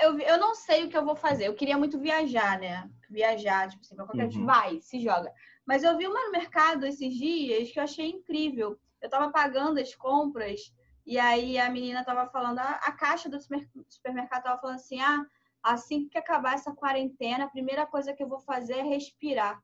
Eu, 0.00 0.18
eu 0.18 0.38
não 0.38 0.54
sei 0.54 0.84
o 0.84 0.88
que 0.88 0.96
eu 0.96 1.04
vou 1.04 1.14
fazer. 1.14 1.46
Eu 1.46 1.54
queria 1.54 1.76
muito 1.76 2.00
viajar, 2.00 2.58
né? 2.58 2.90
Viajar, 3.10 3.68
tipo 3.68 3.82
assim, 3.82 3.94
pra 3.94 4.06
qualquer 4.06 4.28
uhum. 4.28 4.46
vai, 4.46 4.80
se 4.80 5.02
joga. 5.02 5.30
Mas 5.66 5.84
eu 5.84 5.98
vi 5.98 6.06
uma 6.06 6.18
no 6.24 6.32
mercado 6.32 6.86
esses 6.86 7.14
dias 7.14 7.70
que 7.70 7.78
eu 7.78 7.84
achei 7.84 8.08
incrível. 8.08 8.80
Eu 9.02 9.10
tava 9.10 9.30
pagando 9.30 9.80
as 9.80 9.94
compras 9.94 10.74
e 11.04 11.18
aí 11.18 11.58
a 11.58 11.68
menina 11.68 12.06
tava 12.06 12.26
falando, 12.30 12.58
a, 12.58 12.70
a 12.84 12.92
caixa 12.92 13.28
do 13.28 13.38
supermercado 13.86 14.44
tava 14.44 14.58
falando 14.62 14.76
assim: 14.76 14.98
ah, 14.98 15.26
assim 15.62 16.08
que 16.08 16.16
acabar 16.16 16.54
essa 16.54 16.74
quarentena, 16.74 17.44
a 17.44 17.50
primeira 17.50 17.84
coisa 17.84 18.14
que 18.14 18.22
eu 18.22 18.28
vou 18.30 18.40
fazer 18.40 18.78
é 18.78 18.82
respirar. 18.82 19.62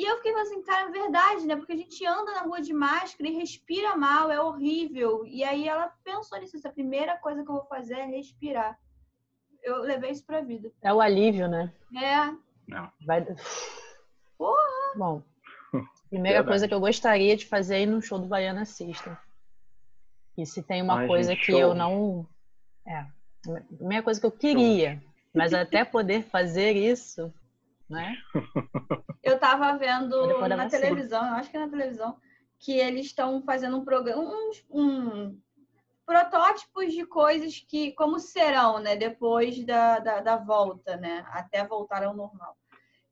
E 0.00 0.04
eu 0.04 0.16
fiquei 0.16 0.32
assim, 0.32 0.62
cara, 0.62 0.88
é 0.88 0.90
verdade, 0.90 1.46
né? 1.46 1.56
Porque 1.56 1.74
a 1.74 1.76
gente 1.76 2.06
anda 2.06 2.32
na 2.32 2.40
rua 2.40 2.62
de 2.62 2.72
máscara 2.72 3.28
e 3.28 3.34
respira 3.34 3.94
mal, 3.98 4.30
é 4.30 4.40
horrível. 4.40 5.26
E 5.26 5.44
aí 5.44 5.68
ela 5.68 5.92
pensou 6.02 6.40
nisso, 6.40 6.56
a 6.66 6.72
primeira 6.72 7.18
coisa 7.18 7.44
que 7.44 7.50
eu 7.50 7.56
vou 7.56 7.66
fazer 7.66 7.96
é 7.96 8.06
respirar. 8.06 8.78
Eu 9.62 9.80
levei 9.82 10.12
isso 10.12 10.24
pra 10.24 10.40
vida. 10.40 10.72
É 10.80 10.90
o 10.90 11.02
alívio, 11.02 11.48
né? 11.48 11.70
É. 11.94 12.34
Não. 12.66 12.90
Vai... 13.04 13.26
Porra! 14.38 14.94
Bom, 14.96 15.22
primeira 16.08 16.38
verdade. 16.38 16.48
coisa 16.48 16.66
que 16.66 16.72
eu 16.72 16.80
gostaria 16.80 17.36
de 17.36 17.44
fazer 17.44 17.74
é 17.74 17.82
ir 17.82 17.86
no 17.86 18.00
show 18.00 18.18
do 18.18 18.26
Baiana 18.26 18.64
System. 18.64 19.14
E 20.34 20.46
se 20.46 20.62
tem 20.62 20.80
uma 20.80 21.00
Ai, 21.00 21.06
coisa 21.08 21.34
gente, 21.34 21.44
que 21.44 21.52
show. 21.52 21.60
eu 21.60 21.74
não... 21.74 22.26
É, 22.86 23.00
a 23.00 23.60
primeira 23.76 24.02
coisa 24.02 24.18
que 24.18 24.24
eu 24.24 24.32
queria, 24.32 24.94
show. 24.94 25.02
mas 25.34 25.52
até 25.52 25.84
poder 25.84 26.22
fazer 26.22 26.72
isso 26.74 27.30
né? 27.90 28.16
Eu 29.22 29.38
tava 29.38 29.76
vendo 29.76 30.48
na 30.48 30.68
televisão, 30.68 31.22
eu 31.26 31.34
acho 31.34 31.50
que 31.50 31.56
é 31.56 31.60
na 31.60 31.68
televisão, 31.68 32.16
que 32.58 32.72
eles 32.72 33.06
estão 33.06 33.42
fazendo 33.42 33.76
um 33.76 33.84
programa, 33.84 34.22
um, 34.22 34.50
um, 34.70 35.40
protótipos 36.06 36.92
de 36.92 37.04
coisas 37.04 37.58
que, 37.68 37.92
como 37.92 38.18
serão, 38.18 38.78
né? 38.78 38.96
Depois 38.96 39.64
da, 39.66 39.98
da, 39.98 40.20
da 40.20 40.36
volta, 40.36 40.96
né? 40.96 41.24
Até 41.28 41.66
voltar 41.66 42.02
ao 42.02 42.16
normal. 42.16 42.56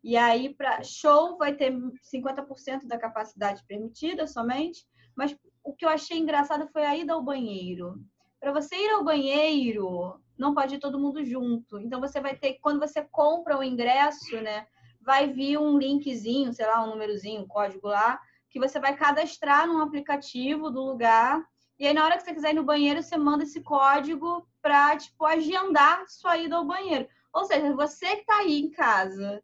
E 0.03 0.17
aí, 0.17 0.55
para 0.55 0.83
show, 0.83 1.37
vai 1.37 1.55
ter 1.55 1.73
50% 1.73 2.87
da 2.87 2.99
capacidade 2.99 3.63
permitida 3.67 4.27
somente, 4.27 4.87
mas 5.15 5.37
o 5.63 5.75
que 5.75 5.85
eu 5.85 5.91
achei 5.91 6.19
engraçado 6.19 6.69
foi 6.73 6.85
a 6.85 6.97
ida 6.97 7.13
ao 7.13 7.23
banheiro. 7.23 8.03
Para 8.41 8.53
você 8.53 8.75
ir 8.77 8.91
ao 8.91 9.05
banheiro, 9.05 10.21
não 10.39 10.55
pode 10.55 10.77
ir 10.77 10.79
todo 10.79 10.99
mundo 10.99 11.25
junto. 11.25 11.79
Então 11.81 12.01
você 12.01 12.21
vai 12.21 12.37
ter, 12.37 12.55
quando 12.61 12.79
você 12.79 13.03
compra 13.03 13.59
o 13.59 13.65
ingresso, 13.65 14.41
né, 14.41 14.67
vai 15.01 15.27
vir 15.27 15.59
um 15.59 15.77
linkzinho, 15.77 16.53
sei 16.53 16.67
lá, 16.67 16.85
um 16.85 16.91
númerozinho, 16.91 17.43
um 17.43 17.49
código 17.49 17.89
lá, 17.89 18.21
que 18.51 18.59
você 18.59 18.79
vai 18.79 18.97
cadastrar 18.97 19.67
num 19.67 19.81
aplicativo 19.81 20.71
do 20.71 20.81
lugar. 20.81 21.43
E 21.79 21.87
aí 21.87 21.93
na 21.93 22.05
hora 22.05 22.17
que 22.17 22.23
você 22.23 22.35
quiser 22.35 22.51
ir 22.51 22.55
no 22.55 22.65
banheiro, 22.65 23.03
você 23.03 23.17
manda 23.17 23.45
esse 23.45 23.61
código 23.61 24.47
para 24.63 24.97
tipo 24.97 25.25
agendar 25.25 26.05
sua 26.09 26.39
ida 26.39 26.57
ao 26.57 26.65
banheiro. 26.65 27.09
Ou 27.33 27.45
seja, 27.45 27.75
você 27.75 28.17
que 28.17 28.25
tá 28.25 28.39
aí 28.39 28.61
em 28.61 28.71
casa, 28.71 29.43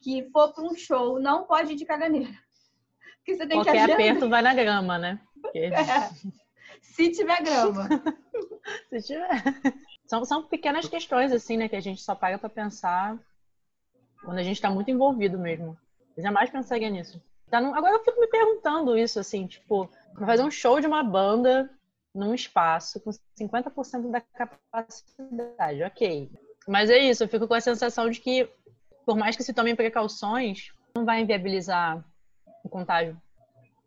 que 0.00 0.28
for 0.30 0.52
para 0.52 0.64
um 0.64 0.74
show, 0.74 1.18
não 1.20 1.44
pode 1.44 1.72
ir 1.72 1.76
de 1.76 1.84
caganeira. 1.84 2.32
Porque 3.18 3.36
você 3.36 3.46
tem 3.46 3.58
Qualquer 3.58 3.72
que 3.72 3.78
agendar. 3.78 3.94
aperto 3.94 4.28
vai 4.28 4.42
na 4.42 4.54
grama, 4.54 4.98
né? 4.98 5.20
Porque... 5.42 5.58
É. 5.58 6.10
Se 6.80 7.10
tiver 7.10 7.42
grama. 7.42 7.88
Se 8.90 9.02
tiver. 9.02 9.42
São, 10.06 10.24
são 10.24 10.42
pequenas 10.42 10.88
questões, 10.88 11.32
assim, 11.32 11.56
né? 11.56 11.68
Que 11.68 11.76
a 11.76 11.80
gente 11.80 12.00
só 12.00 12.14
paga 12.14 12.38
para 12.38 12.48
pensar 12.48 13.18
quando 14.24 14.38
a 14.38 14.42
gente 14.42 14.56
está 14.56 14.70
muito 14.70 14.90
envolvido 14.90 15.38
mesmo. 15.38 15.76
Eu 16.16 16.22
jamais 16.22 16.48
pensaria 16.48 16.88
nisso. 16.88 17.20
Tá 17.50 17.60
no... 17.60 17.74
Agora 17.74 17.94
eu 17.94 18.04
fico 18.04 18.20
me 18.20 18.28
perguntando 18.28 18.96
isso, 18.96 19.18
assim, 19.18 19.46
tipo, 19.46 19.88
pra 20.14 20.26
fazer 20.26 20.42
um 20.42 20.50
show 20.50 20.80
de 20.80 20.86
uma 20.86 21.02
banda 21.02 21.70
num 22.14 22.34
espaço 22.34 23.00
com 23.00 23.10
50% 23.38 24.10
da 24.10 24.20
capacidade, 24.20 25.82
ok. 25.84 26.30
Mas 26.66 26.88
é 26.88 26.98
isso, 26.98 27.24
eu 27.24 27.28
fico 27.28 27.46
com 27.46 27.54
a 27.54 27.60
sensação 27.60 28.08
de 28.08 28.20
que, 28.20 28.48
por 29.04 29.16
mais 29.16 29.36
que 29.36 29.42
se 29.42 29.52
tomem 29.52 29.76
precauções, 29.76 30.72
não 30.94 31.04
vai 31.04 31.20
inviabilizar 31.20 32.02
o 32.64 32.68
contágio. 32.68 33.20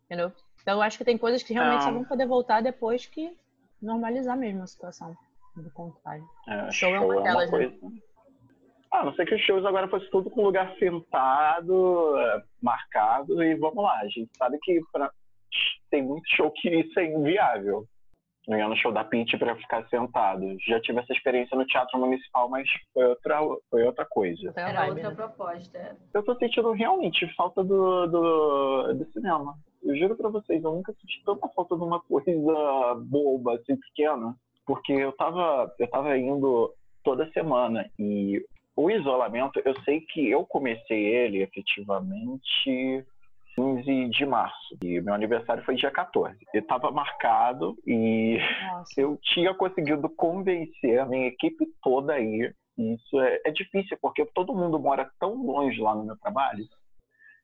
Entendeu? 0.04 0.32
Então 0.62 0.74
eu 0.74 0.82
acho 0.82 0.96
que 0.96 1.04
tem 1.04 1.18
coisas 1.18 1.42
que 1.42 1.52
realmente 1.52 1.84
só 1.84 1.90
vão 1.90 2.04
poder 2.04 2.26
voltar 2.26 2.62
depois 2.62 3.06
que 3.06 3.36
normalizar 3.82 4.36
mesmo 4.36 4.62
a 4.62 4.66
situação 4.66 5.16
do 5.56 5.70
contágio. 5.72 6.26
É, 6.48 6.70
show, 6.70 6.94
é 6.94 7.00
uma 7.00 7.22
delas, 7.22 7.52
é 7.52 7.56
uma 7.56 7.58
né? 7.58 7.78
Ah, 8.92 9.04
não 9.04 9.14
sei 9.14 9.24
que 9.24 9.34
os 9.34 9.40
shows 9.42 9.64
agora 9.64 9.88
fosse 9.88 10.10
tudo 10.10 10.28
com 10.30 10.42
lugar 10.42 10.74
sentado, 10.76 12.18
é, 12.18 12.42
marcado, 12.60 13.42
e 13.42 13.54
vamos 13.54 13.82
lá. 13.82 13.98
A 14.00 14.08
gente 14.08 14.30
sabe 14.36 14.58
que 14.62 14.80
pra... 14.92 15.10
tem 15.90 16.02
muito 16.02 16.28
show 16.34 16.50
que 16.50 16.68
isso 16.68 16.98
é 16.98 17.06
inviável. 17.06 17.86
Não 18.48 18.58
ia 18.58 18.66
no 18.66 18.76
show 18.76 18.90
da 18.90 19.04
Pitty 19.04 19.38
para 19.38 19.54
ficar 19.54 19.86
sentado. 19.88 20.56
Já 20.66 20.80
tive 20.80 20.98
essa 20.98 21.12
experiência 21.12 21.56
no 21.56 21.66
Teatro 21.66 22.00
Municipal, 22.00 22.48
mas 22.48 22.68
foi 22.92 23.04
outra, 23.04 23.40
foi 23.70 23.82
outra 23.84 24.06
coisa. 24.06 24.52
Era 24.56 24.86
outra 24.88 25.14
proposta. 25.14 25.96
Eu 26.12 26.22
tô 26.24 26.34
sentindo 26.36 26.72
realmente 26.72 27.32
falta 27.34 27.62
do, 27.62 28.06
do, 28.06 28.94
do 28.94 29.12
cinema. 29.12 29.54
Eu 29.82 29.96
juro 29.96 30.16
para 30.16 30.30
vocês, 30.30 30.64
eu 30.64 30.72
nunca 30.72 30.92
senti 30.94 31.22
tanta 31.24 31.48
falta 31.50 31.76
de 31.76 31.82
uma 31.82 32.00
coisa 32.00 32.30
boba, 33.04 33.54
assim, 33.54 33.76
pequena. 33.76 34.34
Porque 34.70 34.92
eu 34.92 35.10
tava, 35.10 35.74
eu 35.80 35.90
tava 35.90 36.16
indo 36.16 36.72
toda 37.02 37.28
semana 37.32 37.90
e 37.98 38.40
o 38.76 38.88
isolamento, 38.88 39.60
eu 39.64 39.74
sei 39.82 40.00
que 40.00 40.30
eu 40.30 40.46
comecei 40.46 41.06
ele 41.06 41.42
efetivamente 41.42 43.04
15 43.56 44.08
de 44.10 44.24
março. 44.24 44.78
E 44.80 45.00
meu 45.00 45.12
aniversário 45.12 45.64
foi 45.64 45.74
dia 45.74 45.90
14. 45.90 46.38
Eu 46.54 46.60
estava 46.60 46.88
marcado 46.92 47.76
e 47.84 48.38
Nossa. 48.62 49.00
eu 49.00 49.18
tinha 49.20 49.52
conseguido 49.54 50.08
convencer 50.08 51.00
a 51.00 51.04
minha 51.04 51.26
equipe 51.26 51.66
toda 51.82 52.12
aí. 52.12 52.54
Isso 52.78 53.20
é, 53.20 53.40
é, 53.46 53.50
difícil, 53.50 53.98
porque 54.00 54.24
todo 54.26 54.54
mundo 54.54 54.78
mora 54.78 55.10
tão 55.18 55.34
longe 55.34 55.80
lá 55.80 55.96
no 55.96 56.04
meu 56.04 56.16
trabalho. 56.16 56.64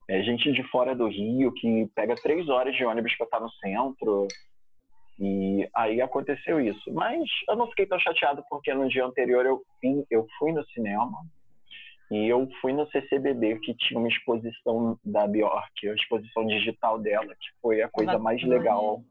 É 0.08 0.22
gente 0.22 0.52
de 0.52 0.62
fora 0.70 0.94
do 0.94 1.08
Rio 1.08 1.52
que 1.54 1.90
pega 1.92 2.14
três 2.14 2.48
horas 2.48 2.76
de 2.76 2.84
ônibus 2.84 3.16
para 3.16 3.24
estar 3.24 3.40
no 3.40 3.50
centro. 3.50 4.28
E 5.18 5.68
aí 5.74 6.00
aconteceu 6.00 6.60
isso. 6.60 6.92
Mas 6.92 7.22
eu 7.48 7.56
não 7.56 7.68
fiquei 7.68 7.86
tão 7.86 7.98
chateado 7.98 8.44
porque 8.50 8.72
no 8.74 8.88
dia 8.88 9.04
anterior 9.04 9.46
eu, 9.46 9.62
vim, 9.82 10.04
eu 10.10 10.26
fui 10.38 10.52
no 10.52 10.64
cinema 10.68 11.24
e 12.10 12.28
eu 12.28 12.48
fui 12.60 12.72
no 12.72 12.86
CCBB 12.90 13.58
que 13.60 13.74
tinha 13.74 13.98
uma 13.98 14.08
exposição 14.08 14.98
da 15.04 15.26
Bjork, 15.26 15.88
a 15.88 15.94
exposição 15.94 16.46
digital 16.46 16.98
dela, 16.98 17.34
que 17.34 17.48
foi 17.60 17.82
a 17.82 17.88
coisa 17.88 18.18
mais 18.18 18.42
legal. 18.42 19.02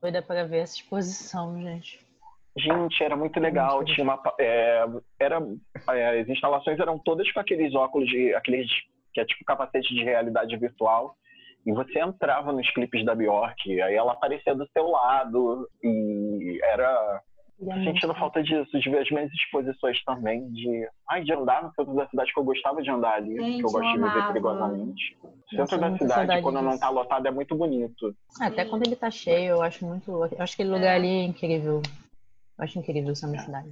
Doida 0.00 0.22
para 0.22 0.44
ver 0.44 0.58
essa 0.58 0.76
exposição, 0.76 1.60
gente. 1.60 2.00
Gente, 2.56 3.04
era 3.04 3.16
muito 3.16 3.38
legal. 3.38 3.84
Tinha 3.84 4.02
uma, 4.02 4.20
é, 4.40 4.84
era, 5.18 5.40
é, 5.90 6.20
as 6.20 6.28
instalações 6.28 6.80
eram 6.80 6.98
todas 6.98 7.30
com 7.32 7.38
aqueles 7.38 7.74
óculos 7.74 8.08
de, 8.08 8.34
aqueles 8.34 8.68
que 9.12 9.20
é 9.20 9.24
tipo 9.24 9.44
capacete 9.44 9.94
de 9.94 10.02
realidade 10.02 10.56
virtual 10.56 11.16
e 11.66 11.72
você 11.72 12.00
entrava 12.00 12.52
nos 12.52 12.70
clipes 12.72 13.04
da 13.04 13.14
Bjork, 13.14 13.80
aí 13.82 13.94
ela 13.94 14.12
aparecia 14.12 14.54
do 14.54 14.66
seu 14.72 14.88
lado 14.88 15.68
e 15.82 16.58
era 16.62 17.22
é 17.68 17.84
sentindo 17.84 18.14
falta 18.14 18.42
disso, 18.42 18.78
de 18.78 18.90
ver 18.90 19.00
as 19.00 19.10
minhas 19.10 19.30
exposições 19.32 20.02
também, 20.04 20.50
de, 20.50 20.88
ai, 21.10 21.22
de 21.22 21.32
andar 21.32 21.62
no 21.62 21.72
centro 21.74 21.94
da 21.94 22.08
cidade, 22.08 22.32
que 22.32 22.40
eu 22.40 22.44
gostava 22.44 22.80
de 22.80 22.90
andar 22.90 23.16
ali, 23.16 23.36
Gente, 23.36 23.58
que 23.58 23.66
eu 23.66 23.70
gosto 23.70 23.92
de 23.92 23.98
viver 23.98 24.26
perigosamente. 24.28 25.18
O 25.22 25.56
centro 25.56 25.78
da 25.78 25.98
cidade, 25.98 26.42
quando 26.42 26.56
disso. 26.56 26.70
não 26.70 26.78
tá 26.78 26.88
lotado, 26.88 27.28
é 27.28 27.30
muito 27.30 27.54
bonito. 27.54 28.16
Até 28.40 28.64
quando 28.64 28.86
ele 28.86 28.96
tá 28.96 29.10
cheio, 29.10 29.50
eu 29.50 29.62
acho 29.62 29.84
muito. 29.84 30.10
Eu 30.10 30.24
acho 30.38 30.56
que 30.56 30.62
aquele 30.62 30.74
lugar 30.74 30.92
é. 30.92 30.96
ali 30.96 31.08
é 31.08 31.24
incrível. 31.24 31.82
Eu 32.58 32.64
acho 32.64 32.78
incrível 32.78 33.12
essa 33.12 33.26
minha 33.26 33.42
cidade. 33.42 33.68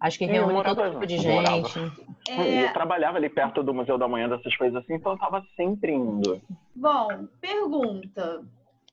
Acho 0.00 0.18
que 0.18 0.26
reúne 0.26 0.52
morava, 0.52 0.76
todo 0.76 0.92
tipo 0.92 1.06
de 1.06 1.18
gente. 1.18 1.78
É... 2.28 2.64
Eu 2.64 2.72
trabalhava 2.72 3.16
ali 3.18 3.28
perto 3.28 3.62
do 3.62 3.74
Museu 3.74 3.98
da 3.98 4.06
Manhã, 4.06 4.28
dessas 4.28 4.56
coisas 4.56 4.82
assim, 4.82 4.94
então 4.94 5.12
eu 5.12 5.18
tava 5.18 5.44
sempre 5.56 5.92
indo. 5.92 6.40
Bom, 6.74 7.26
pergunta. 7.40 8.44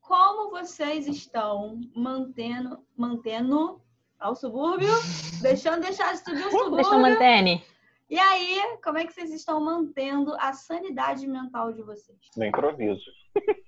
Como 0.02 0.50
vocês 0.52 1.08
estão 1.08 1.80
mantendo, 1.96 2.80
mantendo 2.98 3.80
ao 4.20 4.36
subúrbio, 4.36 4.90
deixando 5.42 5.82
deixar 5.82 6.14
de 6.14 6.20
subir 6.20 6.46
o 6.46 6.52
subúrbio? 6.52 6.76
Deixa 6.78 6.98
mantendo. 6.98 7.62
E 8.10 8.20
aí, 8.20 8.78
como 8.84 8.98
é 8.98 9.06
que 9.06 9.14
vocês 9.14 9.32
estão 9.32 9.60
mantendo 9.60 10.36
a 10.40 10.54
sanidade 10.54 11.28
mental 11.28 11.72
de 11.74 11.82
vocês? 11.82 12.18
No 12.36 12.46
improviso. 12.46 13.04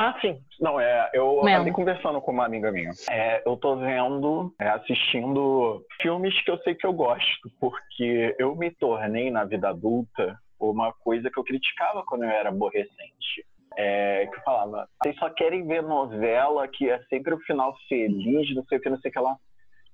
Ah, 0.00 0.16
sim. 0.20 0.38
Não, 0.60 0.78
é, 0.78 1.10
eu 1.12 1.44
andei 1.44 1.72
conversando 1.72 2.20
com 2.20 2.30
uma 2.30 2.46
amiga 2.46 2.70
minha. 2.70 2.92
É, 3.10 3.42
eu 3.44 3.56
tô 3.56 3.74
vendo, 3.78 4.54
é, 4.60 4.68
assistindo 4.68 5.84
filmes 6.00 6.40
que 6.44 6.50
eu 6.52 6.58
sei 6.58 6.76
que 6.76 6.86
eu 6.86 6.92
gosto, 6.92 7.50
porque 7.58 8.32
eu 8.38 8.54
me 8.54 8.70
tornei 8.70 9.28
na 9.28 9.42
vida 9.42 9.70
adulta 9.70 10.38
uma 10.60 10.92
coisa 10.92 11.28
que 11.28 11.36
eu 11.36 11.42
criticava 11.42 12.04
quando 12.06 12.22
eu 12.22 12.30
era 12.30 12.48
aborrecente. 12.48 13.44
É, 13.76 14.26
que 14.26 14.36
eu 14.36 14.42
falava, 14.42 14.88
vocês 15.02 15.16
só 15.16 15.30
querem 15.30 15.66
ver 15.66 15.82
novela 15.82 16.68
que 16.68 16.88
é 16.88 17.00
sempre 17.10 17.34
o 17.34 17.40
final 17.40 17.74
feliz, 17.88 18.54
não 18.54 18.64
sei 18.66 18.78
o 18.78 18.80
que, 18.80 18.90
não 18.90 19.00
sei 19.00 19.10
o 19.10 19.12
que 19.12 19.18
lá. 19.18 19.36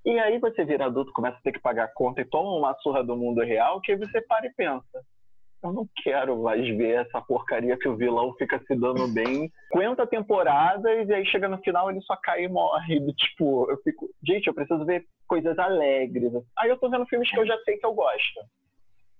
E 0.05 0.19
aí 0.19 0.37
você 0.37 0.63
vira 0.63 0.85
adulto, 0.85 1.11
começa 1.13 1.37
a 1.37 1.41
ter 1.41 1.51
que 1.51 1.59
pagar 1.59 1.91
conta 1.95 2.21
e 2.21 2.25
toma 2.25 2.51
uma 2.51 2.75
surra 2.75 3.03
do 3.03 3.17
mundo 3.17 3.41
real, 3.41 3.81
que 3.81 3.91
aí 3.91 3.97
você 3.97 4.21
para 4.21 4.45
e 4.45 4.53
pensa. 4.53 5.01
Eu 5.65 5.73
não 5.73 5.89
quero 6.03 6.41
mais 6.43 6.65
ver 6.77 7.05
essa 7.05 7.19
porcaria 7.21 7.77
que 7.77 7.87
o 7.87 7.95
vilão 7.97 8.33
fica 8.35 8.61
se 8.67 8.75
dando 8.75 9.07
bem. 9.07 9.51
50 9.73 10.05
temporadas 10.07 11.09
e 11.09 11.13
aí 11.13 11.25
chega 11.25 11.47
no 11.47 11.57
final 11.59 11.89
ele 11.89 12.01
só 12.01 12.15
cai 12.17 12.43
e 12.43 12.47
morre. 12.47 12.99
Tipo, 13.13 13.69
eu 13.69 13.77
fico, 13.81 14.09
gente, 14.25 14.47
eu 14.47 14.53
preciso 14.53 14.85
ver 14.85 15.05
coisas 15.27 15.57
alegres. 15.57 16.31
Aí 16.57 16.69
eu 16.69 16.77
tô 16.77 16.89
vendo 16.89 17.05
filmes 17.07 17.29
que 17.29 17.39
eu 17.39 17.47
já 17.47 17.57
sei 17.63 17.77
que 17.77 17.85
eu 17.85 17.93
gosto. 17.93 18.41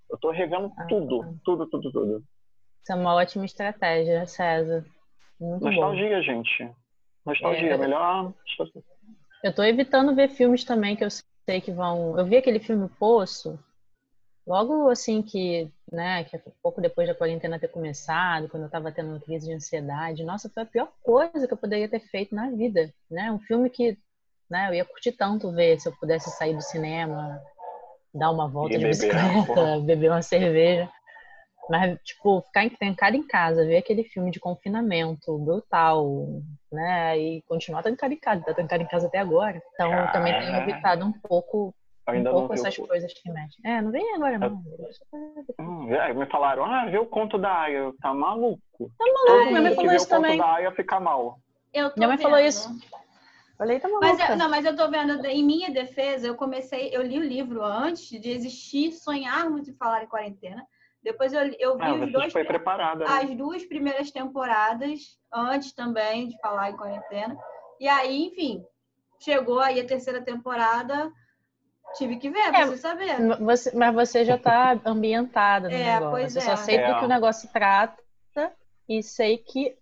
Eu 0.10 0.18
tô 0.20 0.32
revendo 0.32 0.72
ah, 0.78 0.86
tudo, 0.88 1.22
tá. 1.22 1.34
tudo, 1.44 1.68
tudo, 1.68 1.92
tudo. 1.92 2.24
Isso 2.84 2.92
é 2.92 2.96
uma 2.96 3.16
ótima 3.16 3.46
estratégia, 3.46 4.26
César. 4.28 4.86
Muito 5.40 5.66
Nostalgia, 5.66 6.18
bom. 6.18 6.22
gente. 6.22 6.72
Nostalgia, 7.26 7.74
é... 7.74 7.78
melhor. 7.78 8.34
Eu 9.44 9.54
tô 9.54 9.64
evitando 9.64 10.16
ver 10.16 10.30
filmes 10.30 10.64
também 10.64 10.96
que 10.96 11.04
eu 11.04 11.10
sei 11.10 11.60
que 11.60 11.72
vão. 11.72 12.18
Eu 12.18 12.26
vi 12.26 12.38
aquele 12.38 12.60
filme 12.60 12.88
Poço, 13.00 13.60
logo 14.48 14.90
assim 14.90 15.22
que, 15.22 15.72
né, 15.92 16.24
que 16.24 16.38
pouco 16.62 16.82
depois 16.82 17.08
da 17.08 17.16
quarentena 17.16 17.60
ter 17.60 17.68
começado, 17.68 18.48
quando 18.48 18.64
eu 18.64 18.70
tava 18.70 18.92
tendo 18.92 19.10
uma 19.10 19.20
crise 19.20 19.48
de 19.48 19.54
ansiedade. 19.54 20.24
Nossa, 20.24 20.50
foi 20.50 20.64
a 20.64 20.68
pior 20.68 20.92
coisa 21.02 21.48
que 21.48 21.54
eu 21.54 21.58
poderia 21.58 21.90
ter 21.90 22.00
feito 22.00 22.36
na 22.36 22.50
vida, 22.52 22.94
né? 23.10 23.32
Um 23.32 23.40
filme 23.40 23.70
que, 23.70 23.98
né, 24.50 24.70
eu 24.70 24.76
ia 24.76 24.86
curtir 24.86 25.14
tanto 25.14 25.52
ver 25.52 25.80
se 25.80 25.90
eu 25.90 25.94
pudesse 25.94 26.30
sair 26.32 26.56
do 26.56 26.62
cinema, 26.62 27.42
dar 28.14 28.32
uma 28.32 28.48
volta 28.48 28.76
e 28.76 28.80
de 28.80 28.88
bicicleta, 28.88 29.80
beber 29.84 30.12
uma 30.12 30.22
cerveja. 30.22 30.90
Mas, 31.68 32.00
tipo, 32.04 32.42
ficar 32.42 32.70
trancado 32.78 33.18
em 33.18 33.26
casa, 33.26 33.66
ver 33.66 33.78
aquele 33.78 34.04
filme 34.04 34.30
de 34.30 34.40
confinamento 34.40 35.36
brutal, 35.40 36.28
né? 36.72 37.18
E 37.18 37.42
continuar 37.48 37.82
trancado 37.82 38.14
em 38.14 38.20
casa, 38.20 38.44
tá 38.44 38.54
trancado 38.54 38.84
em 38.84 38.88
casa 38.88 39.08
até 39.08 39.18
agora. 39.18 39.60
Então, 39.74 39.92
eu 39.92 40.12
também 40.12 40.38
tenho 40.38 40.56
evitado 40.58 41.04
um 41.04 41.12
pouco 41.12 41.74
Ainda 42.08 42.30
um 42.30 42.34
pouco 42.34 42.54
essas 42.54 42.78
o... 42.78 42.88
coisas 42.88 43.12
que 43.14 43.32
mexem. 43.32 43.60
É, 43.64 43.82
não 43.82 43.92
vem 43.92 44.14
agora, 44.14 44.38
não. 44.38 44.64
Hum, 45.60 45.94
é, 45.94 46.14
me 46.14 46.26
falaram, 46.28 46.64
ah, 46.66 46.86
vê 46.86 47.00
o 47.00 47.06
conto 47.06 47.38
da 47.38 47.62
Aya. 47.62 47.92
Tá 48.02 48.14
maluco? 48.14 48.62
Tá 48.98 49.06
maluco, 49.06 49.50
minha 49.50 49.62
mãe 49.62 49.76
falou 49.76 49.94
isso 49.94 50.08
também. 50.10 50.36
o 50.36 50.38
conto 50.38 50.48
da 50.48 50.56
Aya 50.56 50.72
fica 50.72 51.00
mal. 51.00 51.40
Eu 51.74 51.90
tô 51.90 51.96
minha 51.98 52.08
mãe 52.08 52.18
vendo. 52.18 52.26
falou 52.30 52.40
isso. 52.40 52.70
Falei, 53.58 53.80
tá 53.80 53.88
maluca. 53.88 54.08
Mas, 54.08 54.38
não, 54.38 54.50
mas 54.50 54.66
eu 54.66 54.76
tô 54.76 54.90
vendo, 54.90 55.26
em 55.26 55.44
minha 55.44 55.72
defesa, 55.72 56.28
eu 56.28 56.36
comecei, 56.36 56.90
eu 56.94 57.02
li 57.02 57.18
o 57.18 57.24
livro 57.24 57.64
antes 57.64 58.08
de 58.22 58.30
existir 58.30 58.92
Sonharmos 58.92 59.68
e 59.68 59.74
Falar 59.74 60.04
em 60.04 60.08
Quarentena. 60.08 60.66
Depois 61.02 61.34
eu, 61.34 61.42
eu 61.60 61.78
vi 61.78 61.84
ah, 61.84 61.94
os 61.94 62.12
dois, 62.12 62.34
foi 62.34 62.44
preparada, 62.44 63.06
né? 63.06 63.12
as 63.12 63.36
duas 63.36 63.64
primeiras 63.64 64.10
temporadas, 64.10 65.20
antes 65.32 65.72
também 65.72 66.28
de 66.28 66.40
Falar 66.40 66.72
em 66.72 66.76
Quarentena. 66.76 67.38
E 67.80 67.88
aí, 67.88 68.26
enfim, 68.26 68.64
chegou 69.20 69.60
aí 69.60 69.80
a 69.80 69.86
terceira 69.86 70.22
temporada, 70.22 71.12
tive 71.98 72.18
que 72.18 72.30
ver, 72.30 72.40
é, 72.40 72.52
preciso 72.52 72.82
saber. 72.82 73.38
Você, 73.40 73.76
mas 73.76 73.94
você 73.94 74.26
já 74.26 74.36
está 74.36 74.80
ambientada 74.86 75.70
no 75.70 75.76
é, 75.76 75.94
negócio. 75.94 76.12
Pois 76.12 76.36
é. 76.36 76.40
Eu 76.40 76.44
só 76.44 76.56
sei 76.56 76.78
é. 76.78 76.88
do 76.88 77.00
que 77.00 77.06
o 77.06 77.10
negócio 77.10 77.50
trata 77.52 78.04
e 78.88 79.02
sei 79.02 79.38
que 79.38 79.78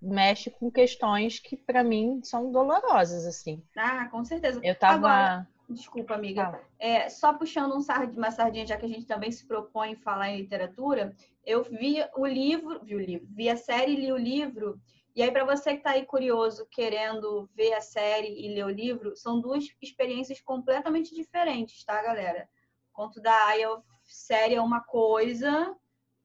mexe 0.00 0.50
com 0.50 0.70
questões 0.70 1.38
que 1.38 1.56
para 1.56 1.84
mim 1.84 2.20
são 2.24 2.50
dolorosas 2.50 3.26
assim. 3.26 3.62
Ah, 3.76 4.08
com 4.10 4.24
certeza. 4.24 4.60
Eu 4.62 4.74
tava 4.74 5.08
Agora, 5.08 5.48
Desculpa, 5.70 6.14
amiga. 6.14 6.48
Ah. 6.48 6.60
É, 6.78 7.08
só 7.08 7.32
puxando 7.32 7.76
um 7.76 7.80
sard 7.80 8.16
uma 8.16 8.32
sardinha, 8.32 8.66
já 8.66 8.76
que 8.76 8.84
a 8.84 8.88
gente 8.88 9.06
também 9.06 9.30
se 9.30 9.46
propõe 9.46 9.94
falar 9.94 10.30
em 10.30 10.38
literatura, 10.38 11.14
eu 11.46 11.62
vi 11.62 12.04
o 12.16 12.26
livro, 12.26 12.80
vi 12.82 12.96
o 12.96 13.00
livro, 13.00 13.28
vi 13.30 13.48
a 13.48 13.56
série 13.56 13.92
e 13.92 14.00
li 14.00 14.12
o 14.12 14.16
livro. 14.16 14.80
E 15.14 15.22
aí, 15.22 15.30
para 15.30 15.44
você 15.44 15.72
que 15.72 15.78
está 15.78 15.90
aí 15.90 16.06
curioso, 16.06 16.66
querendo 16.70 17.48
ver 17.54 17.72
a 17.74 17.80
série 17.80 18.28
e 18.28 18.54
ler 18.54 18.64
o 18.64 18.70
livro, 18.70 19.16
são 19.16 19.40
duas 19.40 19.64
experiências 19.82 20.40
completamente 20.40 21.14
diferentes, 21.14 21.84
tá, 21.84 22.00
galera? 22.02 22.48
O 22.92 22.96
conto 22.96 23.20
da 23.20 23.34
Aya, 23.46 23.68
série 24.04 24.54
é 24.54 24.60
uma 24.62 24.80
coisa, 24.80 25.76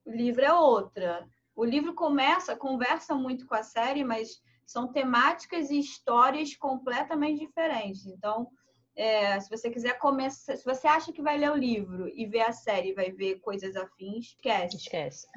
o 0.05 0.11
livro 0.11 0.43
é 0.43 0.53
outra. 0.53 1.27
O 1.55 1.63
livro 1.63 1.93
começa, 1.93 2.55
conversa 2.55 3.15
muito 3.15 3.45
com 3.47 3.55
a 3.55 3.63
série, 3.63 4.03
mas 4.03 4.41
são 4.65 4.91
temáticas 4.91 5.69
e 5.69 5.79
histórias 5.79 6.55
completamente 6.55 7.39
diferentes. 7.39 8.05
Então, 8.05 8.49
é, 8.95 9.39
se 9.39 9.49
você 9.49 9.69
quiser 9.69 9.97
começar, 9.97 10.55
se 10.55 10.63
você 10.63 10.87
acha 10.87 11.11
que 11.11 11.21
vai 11.21 11.37
ler 11.37 11.51
o 11.51 11.55
livro 11.55 12.07
e 12.07 12.25
ver 12.25 12.41
a 12.41 12.51
série, 12.51 12.93
vai 12.93 13.11
ver 13.11 13.39
coisas 13.39 13.75
afins, 13.75 14.27
esquece. 14.27 14.77
Esquece. 14.77 15.27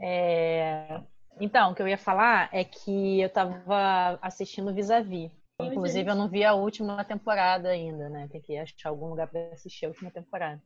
É... 0.00 1.00
Então, 1.40 1.72
o 1.72 1.74
que 1.74 1.82
eu 1.82 1.88
ia 1.88 1.98
falar 1.98 2.48
é 2.52 2.64
que 2.64 3.20
eu 3.20 3.26
estava 3.26 4.18
assistindo 4.22 4.72
Vis-a-Vis. 4.72 5.30
Inclusive, 5.60 6.10
eu 6.10 6.14
não 6.14 6.28
vi 6.28 6.44
a 6.44 6.54
última 6.54 7.04
temporada 7.04 7.68
ainda, 7.68 8.08
né? 8.08 8.28
Tem 8.30 8.40
que 8.40 8.56
achar 8.56 8.88
algum 8.88 9.08
lugar 9.08 9.28
para 9.28 9.52
assistir 9.52 9.86
a 9.86 9.88
última 9.88 10.10
temporada. 10.10 10.60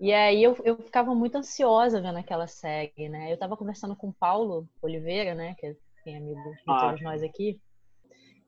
E 0.00 0.12
aí 0.12 0.42
eu, 0.42 0.56
eu 0.64 0.76
ficava 0.76 1.14
muito 1.14 1.36
ansiosa 1.36 2.00
vendo 2.00 2.18
aquela 2.18 2.46
série, 2.46 3.08
né? 3.08 3.30
Eu 3.30 3.34
estava 3.34 3.56
conversando 3.56 3.96
com 3.96 4.08
o 4.08 4.12
Paulo 4.12 4.68
Oliveira, 4.80 5.34
né? 5.34 5.54
Que 5.58 5.76
é 6.06 6.16
amigo 6.16 6.40
de 6.40 6.62
ah. 6.68 6.80
todos 6.80 7.02
nós 7.02 7.22
aqui. 7.22 7.60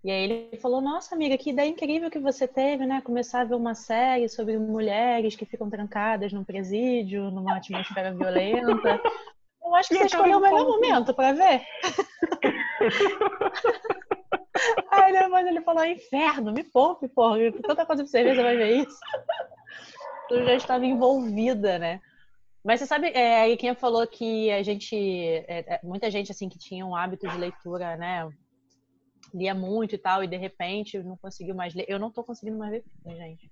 E 0.02 0.10
aí 0.10 0.22
ele 0.22 0.56
falou, 0.56 0.80
nossa 0.80 1.14
amiga, 1.14 1.36
que 1.36 1.50
ideia 1.50 1.68
incrível 1.68 2.10
que 2.10 2.18
você 2.18 2.48
teve, 2.48 2.86
né? 2.86 3.02
Começar 3.02 3.42
a 3.42 3.44
ver 3.44 3.54
uma 3.54 3.74
série 3.74 4.28
sobre 4.28 4.58
mulheres 4.58 5.36
que 5.36 5.44
ficam 5.44 5.68
trancadas 5.68 6.32
num 6.32 6.44
presídio, 6.44 7.30
numa 7.30 7.56
atmosfera 7.56 8.12
violenta. 8.14 9.00
Eu 9.70 9.76
acho 9.76 9.88
que 9.88 9.98
você 9.98 10.06
escolheu 10.06 10.38
o 10.38 10.40
melhor 10.40 10.66
momento 10.66 11.14
para 11.14 11.32
ver. 11.32 11.64
aí 14.90 15.12
depois 15.12 15.46
ele 15.46 15.60
falou, 15.60 15.84
inferno, 15.84 16.52
me 16.52 16.64
poupe, 16.64 17.06
porra. 17.06 17.38
Tanta 17.52 17.86
coisa 17.86 18.02
pra 18.02 18.10
você 18.10 18.24
ver, 18.24 18.34
você 18.34 18.42
vai 18.42 18.56
ver 18.56 18.78
isso. 18.78 18.98
Eu 20.28 20.44
já 20.44 20.54
estava 20.54 20.84
envolvida, 20.84 21.78
né? 21.78 22.00
Mas 22.64 22.80
você 22.80 22.86
sabe, 22.86 23.12
é, 23.14 23.42
aí 23.42 23.56
quem 23.56 23.76
falou 23.76 24.04
que 24.08 24.50
a 24.50 24.60
gente, 24.64 24.96
é, 24.96 25.74
é, 25.74 25.80
muita 25.84 26.10
gente 26.10 26.32
assim 26.32 26.48
que 26.48 26.58
tinha 26.58 26.84
um 26.84 26.96
hábito 26.96 27.28
de 27.28 27.38
leitura, 27.38 27.96
né, 27.96 28.28
lia 29.32 29.54
muito 29.54 29.94
e 29.94 29.98
tal, 29.98 30.24
e 30.24 30.26
de 30.26 30.36
repente 30.36 30.98
não 30.98 31.16
conseguiu 31.16 31.54
mais 31.54 31.72
ler. 31.74 31.84
Eu 31.88 32.00
não 32.00 32.10
tô 32.10 32.24
conseguindo 32.24 32.58
mais 32.58 32.72
ver 32.72 32.82
filme, 32.82 33.16
gente. 33.16 33.48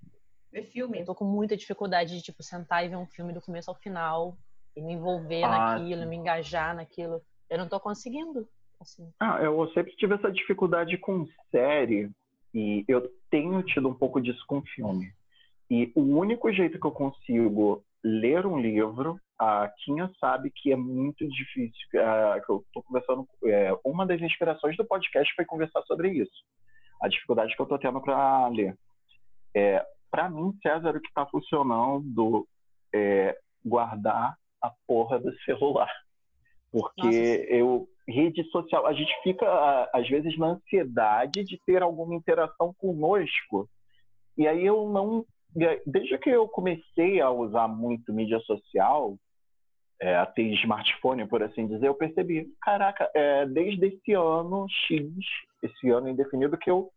Ver 0.51 0.65
filme? 0.65 0.99
Eu 0.99 1.07
tô 1.07 1.15
com 1.15 1.25
muita 1.25 1.57
dificuldade 1.57 2.17
de, 2.17 2.23
tipo, 2.23 2.43
sentar 2.43 2.85
e 2.85 2.89
ver 2.89 2.97
um 2.97 3.07
filme 3.07 3.33
do 3.33 3.41
começo 3.41 3.71
ao 3.71 3.77
final, 3.77 4.37
e 4.79 4.83
me 4.83 4.95
envolver 4.95 5.43
ah, 5.43 5.77
naquilo, 5.77 6.03
sim. 6.03 6.09
me 6.09 6.17
engajar 6.17 6.75
naquilo. 6.75 7.21
Eu 7.51 7.59
não 7.59 7.69
tô 7.69 7.81
conseguindo. 7.81 8.49
Assim. 8.81 9.11
Ah, 9.21 9.41
eu 9.43 9.69
sempre 9.73 9.95
tive 9.97 10.15
essa 10.15 10.31
dificuldade 10.31 10.97
com 10.99 11.27
série, 11.51 12.11
e 12.55 12.85
eu 12.87 13.11
tenho 13.31 13.63
tido 13.63 13.89
um 13.89 13.95
pouco 13.95 14.21
disso 14.21 14.43
com 14.47 14.63
filme. 14.63 15.13
E 15.71 15.93
o 15.95 16.01
único 16.01 16.51
jeito 16.53 16.79
que 16.79 16.87
eu 16.87 16.93
consigo 16.93 17.83
ler 18.03 18.47
um 18.47 18.59
livro 18.59 19.21
a 19.39 19.69
Kinha 19.69 20.11
sabe 20.19 20.51
que 20.51 20.73
é 20.73 20.77
muito 20.77 21.27
difícil. 21.29 21.89
Que 21.91 21.99
eu 22.51 22.65
estou 22.67 22.83
conversando. 22.83 23.29
É, 23.45 23.71
uma 23.85 24.05
das 24.05 24.21
inspirações 24.21 24.77
do 24.77 24.85
podcast 24.85 25.33
foi 25.35 25.45
conversar 25.45 25.83
sobre 25.83 26.11
isso. 26.11 26.45
A 27.01 27.09
dificuldade 27.09 27.55
que 27.55 27.61
eu 27.61 27.65
estou 27.65 27.79
tendo 27.79 28.01
para 28.01 28.49
ler. 28.49 28.77
É, 29.55 29.85
para 30.11 30.29
mim, 30.29 30.53
César, 30.61 30.97
o 30.97 31.01
que 31.01 31.09
está 31.09 31.25
funcionando 31.27 32.49
é 32.93 33.39
guardar 33.65 34.37
a 34.63 34.73
porra 34.87 35.19
do 35.19 35.33
celular. 35.41 35.91
Porque 36.71 37.03
Nossa. 37.03 37.55
eu. 37.55 37.89
Rede 38.11 38.43
social, 38.45 38.87
a 38.87 38.95
gente 38.95 39.15
fica, 39.23 39.47
às 39.93 40.09
vezes, 40.09 40.39
na 40.39 40.53
ansiedade 40.53 41.45
de 41.45 41.61
ter 41.67 41.83
alguma 41.83 42.15
interação 42.15 42.75
conosco. 42.79 43.69
E 44.35 44.49
aí 44.49 44.65
eu 44.65 44.89
não 44.89 45.27
desde 45.87 46.19
que 46.19 46.31
eu 46.31 46.47
comecei 46.49 47.21
a 47.21 47.31
usar 47.31 47.69
muito 47.69 48.13
mídia 48.13 48.39
social, 48.41 49.17
é, 50.01 50.17
a 50.17 50.27
ter 50.27 50.53
smartphone, 50.55 51.27
por 51.27 51.43
assim 51.43 51.67
dizer, 51.67 51.89
eu 51.89 51.95
percebi, 51.95 52.47
caraca, 52.63 53.11
é, 53.15 53.47
desde 53.47 53.87
esse 53.87 54.13
ano 54.13 54.67
X, 54.87 55.09
esse 55.63 55.91
ano 55.91 56.09
indefinido, 56.09 56.57
que 56.57 56.71
eu 56.71 56.91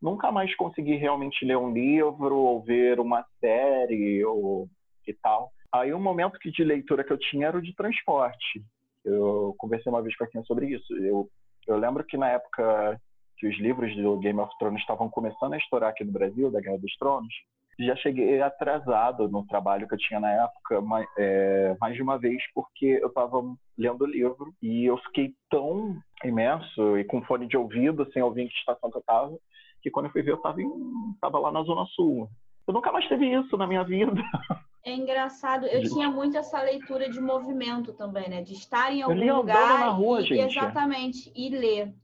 nunca 0.00 0.30
mais 0.30 0.54
consegui 0.56 0.96
realmente 0.96 1.44
ler 1.44 1.56
um 1.56 1.72
livro 1.72 2.36
ou 2.36 2.62
ver 2.62 3.00
uma 3.00 3.24
série 3.40 4.24
ou 4.24 4.68
e 5.06 5.14
tal. 5.14 5.50
Aí 5.74 5.92
um 5.92 6.00
momento 6.00 6.38
que 6.38 6.52
de 6.52 6.62
leitura 6.62 7.02
que 7.02 7.12
eu 7.12 7.18
tinha 7.18 7.48
era 7.48 7.58
o 7.58 7.62
de 7.62 7.74
transporte. 7.74 8.64
Eu 9.04 9.56
conversei 9.58 9.90
uma 9.90 10.00
vez 10.00 10.16
com 10.16 10.22
a 10.22 10.26
Kim 10.28 10.44
sobre 10.44 10.68
isso. 10.68 10.96
Eu, 10.96 11.28
eu 11.66 11.76
lembro 11.76 12.04
que 12.04 12.16
na 12.16 12.28
época 12.28 13.00
que 13.36 13.48
os 13.48 13.58
livros 13.58 13.94
do 13.96 14.16
Game 14.20 14.38
of 14.38 14.56
Thrones 14.56 14.80
estavam 14.80 15.10
começando 15.10 15.54
a 15.54 15.58
estourar 15.58 15.90
aqui 15.90 16.04
no 16.04 16.12
Brasil, 16.12 16.48
da 16.48 16.60
Guerra 16.60 16.78
dos 16.78 16.94
Tronos, 16.96 17.34
já 17.76 17.96
cheguei 17.96 18.40
atrasado 18.40 19.28
no 19.28 19.44
trabalho 19.48 19.88
que 19.88 19.94
eu 19.94 19.98
tinha 19.98 20.20
na 20.20 20.30
época, 20.30 20.80
mais, 20.80 21.08
é, 21.18 21.76
mais 21.80 21.96
de 21.96 22.02
uma 22.02 22.16
vez, 22.16 22.40
porque 22.54 23.00
eu 23.02 23.08
estava 23.08 23.42
lendo 23.76 24.02
o 24.02 24.06
livro 24.06 24.54
e 24.62 24.84
eu 24.84 24.96
fiquei 24.98 25.34
tão 25.50 25.96
imerso 26.24 26.96
e 26.96 27.04
com 27.04 27.20
fone 27.22 27.48
de 27.48 27.56
ouvido, 27.56 28.08
sem 28.12 28.22
ouvir 28.22 28.42
em 28.42 28.48
que 28.48 28.54
estação 28.54 28.92
que 28.92 28.96
eu 28.96 29.00
estava, 29.00 29.36
que 29.82 29.90
quando 29.90 30.06
eu 30.06 30.12
fui 30.12 30.22
ver, 30.22 30.30
eu 30.30 30.36
estava 30.36 31.38
lá 31.40 31.50
na 31.50 31.64
Zona 31.64 31.84
Sul. 31.86 32.28
Eu 32.64 32.72
nunca 32.72 32.92
mais 32.92 33.08
teve 33.08 33.26
isso 33.26 33.56
na 33.56 33.66
minha 33.66 33.82
vida. 33.82 34.12
É 34.84 34.92
engraçado, 34.92 35.66
eu 35.66 35.82
tinha 35.82 36.10
muito 36.10 36.36
essa 36.36 36.60
leitura 36.60 37.08
de 37.08 37.18
movimento 37.18 37.94
também, 37.94 38.28
né? 38.28 38.42
De 38.42 38.52
estar 38.52 38.92
em 38.92 39.00
algum 39.00 39.16
eu 39.16 39.36
lugar 39.36 39.80
na 39.80 39.88
rua, 39.88 40.20
e, 40.20 40.24
gente. 40.24 40.58
exatamente 40.58 41.32
e 41.34 41.48
ler. 41.48 41.94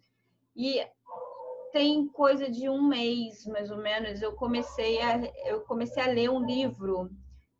E 0.57 0.81
tem 1.73 2.09
coisa 2.09 2.51
de 2.51 2.71
um 2.71 2.83
mês, 2.83 3.47
mais 3.47 3.71
ou 3.71 3.77
menos, 3.77 4.23
eu 4.23 4.33
comecei 4.33 5.01
a 5.03 5.19
eu 5.45 5.61
comecei 5.61 6.03
a 6.03 6.07
ler 6.07 6.31
um 6.31 6.45
livro, 6.45 7.11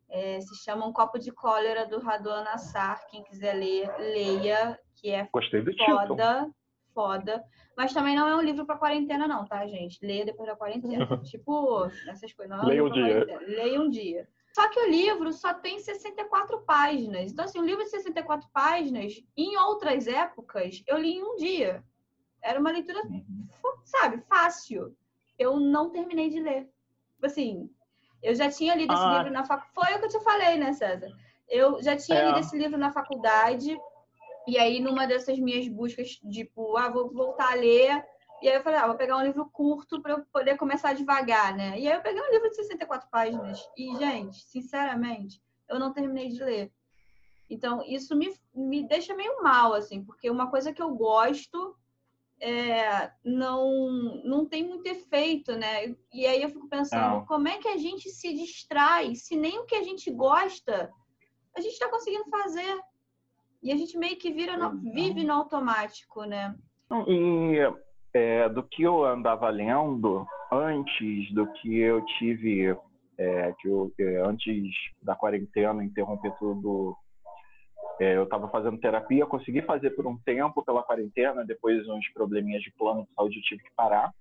é, 0.09 0.41
se 0.41 0.55
chama 0.63 0.85
Um 0.85 0.91
Copo 0.91 1.17
de 1.17 1.31
Cólera 1.31 1.85
do 1.85 1.99
Radon 1.99 2.43
Nassar. 2.43 3.07
Quem 3.07 3.23
quiser 3.23 3.53
ler, 3.53 3.89
leia, 3.97 4.77
que 4.95 5.11
é 5.11 5.29
Gostei 5.31 5.61
do 5.61 5.71
foda, 5.77 6.01
título. 6.09 6.55
foda. 6.93 7.43
Mas 7.77 7.93
também 7.93 8.15
não 8.15 8.27
é 8.27 8.35
um 8.35 8.41
livro 8.41 8.65
para 8.65 8.77
quarentena, 8.77 9.27
não, 9.27 9.45
tá, 9.45 9.65
gente? 9.67 10.05
Leia 10.05 10.25
depois 10.25 10.49
da 10.49 10.55
quarentena. 10.55 11.05
tipo, 11.23 11.85
essas 12.07 12.33
coisas. 12.33 12.57
Não 12.57 12.63
é 12.63 12.65
um 12.65 12.67
Leia 12.67 12.81
livro 12.83 12.89
um 12.89 12.93
dia. 12.93 13.25
quarentena. 13.25 13.63
Leia 13.63 13.81
um 13.81 13.89
dia. 13.89 14.27
Só 14.53 14.67
que 14.69 14.79
o 14.79 14.89
livro 14.89 15.31
só 15.31 15.53
tem 15.53 15.79
64 15.79 16.61
páginas. 16.61 17.31
Então, 17.31 17.45
assim, 17.45 17.59
um 17.59 17.65
livro 17.65 17.83
de 17.83 17.89
64 17.89 18.49
páginas, 18.53 19.13
em 19.37 19.57
outras 19.57 20.07
épocas, 20.07 20.83
eu 20.87 20.97
li 20.97 21.13
em 21.13 21.23
um 21.23 21.35
dia. 21.37 21.83
Era 22.41 22.59
uma 22.59 22.71
leitura, 22.71 23.01
fo- 23.61 23.81
sabe, 23.85 24.21
fácil. 24.27 24.95
Eu 25.39 25.59
não 25.59 25.89
terminei 25.89 26.29
de 26.29 26.39
ler. 26.41 26.69
Assim, 27.23 27.69
eu 28.21 28.35
já 28.35 28.49
tinha 28.51 28.75
lido 28.75 28.93
esse 28.93 29.03
Ah. 29.03 29.17
livro 29.17 29.31
na 29.31 29.45
faculdade. 29.45 29.71
Foi 29.73 29.95
o 29.95 29.99
que 29.99 30.05
eu 30.05 30.19
te 30.19 30.23
falei, 30.23 30.57
né, 30.57 30.73
César? 30.73 31.09
Eu 31.47 31.81
já 31.81 31.95
tinha 31.95 32.17
É. 32.19 32.25
lido 32.27 32.39
esse 32.39 32.57
livro 32.57 32.77
na 32.77 32.91
faculdade. 32.91 33.77
E 34.47 34.57
aí, 34.57 34.79
numa 34.79 35.05
dessas 35.05 35.37
minhas 35.39 35.67
buscas, 35.67 36.09
tipo, 36.31 36.75
ah, 36.77 36.89
vou 36.89 37.11
voltar 37.13 37.51
a 37.51 37.55
ler. 37.55 38.03
E 38.41 38.49
aí 38.49 38.55
eu 38.55 38.63
falei, 38.63 38.79
ah, 38.79 38.87
vou 38.87 38.95
pegar 38.95 39.17
um 39.17 39.23
livro 39.23 39.45
curto 39.51 40.01
para 40.01 40.13
eu 40.13 40.25
poder 40.33 40.57
começar 40.57 40.93
devagar, 40.93 41.55
né? 41.55 41.79
E 41.79 41.87
aí 41.87 41.93
eu 41.93 42.01
peguei 42.01 42.21
um 42.21 42.31
livro 42.31 42.49
de 42.49 42.55
64 42.55 43.07
páginas. 43.09 43.59
E, 43.77 43.95
gente, 43.97 44.41
sinceramente, 44.43 45.41
eu 45.69 45.79
não 45.79 45.93
terminei 45.93 46.29
de 46.29 46.43
ler. 46.43 46.71
Então, 47.49 47.83
isso 47.85 48.15
me, 48.15 48.33
me 48.55 48.81
deixa 48.87 49.13
meio 49.13 49.43
mal, 49.43 49.73
assim, 49.73 50.03
porque 50.03 50.29
uma 50.29 50.49
coisa 50.49 50.73
que 50.73 50.81
eu 50.81 50.89
gosto 50.95 51.75
é, 52.39 53.11
não, 53.23 53.79
não 54.23 54.45
tem 54.45 54.67
muito 54.67 54.87
efeito, 54.87 55.55
né? 55.55 55.95
E 56.11 56.25
aí 56.25 56.41
eu 56.41 56.49
fico 56.49 56.67
pensando, 56.67 57.17
Não. 57.17 57.25
como 57.25 57.47
é 57.47 57.59
que 57.59 57.67
a 57.67 57.77
gente 57.77 58.09
se 58.09 58.33
distrai 58.33 59.13
se 59.15 59.35
nem 59.35 59.59
o 59.59 59.65
que 59.65 59.75
a 59.75 59.83
gente 59.83 60.09
gosta 60.09 60.91
a 61.55 61.59
gente 61.61 61.73
está 61.73 61.89
conseguindo 61.89 62.29
fazer? 62.29 62.79
E 63.61 63.71
a 63.71 63.75
gente 63.77 63.97
meio 63.97 64.17
que 64.17 64.31
vira 64.31 64.57
no- 64.57 64.79
é. 64.89 64.91
vive 64.93 65.23
no 65.23 65.33
automático, 65.33 66.23
né? 66.23 66.55
E 67.07 67.59
é, 68.13 68.49
do 68.49 68.63
que 68.63 68.83
eu 68.83 69.05
andava 69.05 69.49
lendo 69.49 70.25
antes 70.51 71.31
do 71.33 71.47
que 71.53 71.79
eu 71.79 72.03
tive, 72.17 72.75
é, 73.17 73.53
que 73.59 73.67
eu, 73.67 73.91
é, 73.99 74.17
antes 74.17 74.73
da 75.01 75.15
quarentena, 75.15 75.83
interromper 75.83 76.33
tudo, 76.37 76.95
é, 77.99 78.17
eu 78.17 78.23
estava 78.23 78.49
fazendo 78.49 78.79
terapia, 78.79 79.25
consegui 79.25 79.61
fazer 79.61 79.91
por 79.91 80.05
um 80.05 80.17
tempo 80.17 80.63
pela 80.63 80.83
quarentena, 80.83 81.45
depois 81.45 81.87
uns 81.87 82.07
probleminhas 82.13 82.61
de 82.61 82.71
plano 82.71 83.03
de 83.03 83.13
saúde 83.13 83.37
eu 83.37 83.43
tive 83.43 83.63
que 83.63 83.75
parar. 83.75 84.11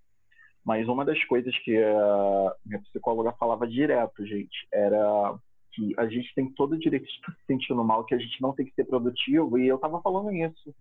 Mas 0.64 0.86
uma 0.88 1.04
das 1.04 1.22
coisas 1.24 1.56
que 1.60 1.76
a 1.76 2.54
minha 2.64 2.80
psicóloga 2.82 3.32
falava 3.32 3.66
direto, 3.66 4.26
gente, 4.26 4.68
era 4.72 5.34
que 5.72 5.94
a 5.96 6.06
gente 6.06 6.34
tem 6.34 6.50
todo 6.52 6.72
o 6.72 6.78
direito 6.78 7.06
de 7.06 7.12
estar 7.12 7.32
se 7.32 7.46
sentindo 7.46 7.82
mal, 7.82 8.04
que 8.04 8.14
a 8.14 8.18
gente 8.18 8.42
não 8.42 8.52
tem 8.52 8.66
que 8.66 8.74
ser 8.74 8.84
produtivo, 8.84 9.58
e 9.58 9.66
eu 9.66 9.76
estava 9.76 10.00
falando 10.02 10.32
isso 10.32 10.74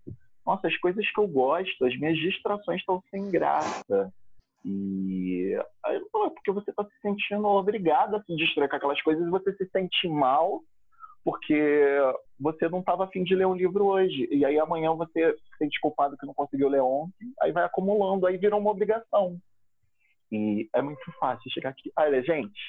nossa, 0.44 0.68
as 0.68 0.76
coisas 0.78 1.08
que 1.10 1.20
eu 1.20 1.28
gosto, 1.28 1.84
as 1.84 1.96
minhas 1.98 2.18
distrações 2.18 2.80
estão 2.80 3.02
sem 3.10 3.30
graça. 3.30 4.12
E 4.64 5.54
"É 5.86 5.98
porque 6.10 6.52
você 6.52 6.70
está 6.70 6.84
se 6.84 7.00
sentindo 7.00 7.46
obrigado 7.46 8.16
a 8.16 8.22
se 8.22 8.34
distrair 8.36 8.68
com 8.68 8.76
aquelas 8.76 9.00
coisas 9.02 9.26
e 9.26 9.30
você 9.30 9.52
se 9.54 9.66
sente 9.70 10.08
mal 10.08 10.60
porque 11.24 11.98
você 12.38 12.68
não 12.68 12.80
estava 12.80 13.04
afim 13.04 13.22
de 13.22 13.34
ler 13.34 13.46
um 13.46 13.54
livro 13.54 13.84
hoje. 13.86 14.28
E 14.30 14.44
aí 14.44 14.58
amanhã 14.58 14.92
você 14.94 15.32
se 15.34 15.58
sente 15.58 15.80
culpado 15.80 16.16
que 16.16 16.26
não 16.26 16.34
conseguiu 16.34 16.68
ler 16.68 16.80
ontem, 16.80 17.32
aí 17.40 17.52
vai 17.52 17.64
acumulando, 17.64 18.26
aí 18.26 18.36
vira 18.36 18.56
uma 18.56 18.70
obrigação. 18.70 19.38
E 20.32 20.68
é 20.74 20.80
muito 20.80 21.12
fácil 21.18 21.50
chegar 21.50 21.70
aqui. 21.70 21.92
Olha, 21.96 22.22
gente, 22.22 22.60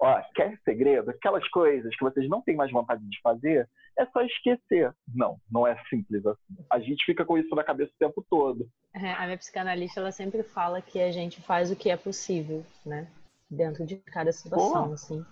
ó, 0.00 0.22
quer 0.34 0.58
segredo? 0.64 1.10
Aquelas 1.10 1.46
coisas 1.48 1.94
que 1.94 2.02
vocês 2.02 2.28
não 2.28 2.40
têm 2.40 2.56
mais 2.56 2.72
vontade 2.72 3.02
de 3.08 3.20
fazer, 3.20 3.68
é 3.98 4.06
só 4.06 4.22
esquecer. 4.22 4.92
Não, 5.14 5.38
não 5.50 5.66
é 5.66 5.76
simples 5.88 6.24
assim. 6.24 6.56
A 6.70 6.80
gente 6.80 7.04
fica 7.04 7.24
com 7.24 7.36
isso 7.36 7.54
na 7.54 7.62
cabeça 7.62 7.92
o 7.94 7.98
tempo 7.98 8.24
todo. 8.28 8.68
É, 8.94 9.12
a 9.12 9.24
minha 9.26 9.38
psicanalista 9.38 10.00
ela 10.00 10.10
sempre 10.10 10.42
fala 10.42 10.80
que 10.80 11.00
a 11.00 11.12
gente 11.12 11.40
faz 11.42 11.70
o 11.70 11.76
que 11.76 11.90
é 11.90 11.96
possível, 11.96 12.64
né? 12.84 13.06
Dentro 13.48 13.84
de 13.84 13.96
cada 13.96 14.32
situação, 14.32 14.88
Pô. 14.88 14.94
assim. 14.94 15.24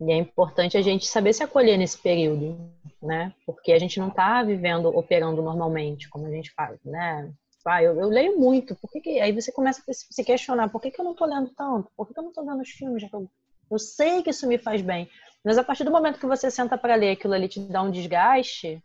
E 0.00 0.10
é 0.10 0.16
importante 0.16 0.76
a 0.76 0.82
gente 0.82 1.06
saber 1.06 1.32
se 1.32 1.44
acolher 1.44 1.76
nesse 1.76 1.96
período, 1.96 2.58
né? 3.00 3.32
Porque 3.46 3.72
a 3.72 3.78
gente 3.78 4.00
não 4.00 4.10
tá 4.10 4.42
vivendo, 4.42 4.86
operando 4.86 5.40
normalmente, 5.40 6.08
como 6.08 6.26
a 6.26 6.30
gente 6.30 6.50
faz, 6.52 6.82
né? 6.84 7.32
Ah, 7.64 7.80
eu, 7.80 7.94
eu 8.00 8.08
leio 8.08 8.36
muito, 8.36 8.74
por 8.74 8.90
que 8.90 9.00
que... 9.00 9.20
Aí 9.20 9.32
você 9.32 9.52
começa 9.52 9.80
a 9.88 9.92
se 9.92 10.24
questionar, 10.24 10.68
por 10.68 10.80
que, 10.80 10.90
que 10.90 11.00
eu 11.00 11.04
não 11.04 11.14
tô 11.14 11.24
lendo 11.24 11.50
tanto? 11.50 11.88
Por 11.96 12.08
que, 12.08 12.14
que 12.14 12.18
eu 12.18 12.24
não 12.24 12.32
tô 12.32 12.44
vendo 12.44 12.60
os 12.60 12.70
filmes? 12.70 13.00
já 13.00 13.08
que 13.08 13.14
Eu, 13.14 13.30
eu 13.74 13.78
sei 13.78 14.22
que 14.22 14.30
isso 14.30 14.46
me 14.46 14.58
faz 14.58 14.80
bem. 14.82 15.08
Mas 15.44 15.58
a 15.58 15.64
partir 15.64 15.84
do 15.84 15.90
momento 15.90 16.20
que 16.20 16.26
você 16.26 16.50
senta 16.50 16.78
para 16.78 16.94
ler 16.94 17.10
aquilo 17.12 17.34
ali 17.34 17.48
te 17.48 17.60
dá 17.60 17.82
um 17.82 17.90
desgaste, 17.90 18.82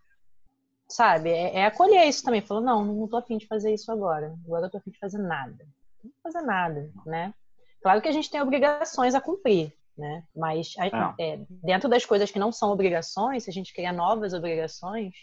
sabe? 0.90 1.30
É, 1.30 1.58
é 1.60 1.66
acolher 1.66 2.06
isso 2.08 2.24
também. 2.24 2.42
Falou, 2.42 2.64
não, 2.64 2.84
não 2.84 3.08
tô 3.08 3.18
afim 3.18 3.38
de 3.38 3.46
fazer 3.48 3.74
isso 3.74 3.92
agora. 3.92 4.34
Agora 4.46 4.66
eu 4.66 4.70
tô 4.72 4.78
afim 4.78 4.92
de 4.92 5.00
fazer 5.00 5.20
nada. 5.20 5.66
Não 6.04 6.12
vou 6.12 6.32
fazer 6.32 6.46
nada, 6.46 6.90
né? 7.06 7.34
Claro 7.82 8.02
que 8.02 8.08
a 8.08 8.12
gente 8.12 8.30
tem 8.30 8.42
obrigações 8.42 9.14
a 9.14 9.22
cumprir, 9.22 9.72
né? 9.98 10.24
Mas 10.36 10.74
a- 10.80 11.16
é, 11.20 11.40
dentro 11.50 11.88
das 11.90 12.06
coisas 12.06 12.32
que 12.32 12.40
não 12.40 12.52
são 12.52 12.72
obrigações, 12.72 13.44
se 13.44 13.50
a 13.50 13.54
gente 13.54 13.74
criar 13.74 13.94
novas 13.94 14.34
obrigações, 14.34 15.14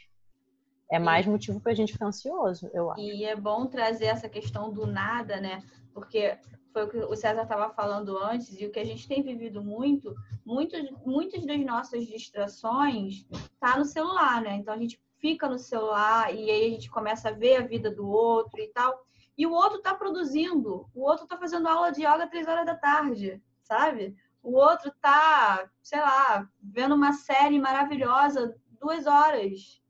é 0.93 0.99
mais 0.99 1.27
motivo 1.27 1.61
pra 1.61 1.75
gente 1.75 1.93
ficar 1.93 2.07
ansioso, 2.07 2.71
eu 2.73 2.91
acho. 2.93 3.01
E 3.01 3.25
é 3.25 3.35
bom 3.35 3.67
trazer 3.67 4.07
essa 4.07 4.29
questão 4.29 4.73
do 4.73 4.87
nada, 4.87 5.41
né? 5.41 5.61
Porque 5.93 6.39
foi 6.75 6.85
o 6.85 6.89
que 6.89 6.99
o 6.99 7.15
César 7.15 7.45
estava 7.45 7.73
falando 7.73 8.19
antes 8.19 8.61
e 8.61 8.67
o 8.67 8.71
que 8.73 8.81
a 8.81 8.85
gente 8.85 9.07
tem 9.07 9.23
vivido 9.23 9.63
muito, 9.63 10.13
muitos, 10.45 10.91
muitas 11.07 11.47
das 11.47 11.65
nossas 11.65 12.05
distrações 12.05 13.25
tá 13.61 13.79
no 13.79 13.85
celular, 13.85 14.43
né? 14.43 14.57
Então 14.57 14.75
a 14.75 14.77
gente 14.77 15.01
fica 15.19 15.49
no 15.49 15.57
celular 15.57 16.35
e 16.35 16.51
aí 16.51 16.67
a 16.67 16.71
gente 16.71 16.91
começa 16.91 17.29
a 17.29 17.33
ver 17.33 17.57
a 17.57 17.67
vida 17.67 17.93
do 17.93 18.09
outro 18.09 18.61
e 18.61 18.67
tal. 18.67 19.07
E 19.39 19.47
o 19.47 19.53
outro 19.53 19.81
tá 19.81 19.95
produzindo, 19.95 20.91
o 20.93 21.03
outro 21.03 21.29
tá 21.29 21.39
fazendo 21.39 21.69
aula 21.69 21.93
de 21.93 22.01
yoga 22.03 22.27
três 22.27 22.49
horas 22.49 22.67
da 22.67 22.75
tarde, 22.75 23.41
sabe? 23.63 24.17
O 24.43 24.57
outro 24.57 24.93
tá, 25.01 25.71
sei 25.81 26.01
lá, 26.01 26.51
vendo 26.61 26.97
uma 26.97 27.13
série 27.13 27.59
maravilhosa 27.61 28.55
duas 28.81 29.07
horas 29.07 29.81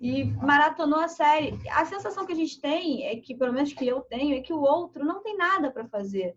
e 0.00 0.24
maratonou 0.24 0.98
a 0.98 1.08
série. 1.08 1.58
A 1.70 1.84
sensação 1.84 2.24
que 2.24 2.32
a 2.32 2.36
gente 2.36 2.58
tem, 2.60 3.06
é 3.06 3.16
que, 3.16 3.36
pelo 3.36 3.52
menos 3.52 3.72
que 3.72 3.86
eu 3.86 4.00
tenho, 4.00 4.36
é 4.36 4.40
que 4.40 4.52
o 4.52 4.60
outro 4.60 5.04
não 5.04 5.22
tem 5.22 5.36
nada 5.36 5.70
para 5.70 5.86
fazer. 5.86 6.34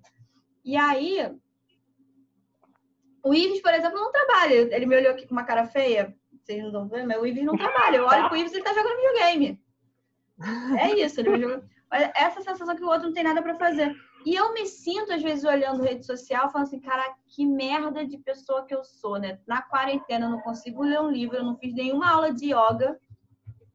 E 0.66 0.76
aí, 0.76 1.34
o 3.24 3.34
Ives, 3.34 3.62
por 3.62 3.74
exemplo, 3.74 4.00
não 4.00 4.12
trabalha. 4.12 4.76
Ele 4.76 4.86
me 4.86 4.98
olhou 4.98 5.12
aqui 5.12 5.26
com 5.26 5.34
uma 5.34 5.46
cara 5.46 5.66
feia. 5.66 6.14
Vocês 6.44 6.60
não 6.60 6.68
estão 6.68 6.90
vendo, 6.90 7.08
mas 7.08 7.22
o 7.22 7.26
Ives 7.26 7.46
não 7.46 7.56
trabalha. 7.56 7.98
Eu 7.98 8.06
olho 8.06 8.28
pro 8.28 8.38
Ives 8.38 8.52
e 8.52 8.58
ele 8.58 8.64
tá 8.66 8.74
jogando 8.74 8.98
videogame. 8.98 9.64
É 10.80 11.00
isso, 11.00 11.22
ele. 11.22 11.46
Olha, 11.92 12.12
essa 12.16 12.42
sensação 12.42 12.76
que 12.76 12.84
o 12.84 12.88
outro 12.88 13.08
não 13.08 13.14
tem 13.14 13.24
nada 13.24 13.42
para 13.42 13.56
fazer. 13.56 13.96
E 14.26 14.36
eu 14.36 14.54
me 14.54 14.66
sinto, 14.66 15.14
às 15.14 15.22
vezes, 15.22 15.46
olhando 15.46 15.84
rede 15.84 16.06
social, 16.06 16.50
falando 16.50 16.68
assim, 16.68 16.80
cara, 16.80 17.16
que 17.28 17.46
merda 17.46 18.06
de 18.06 18.18
pessoa 18.18 18.66
que 18.66 18.74
eu 18.74 18.84
sou, 18.84 19.20
né? 19.20 19.40
Na 19.46 19.62
quarentena, 19.62 20.26
eu 20.26 20.32
não 20.32 20.42
consigo 20.42 20.82
ler 20.84 21.00
um 21.00 21.12
livro, 21.12 21.38
eu 21.38 21.44
não 21.44 21.58
fiz 21.58 21.74
nenhuma 21.74 22.10
aula 22.10 22.34
de 22.34 22.48
yoga, 22.48 23.00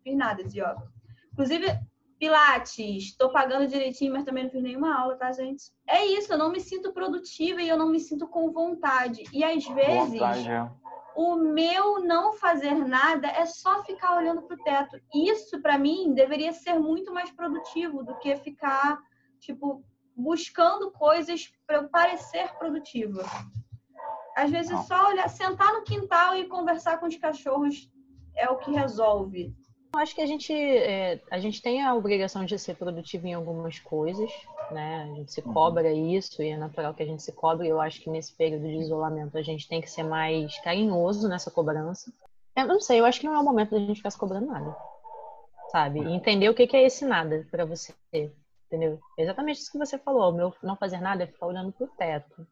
fiz 0.02 0.16
nada 0.16 0.42
de 0.44 0.60
yoga. 0.60 0.90
Inclusive, 1.32 1.66
Pilates, 2.18 3.04
estou 3.04 3.30
pagando 3.30 3.68
direitinho, 3.68 4.12
mas 4.12 4.24
também 4.24 4.44
não 4.44 4.50
fiz 4.50 4.62
nenhuma 4.62 4.92
aula, 4.92 5.16
tá, 5.16 5.30
gente? 5.30 5.70
É 5.86 6.04
isso, 6.04 6.32
eu 6.32 6.38
não 6.38 6.50
me 6.50 6.60
sinto 6.60 6.92
produtiva 6.92 7.62
e 7.62 7.68
eu 7.68 7.76
não 7.76 7.88
me 7.88 8.00
sinto 8.00 8.26
com 8.26 8.50
vontade. 8.50 9.22
E 9.32 9.44
às 9.44 9.64
vezes, 9.66 10.18
Vontade, 10.18 10.50
é. 10.50 10.68
o 11.14 11.36
meu 11.36 12.00
não 12.00 12.32
fazer 12.32 12.74
nada 12.74 13.28
é 13.28 13.46
só 13.46 13.84
ficar 13.84 14.16
olhando 14.16 14.42
pro 14.42 14.56
teto. 14.64 15.00
Isso, 15.14 15.62
para 15.62 15.78
mim, 15.78 16.12
deveria 16.12 16.52
ser 16.52 16.74
muito 16.74 17.14
mais 17.14 17.30
produtivo 17.30 18.02
do 18.02 18.18
que 18.18 18.34
ficar, 18.36 18.98
tipo, 19.38 19.84
buscando 20.16 20.90
coisas 20.90 21.52
para 21.64 21.76
eu 21.76 21.88
parecer 21.88 22.52
produtiva. 22.58 23.22
Às 24.36 24.50
vezes, 24.50 24.72
Não. 24.72 24.82
só 24.82 25.08
olhar, 25.08 25.28
sentar 25.28 25.72
no 25.72 25.84
quintal 25.84 26.34
e 26.34 26.48
conversar 26.48 26.98
com 26.98 27.06
os 27.06 27.16
cachorros 27.16 27.88
é 28.36 28.48
o 28.50 28.56
que 28.56 28.72
resolve. 28.72 29.54
Eu 29.94 30.00
acho 30.00 30.14
que 30.14 30.20
a 30.20 30.26
gente, 30.26 30.52
é, 30.52 31.20
a 31.30 31.38
gente 31.38 31.62
tem 31.62 31.82
a 31.82 31.94
obrigação 31.94 32.44
de 32.44 32.58
ser 32.58 32.76
produtivo 32.76 33.26
em 33.26 33.34
algumas 33.34 33.78
coisas, 33.78 34.30
né? 34.70 35.02
A 35.02 35.14
gente 35.14 35.32
se 35.32 35.40
Uhum. 35.40 35.52
cobra 35.52 35.90
isso 35.92 36.42
e 36.42 36.50
é 36.50 36.56
natural 36.56 36.92
que 36.94 37.02
a 37.02 37.06
gente 37.06 37.22
se 37.22 37.32
cobre. 37.32 37.68
Eu 37.68 37.80
acho 37.80 38.00
que 38.00 38.10
nesse 38.10 38.34
período 38.34 38.64
de 38.68 38.76
isolamento 38.76 39.36
a 39.38 39.42
gente 39.42 39.66
tem 39.66 39.80
que 39.80 39.90
ser 39.90 40.02
mais 40.02 40.56
carinhoso 40.60 41.26
nessa 41.28 41.50
cobrança. 41.50 42.12
Eu 42.54 42.66
não 42.66 42.80
sei, 42.80 43.00
eu 43.00 43.04
acho 43.06 43.20
que 43.20 43.26
não 43.26 43.34
é 43.34 43.40
o 43.40 43.44
momento 43.44 43.70
da 43.70 43.78
gente 43.78 43.96
ficar 43.96 44.10
se 44.10 44.18
cobrando 44.18 44.46
nada, 44.46 44.76
sabe? 45.72 46.00
E 46.00 46.12
entender 46.12 46.48
o 46.48 46.54
que 46.54 46.76
é 46.76 46.82
esse 46.82 47.04
nada 47.06 47.46
pra 47.50 47.64
você, 47.64 47.94
entendeu? 48.66 49.00
É 49.16 49.22
Exatamente 49.22 49.58
isso 49.60 49.72
que 49.72 49.78
você 49.78 49.96
falou. 49.96 50.30
O 50.30 50.34
meu 50.34 50.54
não 50.62 50.76
fazer 50.76 51.00
nada 51.00 51.22
é 51.24 51.26
ficar 51.26 51.46
olhando 51.46 51.72
pro 51.72 51.86
teto. 51.86 52.46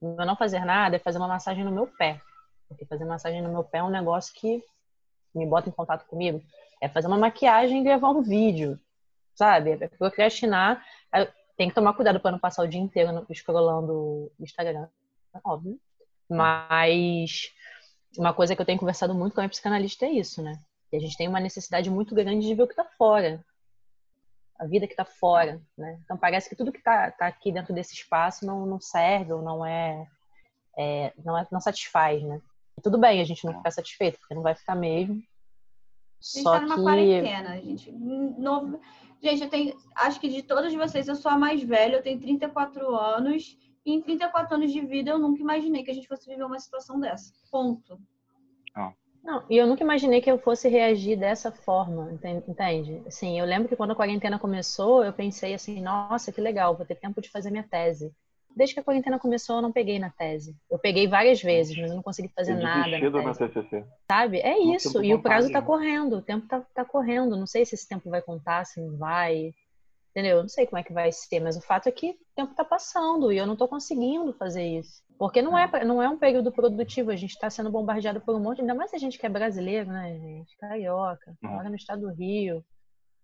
O 0.00 0.14
meu 0.16 0.26
não 0.26 0.36
fazer 0.36 0.64
nada 0.64 0.96
é 0.96 0.98
fazer 0.98 1.18
uma 1.18 1.28
massagem 1.28 1.64
no 1.64 1.70
meu 1.72 1.86
pé. 1.86 2.20
Porque 2.68 2.84
fazer 2.84 3.04
massagem 3.04 3.40
no 3.40 3.48
meu 3.50 3.64
pé 3.64 3.78
é 3.78 3.82
um 3.82 3.90
negócio 3.90 4.34
que 4.34 4.62
me 5.34 5.46
bota 5.46 5.68
em 5.68 5.72
contato 5.72 6.04
comigo. 6.06 6.42
É 6.84 6.88
fazer 6.90 7.06
uma 7.06 7.16
maquiagem 7.16 7.80
e 7.80 7.82
gravar 7.82 8.10
um 8.10 8.20
vídeo, 8.20 8.78
sabe? 9.34 9.70
É 9.70 9.88
procrastinar. 9.88 10.84
Tem 11.56 11.70
que 11.70 11.74
tomar 11.74 11.94
cuidado 11.94 12.20
para 12.20 12.32
não 12.32 12.38
passar 12.38 12.62
o 12.62 12.68
dia 12.68 12.80
inteiro 12.80 13.24
scrollando 13.32 13.92
o 13.94 14.32
Instagram, 14.38 14.86
óbvio. 15.42 15.80
Mas 16.28 17.50
uma 18.18 18.34
coisa 18.34 18.54
que 18.54 18.60
eu 18.60 18.66
tenho 18.66 18.78
conversado 18.78 19.14
muito 19.14 19.32
com 19.32 19.40
a 19.40 19.44
minha 19.44 19.48
psicanalista 19.48 20.04
é 20.04 20.10
isso, 20.10 20.42
né? 20.42 20.60
Que 20.90 20.96
a 20.96 21.00
gente 21.00 21.16
tem 21.16 21.26
uma 21.26 21.40
necessidade 21.40 21.88
muito 21.88 22.14
grande 22.14 22.46
de 22.46 22.54
ver 22.54 22.64
o 22.64 22.66
que 22.66 22.74
está 22.74 22.84
fora. 22.84 23.42
A 24.58 24.66
vida 24.66 24.86
que 24.86 24.92
está 24.92 25.06
fora, 25.06 25.62
né? 25.78 25.98
Então 26.04 26.18
parece 26.18 26.50
que 26.50 26.56
tudo 26.56 26.70
que 26.70 26.78
está 26.78 27.10
tá 27.12 27.26
aqui 27.26 27.50
dentro 27.50 27.72
desse 27.72 27.94
espaço 27.94 28.44
não, 28.44 28.66
não 28.66 28.78
serve 28.78 29.32
ou 29.32 29.40
não 29.40 29.64
é, 29.64 30.06
é, 30.76 31.14
não 31.24 31.38
é 31.38 31.46
não 31.50 31.62
satisfaz, 31.62 32.22
né? 32.22 32.42
E 32.76 32.82
tudo 32.82 32.98
bem 32.98 33.22
a 33.22 33.24
gente 33.24 33.46
não 33.46 33.54
ficar 33.54 33.70
satisfeito, 33.70 34.18
porque 34.18 34.34
não 34.34 34.42
vai 34.42 34.54
ficar 34.54 34.74
mesmo. 34.74 35.22
A 36.24 36.36
gente 36.36 36.42
Só 36.42 36.52
tá 36.52 36.60
numa 36.60 36.76
que... 36.76 36.82
quarentena, 36.82 37.60
gente. 37.60 37.92
No... 37.92 38.80
Gente, 39.22 39.42
eu 39.42 39.50
tenho. 39.50 39.76
Acho 39.94 40.20
que 40.20 40.28
de 40.28 40.42
todos 40.42 40.72
vocês, 40.74 41.06
eu 41.08 41.16
sou 41.16 41.30
a 41.30 41.38
mais 41.38 41.62
velha, 41.62 41.96
eu 41.96 42.02
tenho 42.02 42.20
34 42.20 42.94
anos. 42.94 43.58
E 43.84 43.92
em 43.92 44.00
34 44.00 44.54
anos 44.54 44.72
de 44.72 44.80
vida, 44.80 45.10
eu 45.10 45.18
nunca 45.18 45.40
imaginei 45.40 45.82
que 45.82 45.90
a 45.90 45.94
gente 45.94 46.08
fosse 46.08 46.26
viver 46.26 46.44
uma 46.44 46.58
situação 46.58 46.98
dessa. 46.98 47.32
Ponto. 47.50 48.00
Não, 49.24 49.42
e 49.48 49.56
eu 49.56 49.66
nunca 49.66 49.82
imaginei 49.82 50.20
que 50.20 50.30
eu 50.30 50.38
fosse 50.38 50.68
reagir 50.68 51.18
dessa 51.18 51.50
forma, 51.50 52.12
entende? 52.12 53.02
Assim, 53.06 53.40
eu 53.40 53.46
lembro 53.46 53.66
que 53.66 53.74
quando 53.74 53.92
a 53.92 53.96
quarentena 53.96 54.38
começou, 54.38 55.02
eu 55.02 55.14
pensei 55.14 55.54
assim, 55.54 55.80
nossa, 55.80 56.30
que 56.30 56.42
legal, 56.42 56.76
vou 56.76 56.84
ter 56.84 56.96
tempo 56.96 57.22
de 57.22 57.30
fazer 57.30 57.50
minha 57.50 57.62
tese. 57.62 58.12
Desde 58.56 58.74
que 58.74 58.80
a 58.80 58.84
quarentena 58.84 59.18
começou, 59.18 59.56
eu 59.56 59.62
não 59.62 59.72
peguei 59.72 59.98
na 59.98 60.10
tese. 60.10 60.56
Eu 60.70 60.78
peguei 60.78 61.08
várias 61.08 61.42
vezes, 61.42 61.76
mas 61.76 61.90
eu 61.90 61.96
não 61.96 62.02
consegui 62.02 62.28
fazer 62.28 62.54
nada 62.54 62.98
na. 62.98 63.34
TCC. 63.34 63.84
Sabe? 64.10 64.38
É 64.38 64.58
isso. 64.58 65.02
E 65.02 65.12
o 65.12 65.20
prazo 65.20 65.50
tá 65.50 65.60
correndo, 65.60 66.18
o 66.18 66.22
tempo 66.22 66.46
tá, 66.46 66.64
tá 66.72 66.84
correndo. 66.84 67.36
Não 67.36 67.46
sei 67.46 67.64
se 67.64 67.74
esse 67.74 67.88
tempo 67.88 68.08
vai 68.08 68.22
contar, 68.22 68.64
se 68.64 68.80
não 68.80 68.96
vai. 68.96 69.52
Entendeu? 70.10 70.36
Eu 70.36 70.42
não 70.42 70.48
sei 70.48 70.66
como 70.66 70.78
é 70.78 70.84
que 70.84 70.92
vai 70.92 71.10
ser, 71.10 71.40
mas 71.40 71.56
o 71.56 71.60
fato 71.60 71.88
é 71.88 71.92
que 71.92 72.10
o 72.10 72.16
tempo 72.36 72.54
tá 72.54 72.64
passando 72.64 73.32
e 73.32 73.36
eu 73.36 73.46
não 73.46 73.56
tô 73.56 73.66
conseguindo 73.66 74.32
fazer 74.34 74.62
isso. 74.62 75.02
Porque 75.18 75.42
não 75.42 75.58
é, 75.58 75.84
não 75.84 76.00
é 76.00 76.08
um 76.08 76.16
período 76.16 76.52
produtivo, 76.52 77.10
a 77.10 77.16
gente 77.16 77.30
está 77.30 77.50
sendo 77.50 77.70
bombardeado 77.70 78.20
por 78.20 78.34
um 78.34 78.40
monte, 78.40 78.60
ainda 78.60 78.74
mais 78.74 78.94
a 78.94 78.98
gente 78.98 79.18
que 79.18 79.26
é 79.26 79.28
brasileiro, 79.28 79.90
né, 79.90 80.16
gente? 80.16 80.56
Carioca, 80.56 81.36
uhum. 81.42 81.50
mora 81.50 81.68
no 81.68 81.74
estado 81.74 82.02
do 82.02 82.12
Rio, 82.12 82.64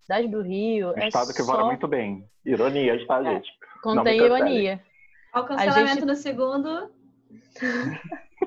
cidade 0.01 0.27
do 0.27 0.43
Rio. 0.43 0.91
Um 0.91 0.99
é 0.99 1.07
estado 1.07 1.33
que 1.33 1.43
só... 1.43 1.53
mora 1.53 1.65
muito 1.67 1.87
bem. 1.87 2.29
Ironia, 2.45 3.07
tá, 3.07 3.21
é, 3.21 3.35
gente? 3.35 3.51
Contém 3.83 4.21
ironia. 4.21 4.81
Ao 5.33 5.45
cancelamento 5.45 5.95
gente... 5.95 6.05
no 6.05 6.17
segundo. 6.17 6.91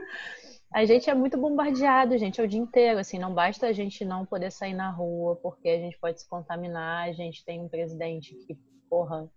a 0.73 0.85
gente 0.85 1.09
é 1.09 1.13
muito 1.13 1.37
bombardeado, 1.37 2.17
gente, 2.17 2.41
o 2.41 2.47
dia 2.47 2.59
inteiro. 2.59 2.99
Assim, 2.99 3.17
não 3.17 3.33
basta 3.33 3.67
a 3.67 3.73
gente 3.73 4.03
não 4.03 4.25
poder 4.25 4.51
sair 4.51 4.73
na 4.73 4.89
rua, 4.89 5.35
porque 5.37 5.69
a 5.69 5.77
gente 5.77 5.97
pode 5.97 6.21
se 6.21 6.27
contaminar. 6.27 7.07
A 7.07 7.13
gente 7.13 7.43
tem 7.45 7.61
um 7.61 7.69
presidente 7.69 8.35
que, 8.47 8.57
porra, 8.89 9.29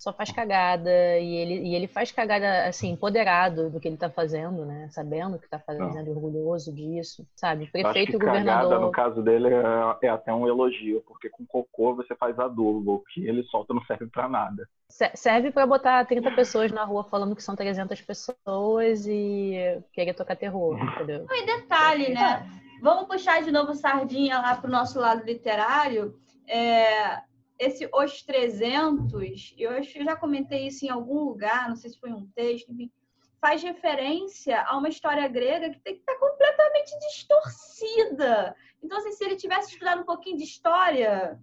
só 0.00 0.14
faz 0.14 0.32
cagada 0.32 0.90
e 1.18 1.36
ele, 1.36 1.68
e 1.68 1.74
ele 1.74 1.86
faz 1.86 2.10
cagada 2.10 2.66
assim, 2.66 2.88
empoderado 2.88 3.68
do 3.68 3.78
que 3.78 3.86
ele 3.86 3.98
tá 3.98 4.08
fazendo, 4.08 4.64
né? 4.64 4.88
Sabendo 4.90 5.38
que 5.38 5.46
tá 5.46 5.58
fazendo, 5.58 6.06
Não. 6.06 6.12
orgulhoso 6.12 6.72
disso, 6.72 7.28
sabe? 7.36 7.66
Prefeito 7.66 8.16
e 8.16 8.18
governador. 8.18 8.70
Cagada, 8.70 8.78
no 8.78 8.90
caso 8.90 9.22
dele 9.22 9.48
é, 9.48 10.06
é, 10.06 10.08
até 10.08 10.32
um 10.32 10.48
elogio, 10.48 11.04
porque 11.06 11.28
com 11.28 11.44
cocô 11.44 11.94
você 11.94 12.16
faz 12.16 12.38
adubo, 12.38 12.94
o 12.94 13.00
que 13.00 13.28
ele 13.28 13.42
solta 13.42 13.74
não 13.74 13.84
serve 13.84 14.06
para 14.06 14.26
nada. 14.26 14.66
Serve 14.88 15.50
para 15.50 15.66
botar 15.66 16.06
30 16.06 16.30
pessoas 16.30 16.72
na 16.72 16.82
rua 16.82 17.04
falando 17.04 17.36
que 17.36 17.42
são 17.42 17.54
300 17.54 18.00
pessoas 18.00 19.06
e 19.06 19.82
querer 19.92 20.14
tocar 20.14 20.34
terror, 20.34 20.78
entendeu? 20.96 21.26
E 21.30 21.44
detalhe, 21.44 22.14
né? 22.14 22.48
Vamos 22.80 23.06
puxar 23.06 23.42
de 23.42 23.52
novo 23.52 23.74
sardinha 23.74 24.38
lá 24.38 24.56
pro 24.56 24.70
nosso 24.70 24.98
lado 24.98 25.26
literário. 25.26 26.14
É, 26.48 27.20
esse 27.60 27.86
Os 27.92 28.22
300, 28.22 29.54
eu 29.58 29.70
acho 29.72 29.92
que 29.92 30.02
já 30.02 30.16
comentei 30.16 30.66
isso 30.66 30.86
em 30.86 30.88
algum 30.88 31.24
lugar, 31.24 31.68
não 31.68 31.76
sei 31.76 31.90
se 31.90 32.00
foi 32.00 32.10
um 32.10 32.26
texto, 32.34 32.72
enfim, 32.72 32.90
faz 33.38 33.62
referência 33.62 34.62
a 34.62 34.78
uma 34.78 34.88
história 34.88 35.28
grega 35.28 35.68
que 35.68 35.78
tem 35.80 35.94
que 35.94 36.00
estar 36.00 36.16
completamente 36.18 36.98
distorcida. 37.00 38.56
Então, 38.82 38.96
assim, 38.96 39.12
se 39.12 39.24
ele 39.24 39.36
tivesse 39.36 39.72
estudado 39.72 40.00
um 40.00 40.06
pouquinho 40.06 40.38
de 40.38 40.44
história, 40.44 41.38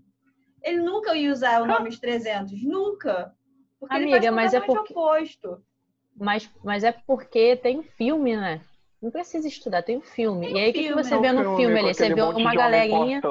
ele 0.64 0.82
nunca 0.82 1.16
ia 1.16 1.32
usar 1.32 1.62
o 1.62 1.68
nome 1.68 1.90
Os 1.90 2.00
300, 2.00 2.64
nunca. 2.64 3.32
Porque 3.80 3.96
Amiga, 3.96 4.18
ele 4.18 4.26
faz 4.26 4.36
mas 4.36 4.54
é 4.56 4.60
porque... 4.60 4.94
oposto. 4.94 5.64
Mas, 6.16 6.50
mas 6.64 6.84
é 6.84 6.92
porque 6.92 7.56
tem 7.58 7.84
filme, 7.84 8.36
né? 8.36 8.60
Não 9.00 9.12
precisa 9.12 9.48
estudar, 9.48 9.84
tem 9.84 9.98
um 9.98 10.02
filme. 10.02 10.48
Tem 10.48 10.56
e 10.56 10.60
aí, 10.60 10.70
o 10.72 10.74
que, 10.74 10.84
que 10.88 10.94
você 10.96 11.20
vê 11.20 11.32
no 11.32 11.42
filme, 11.42 11.58
filme 11.58 11.80
ali? 11.80 11.94
Você 11.94 12.12
vê 12.12 12.22
uma 12.24 12.56
galerinha. 12.56 13.22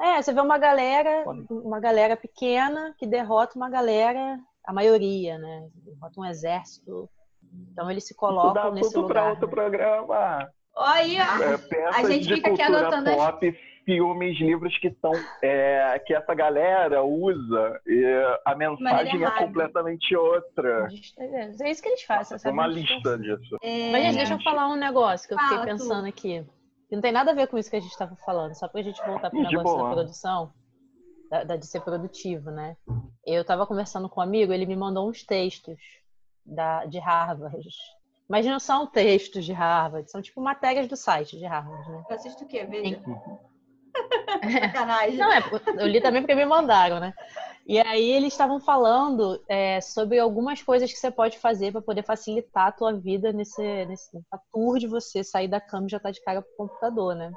É, 0.00 0.20
você 0.20 0.32
vê 0.32 0.40
uma 0.40 0.58
galera, 0.58 1.24
uma 1.50 1.80
galera 1.80 2.16
pequena 2.16 2.94
que 2.98 3.06
derrota 3.06 3.56
uma 3.56 3.70
galera, 3.70 4.38
a 4.64 4.72
maioria, 4.72 5.38
né? 5.38 5.68
Derrota 5.74 6.20
um 6.20 6.24
exército. 6.24 7.08
Então 7.72 7.90
eles 7.90 8.06
se 8.06 8.14
colocam 8.14 8.72
nesse 8.72 8.92
tudo 8.92 9.02
lugar. 9.02 9.14
Para 9.14 9.30
outro 9.30 9.46
né? 9.46 9.52
programa. 9.52 10.50
Olha, 10.74 11.22
é, 11.72 11.86
a 11.86 12.10
gente 12.10 12.34
fica 12.34 12.50
aqui 12.50 12.60
anotando 12.60 13.10
pop, 13.12 13.48
as... 13.48 13.56
filmes, 13.86 14.38
livros 14.38 14.76
que 14.78 14.94
são 15.00 15.12
é, 15.42 15.98
que 16.06 16.12
essa 16.12 16.34
galera 16.34 17.02
usa 17.02 17.80
e 17.86 18.38
a 18.44 18.54
mensagem 18.54 19.24
é 19.24 19.30
completamente 19.30 20.14
outra. 20.14 20.86
É 21.18 21.70
isso 21.70 21.82
que 21.82 21.88
eles 21.88 22.02
fazem. 22.02 22.36
É 22.44 22.50
uma 22.50 22.66
lista 22.66 23.18
disso. 23.18 23.56
É... 23.62 23.90
Mas 23.90 24.02
gente, 24.04 24.16
deixa 24.16 24.34
eu 24.34 24.42
falar 24.42 24.68
um 24.68 24.76
negócio 24.76 25.26
que 25.26 25.32
eu 25.32 25.38
fiquei 25.38 25.64
pensando 25.64 26.02
tu. 26.02 26.08
aqui. 26.08 26.46
Que 26.88 26.94
não 26.94 27.02
tem 27.02 27.12
nada 27.12 27.32
a 27.32 27.34
ver 27.34 27.48
com 27.48 27.58
isso 27.58 27.70
que 27.70 27.76
a 27.76 27.80
gente 27.80 27.90
estava 27.90 28.14
falando, 28.16 28.54
só 28.54 28.68
para 28.68 28.80
a 28.80 28.84
gente 28.84 29.04
voltar 29.04 29.30
para 29.30 29.38
o 29.38 29.42
negócio 29.42 29.62
boa. 29.62 29.88
da 29.88 29.94
produção, 29.94 30.52
da, 31.30 31.44
da, 31.44 31.56
de 31.56 31.66
ser 31.66 31.80
produtivo, 31.80 32.50
né? 32.50 32.76
Eu 33.24 33.42
estava 33.42 33.66
conversando 33.66 34.08
com 34.08 34.20
um 34.20 34.24
amigo, 34.24 34.52
ele 34.52 34.66
me 34.66 34.76
mandou 34.76 35.08
uns 35.08 35.24
textos 35.24 35.78
da, 36.44 36.84
de 36.84 36.98
Harvard. 36.98 37.68
Mas 38.28 38.46
não 38.46 38.58
são 38.58 38.86
textos 38.86 39.44
de 39.44 39.52
Harvard, 39.52 40.10
são 40.10 40.22
tipo 40.22 40.40
matérias 40.40 40.88
do 40.88 40.96
site 40.96 41.38
de 41.38 41.44
Harvard, 41.44 41.90
né? 41.90 42.04
Eu 42.08 42.16
assisto 42.16 42.44
o 42.44 42.46
quê? 42.46 42.64
Veja. 42.64 43.00
Sacanagem. 44.60 45.16
Não, 45.16 45.32
é, 45.32 45.42
eu 45.78 45.86
li 45.86 46.00
também 46.00 46.22
porque 46.22 46.34
me 46.34 46.44
mandaram, 46.44 47.00
né? 47.00 47.14
E 47.68 47.80
aí 47.80 48.12
eles 48.12 48.32
estavam 48.32 48.60
falando 48.60 49.42
é, 49.48 49.80
sobre 49.80 50.20
algumas 50.20 50.62
coisas 50.62 50.92
que 50.92 50.98
você 50.98 51.10
pode 51.10 51.36
fazer 51.38 51.72
para 51.72 51.82
poder 51.82 52.04
facilitar 52.04 52.68
a 52.68 52.72
tua 52.72 52.92
vida 52.92 53.32
nesse, 53.32 53.84
nesse 53.86 54.08
tour 54.52 54.78
de 54.78 54.86
você 54.86 55.24
sair 55.24 55.48
da 55.48 55.60
cama 55.60 55.88
e 55.88 55.90
já 55.90 55.96
estar 55.96 56.10
tá 56.10 56.12
de 56.12 56.22
cara 56.22 56.42
pro 56.42 56.56
computador, 56.56 57.16
né? 57.16 57.32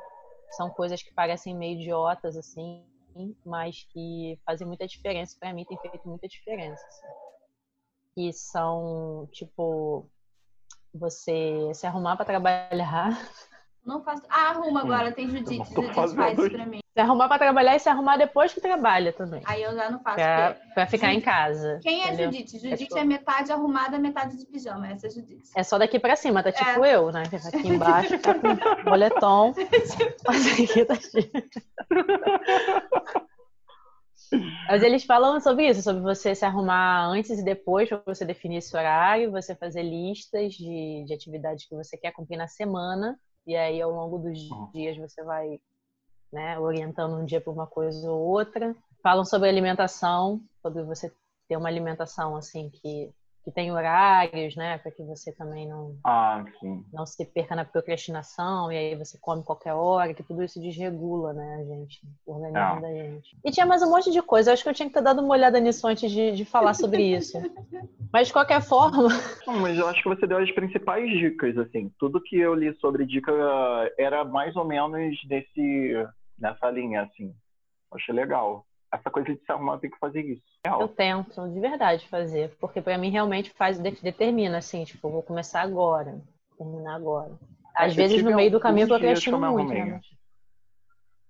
São 0.52 0.70
coisas 0.70 1.02
que 1.02 1.12
parecem 1.14 1.56
meio 1.56 1.80
idiotas, 1.80 2.38
assim, 2.38 2.86
mas 3.44 3.88
que 3.92 4.40
fazem 4.46 4.68
muita 4.68 4.86
diferença. 4.86 5.36
Para 5.40 5.52
mim, 5.52 5.66
tem 5.66 5.78
feito 5.80 6.08
muita 6.08 6.28
diferença. 6.28 6.86
Assim. 6.86 8.32
São, 8.32 9.28
tipo, 9.32 10.08
você 10.94 11.74
se 11.74 11.88
arrumar 11.88 12.16
para 12.16 12.26
trabalhar. 12.26 13.18
Não 13.86 14.04
faço. 14.04 14.24
Ah, 14.30 14.50
arruma 14.52 14.82
agora, 14.82 15.12
tem 15.12 15.30
Judite. 15.30 15.74
Judite 15.74 15.94
faz 15.94 16.12
isso 16.12 16.52
pra 16.52 16.66
mim. 16.66 16.80
Se 16.94 17.00
arrumar 17.00 17.28
para 17.28 17.40
trabalhar 17.40 17.76
e 17.76 17.80
se 17.80 17.88
arrumar 17.88 18.18
depois 18.18 18.54
que 18.54 18.60
trabalha 18.60 19.14
também. 19.14 19.42
Aí 19.46 19.64
eu 19.64 19.74
já 19.74 19.90
não 19.90 20.00
faço. 20.00 20.18
Pra, 20.18 20.58
pra 20.74 20.88
ficar 20.88 21.14
em 21.14 21.22
casa. 21.22 21.80
Quem 21.82 22.02
é 22.02 22.08
entendeu? 22.08 22.32
Judite? 22.32 22.60
Judite 22.60 22.98
é, 22.98 23.02
é, 23.02 23.04
metade 23.06 23.52
arrumada, 23.52 23.98
metade 23.98 24.38
de 24.38 24.46
pijama. 24.46 24.88
Essa 24.90 25.08
é 25.08 25.10
Judite. 25.10 25.50
É 25.56 25.64
só 25.64 25.78
daqui 25.78 26.00
para 26.00 26.16
cima, 26.16 26.44
tá 26.44 26.52
tipo 26.52 26.84
é. 26.84 26.96
eu, 26.96 27.12
né? 27.12 27.24
Aqui 27.54 27.68
embaixo, 27.68 28.20
tá 28.20 28.34
com 28.34 28.84
boletom. 28.84 29.54
Mas 30.28 30.46
aqui 30.54 30.86
tá 30.86 30.96
Mas 34.68 34.84
eles 34.84 35.06
falam 35.06 35.40
sobre 35.40 35.68
isso, 35.70 35.82
sobre 35.82 36.02
você 36.02 36.36
se 36.36 36.46
arrumar 36.46 37.06
antes 37.08 37.40
e 37.40 37.44
depois, 37.44 37.90
para 37.90 38.02
você 38.06 38.26
definir 38.26 38.58
esse 38.58 38.76
horário, 38.76 39.32
você 39.32 39.56
fazer 39.56 39.84
listas 39.84 40.54
de, 40.54 41.04
de 41.06 41.14
atividades 41.14 41.66
que 41.66 41.76
você 41.76 41.98
quer 41.98 42.12
cumprir 42.12 42.38
na 42.38 42.48
semana, 42.48 43.18
e 43.50 43.56
aí 43.56 43.82
ao 43.82 43.90
longo 43.90 44.20
dos 44.20 44.48
uhum. 44.52 44.70
dias 44.72 44.96
você 44.96 45.24
vai 45.24 45.60
né, 46.32 46.60
orientando 46.60 47.16
um 47.16 47.26
dia 47.26 47.42
para 47.42 47.52
uma 47.52 47.66
coisa 47.66 48.12
ou 48.12 48.20
outra. 48.20 48.76
Falam 49.02 49.26
sobre 49.26 49.50
alimentação, 49.50 50.40
sobre 50.62 50.84
você 50.84 51.12
ter 51.48 51.58
uma 51.58 51.68
alimentação 51.68 52.36
assim 52.36 52.70
que 52.70 53.12
que 53.50 53.56
tem 53.56 53.72
horários, 53.72 54.56
né, 54.56 54.78
para 54.78 54.92
que 54.92 55.04
você 55.04 55.32
também 55.32 55.68
não 55.68 55.98
ah, 56.06 56.46
não 56.94 57.06
se 57.06 57.26
perca 57.26 57.56
na 57.56 57.66
procrastinação 57.66 58.72
e 58.72 58.78
aí 58.78 58.96
você 58.96 59.18
come 59.20 59.44
qualquer 59.44 59.74
hora, 59.74 60.14
que 60.14 60.24
tudo 60.24 60.44
isso 60.44 60.62
desregula, 60.62 61.34
né, 61.34 61.60
a 61.62 61.66
gente, 61.66 62.00
o 62.26 62.34
organismo 62.34 62.60
ah. 62.60 62.80
da 62.80 62.94
gente. 62.94 63.38
E 63.44 63.52
tinha 63.52 63.66
mais 63.66 63.82
um 63.82 63.90
monte 63.90 64.12
de 64.12 64.22
coisa, 64.22 64.50
eu 64.50 64.54
acho 64.54 64.64
que 64.64 64.70
eu 64.70 64.74
tinha 64.74 64.88
que 64.88 64.94
ter 64.94 65.02
dado 65.02 65.22
uma 65.22 65.34
olhada 65.34 65.60
nisso 65.60 65.88
antes 65.88 66.12
de, 66.12 66.32
de 66.32 66.46
falar 66.46 66.74
sobre 66.74 67.04
isso. 67.04 67.38
Mas 68.14 68.28
de 68.28 68.34
qualquer 68.34 68.62
forma, 68.62 69.08
não, 69.46 69.60
mas 69.60 69.78
eu 69.78 69.88
acho 69.88 70.02
que 70.02 70.10
você 70.10 70.28
deu 70.28 70.38
as 70.38 70.52
principais 70.52 71.10
dicas, 71.10 71.58
assim, 71.58 71.92
tudo 71.98 72.22
que 72.22 72.38
eu 72.38 72.54
li 72.54 72.74
sobre 72.76 73.06
dica 73.06 73.32
era 73.98 74.24
mais 74.24 74.56
ou 74.56 74.66
menos 74.66 75.18
nesse 75.28 76.08
nessa 76.38 76.70
linha, 76.70 77.02
assim. 77.02 77.34
Achei 77.92 78.14
legal. 78.14 78.66
Essa 78.92 79.10
coisa 79.12 79.34
de 79.34 79.40
se 79.46 79.52
arrumar 79.52 79.78
tem 79.78 79.90
que 79.90 80.00
fazer 80.00 80.22
isso. 80.22 80.44
Real. 80.66 80.82
Eu 80.82 80.88
tento, 80.88 81.48
de 81.50 81.60
verdade, 81.60 82.08
fazer. 82.08 82.56
Porque 82.60 82.82
para 82.82 82.98
mim 82.98 83.12
realmente 83.12 83.52
faz, 83.52 83.78
determina, 83.78 84.58
assim, 84.58 84.84
tipo, 84.84 85.10
vou 85.10 85.22
começar 85.22 85.62
agora, 85.62 86.20
terminar 86.58 86.96
agora. 86.96 87.38
Às 87.76 87.96
vezes 87.96 88.24
no 88.24 88.36
meio 88.36 88.52
do 88.52 88.60
caminho 88.60 88.86
eu 88.86 88.90
procrastino 88.90 89.40
muito, 89.40 89.74
né? 89.74 90.02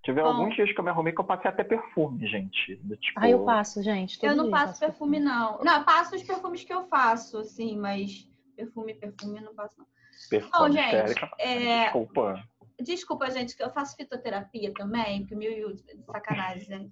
Tive 0.02 0.22
Bom, 0.22 0.28
alguns 0.28 0.54
dias 0.54 0.72
que 0.72 0.80
eu 0.80 0.84
me 0.84 0.90
arrumei 0.90 1.12
que 1.12 1.20
eu 1.20 1.24
passei 1.24 1.50
até 1.50 1.62
perfume, 1.62 2.26
gente. 2.26 2.76
Tipo... 2.76 3.20
Ah, 3.20 3.28
eu 3.28 3.44
passo, 3.44 3.82
gente. 3.82 4.18
Eu 4.24 4.34
não 4.34 4.50
passo 4.50 4.80
perfume, 4.80 5.18
perfume, 5.18 5.20
não. 5.20 5.58
Não, 5.62 5.78
eu 5.78 5.84
passo 5.84 6.16
os 6.16 6.22
perfumes 6.22 6.64
que 6.64 6.72
eu 6.72 6.88
faço, 6.88 7.38
assim, 7.38 7.76
mas 7.76 8.26
perfume, 8.56 8.94
perfume 8.94 9.38
eu 9.38 9.44
não 9.44 9.54
passo, 9.54 9.78
não. 9.78 9.86
Perfume, 10.30 10.52
Bom, 10.58 10.70
gente, 10.70 10.94
é... 11.38 11.84
desculpa. 11.84 12.42
Desculpa, 12.80 13.30
gente, 13.30 13.54
que 13.54 13.62
eu 13.62 13.70
faço 13.70 13.94
fitoterapia 13.94 14.72
também, 14.72 15.20
porque 15.20 15.34
mil 15.34 15.76
sacanagem. 16.06 16.90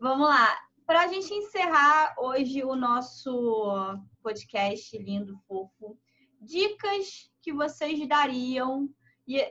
Vamos 0.00 0.26
lá. 0.26 0.56
Para 0.86 1.02
a 1.02 1.06
gente 1.08 1.32
encerrar 1.34 2.14
hoje 2.18 2.64
o 2.64 2.74
nosso 2.74 4.00
podcast 4.22 4.96
lindo, 4.96 5.38
fofo, 5.46 5.98
dicas 6.40 7.30
que 7.42 7.52
vocês 7.52 8.08
dariam 8.08 8.88
e 9.28 9.44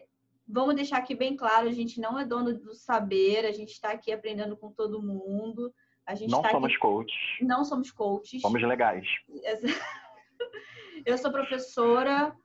Vamos 0.52 0.74
deixar 0.74 0.98
aqui 0.98 1.14
bem 1.14 1.36
claro, 1.36 1.68
a 1.68 1.72
gente 1.72 2.02
não 2.02 2.18
é 2.18 2.26
dono 2.26 2.58
do 2.58 2.74
saber, 2.74 3.46
a 3.46 3.52
gente 3.52 3.70
está 3.70 3.92
aqui 3.92 4.12
aprendendo 4.12 4.58
com 4.58 4.72
todo 4.72 5.00
mundo. 5.00 5.72
A 6.04 6.16
gente 6.16 6.32
não 6.32 6.42
tá 6.42 6.50
somos 6.50 6.72
aqui... 6.72 6.80
coaches. 6.80 7.38
Não 7.40 7.64
somos 7.64 7.92
coaches. 7.92 8.42
Somos 8.42 8.60
legais. 8.64 9.06
Eu 11.06 11.20
sou 11.20 11.32
professora, 11.32 12.36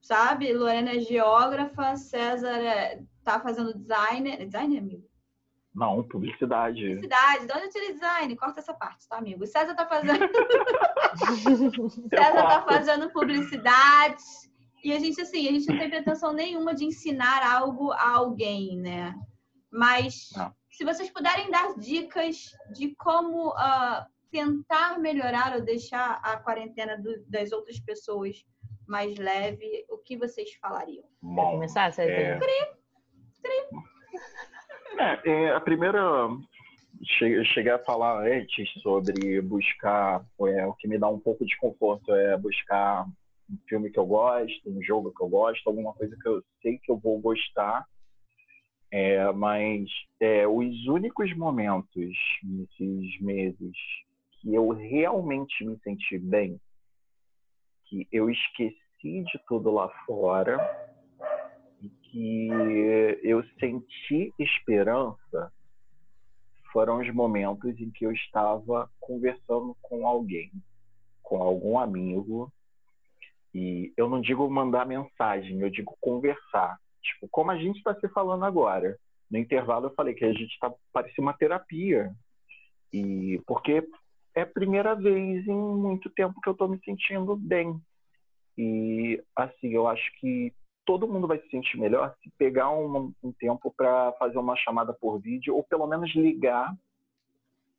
sabe? 0.00 0.52
Lorena 0.52 0.92
é 0.92 1.00
geógrafa, 1.00 1.96
César 1.96 2.62
é... 2.62 3.02
tá 3.24 3.40
fazendo 3.40 3.76
design. 3.76 4.30
É 4.30 4.44
design, 4.44 4.78
amigo? 4.78 5.11
Não, 5.74 6.02
publicidade. 6.06 6.80
Publicidade. 6.80 7.46
De 7.46 7.52
onde 7.52 7.64
eu 7.64 7.70
tirei 7.70 7.92
design? 7.92 8.36
Corta 8.36 8.60
essa 8.60 8.74
parte, 8.74 9.08
tá, 9.08 9.16
amigo? 9.16 9.46
César 9.46 9.74
tá 9.74 9.86
fazendo. 9.86 10.28
César 12.10 12.42
tá 12.42 12.62
fazendo 12.68 13.10
publicidade. 13.10 14.22
E 14.84 14.92
a 14.92 14.98
gente, 14.98 15.20
assim, 15.20 15.48
a 15.48 15.52
gente 15.52 15.68
não 15.68 15.78
tem 15.78 15.88
pretensão 15.88 16.32
nenhuma 16.32 16.74
de 16.74 16.84
ensinar 16.84 17.42
algo 17.42 17.92
a 17.92 18.16
alguém, 18.16 18.76
né? 18.76 19.14
Mas 19.70 20.30
não. 20.36 20.52
se 20.70 20.84
vocês 20.84 21.08
puderem 21.10 21.50
dar 21.50 21.74
dicas 21.78 22.50
de 22.74 22.94
como 22.96 23.50
uh, 23.50 24.04
tentar 24.30 24.98
melhorar 24.98 25.54
ou 25.54 25.62
deixar 25.62 26.20
a 26.22 26.36
quarentena 26.36 26.98
do, 26.98 27.24
das 27.28 27.52
outras 27.52 27.78
pessoas 27.78 28.44
mais 28.86 29.16
leve, 29.16 29.86
o 29.88 29.96
que 29.98 30.18
vocês 30.18 30.52
falariam? 30.60 31.04
Bom, 31.22 31.44
Quer 31.44 31.52
começar, 31.52 31.92
César? 31.92 32.10
É... 32.10 32.38
Cri, 32.38 32.76
cri. 33.40 33.92
É, 34.98 35.30
é, 35.30 35.54
a 35.54 35.60
primeira 35.60 36.28
cheguei 37.04 37.72
a 37.72 37.78
falar 37.78 38.26
antes 38.26 38.70
sobre 38.82 39.40
buscar 39.40 40.24
é, 40.40 40.66
o 40.66 40.74
que 40.74 40.86
me 40.86 40.98
dá 40.98 41.08
um 41.08 41.18
pouco 41.18 41.44
de 41.44 41.56
conforto 41.56 42.14
é 42.14 42.36
buscar 42.36 43.06
um 43.50 43.58
filme 43.68 43.90
que 43.90 43.98
eu 43.98 44.06
gosto, 44.06 44.70
um 44.70 44.82
jogo 44.82 45.12
que 45.12 45.22
eu 45.22 45.28
gosto, 45.28 45.66
alguma 45.66 45.92
coisa 45.94 46.16
que 46.20 46.28
eu 46.28 46.42
sei 46.60 46.78
que 46.78 46.90
eu 46.90 46.98
vou 46.98 47.18
gostar. 47.20 47.84
É, 48.90 49.32
mas 49.32 49.88
é, 50.20 50.46
os 50.46 50.86
únicos 50.86 51.34
momentos 51.34 52.14
nesses 52.42 53.20
meses 53.20 53.72
que 54.40 54.54
eu 54.54 54.68
realmente 54.68 55.64
me 55.64 55.78
senti 55.82 56.18
bem, 56.18 56.60
que 57.86 58.06
eu 58.12 58.28
esqueci 58.28 58.76
de 59.02 59.40
tudo 59.48 59.70
lá 59.70 59.88
fora 60.04 60.58
que 62.12 62.48
eu 63.22 63.42
senti 63.58 64.32
esperança, 64.38 65.50
foram 66.70 67.00
os 67.00 67.12
momentos 67.12 67.80
em 67.80 67.90
que 67.90 68.04
eu 68.04 68.12
estava 68.12 68.88
conversando 69.00 69.74
com 69.80 70.06
alguém, 70.06 70.52
com 71.22 71.42
algum 71.42 71.78
amigo, 71.78 72.52
e 73.54 73.92
eu 73.96 74.08
não 74.08 74.20
digo 74.20 74.48
mandar 74.50 74.86
mensagem, 74.86 75.60
eu 75.60 75.70
digo 75.70 75.96
conversar. 76.00 76.78
Tipo, 77.02 77.28
como 77.30 77.50
a 77.50 77.58
gente 77.58 77.78
está 77.78 77.94
se 77.94 78.08
falando 78.08 78.44
agora. 78.44 78.96
No 79.30 79.38
intervalo 79.38 79.86
eu 79.86 79.94
falei 79.94 80.14
que 80.14 80.24
a 80.24 80.32
gente 80.32 80.52
está 80.52 80.72
parecia 80.92 81.22
uma 81.22 81.32
terapia. 81.32 82.12
E 82.92 83.40
porque 83.46 83.86
é 84.34 84.42
a 84.42 84.46
primeira 84.46 84.94
vez 84.94 85.46
em 85.46 85.54
muito 85.54 86.10
tempo 86.10 86.40
que 86.42 86.48
eu 86.48 86.52
estou 86.52 86.68
me 86.68 86.78
sentindo 86.84 87.36
bem. 87.36 87.78
E 88.56 89.22
assim, 89.34 89.68
eu 89.68 89.86
acho 89.86 90.10
que 90.18 90.52
todo 90.84 91.08
mundo 91.08 91.26
vai 91.26 91.38
se 91.38 91.48
sentir 91.48 91.78
melhor 91.78 92.14
se 92.22 92.30
pegar 92.36 92.70
um, 92.70 93.12
um 93.22 93.32
tempo 93.32 93.72
para 93.76 94.12
fazer 94.12 94.38
uma 94.38 94.56
chamada 94.56 94.92
por 94.92 95.18
vídeo 95.18 95.54
ou 95.54 95.62
pelo 95.62 95.86
menos 95.86 96.14
ligar 96.14 96.74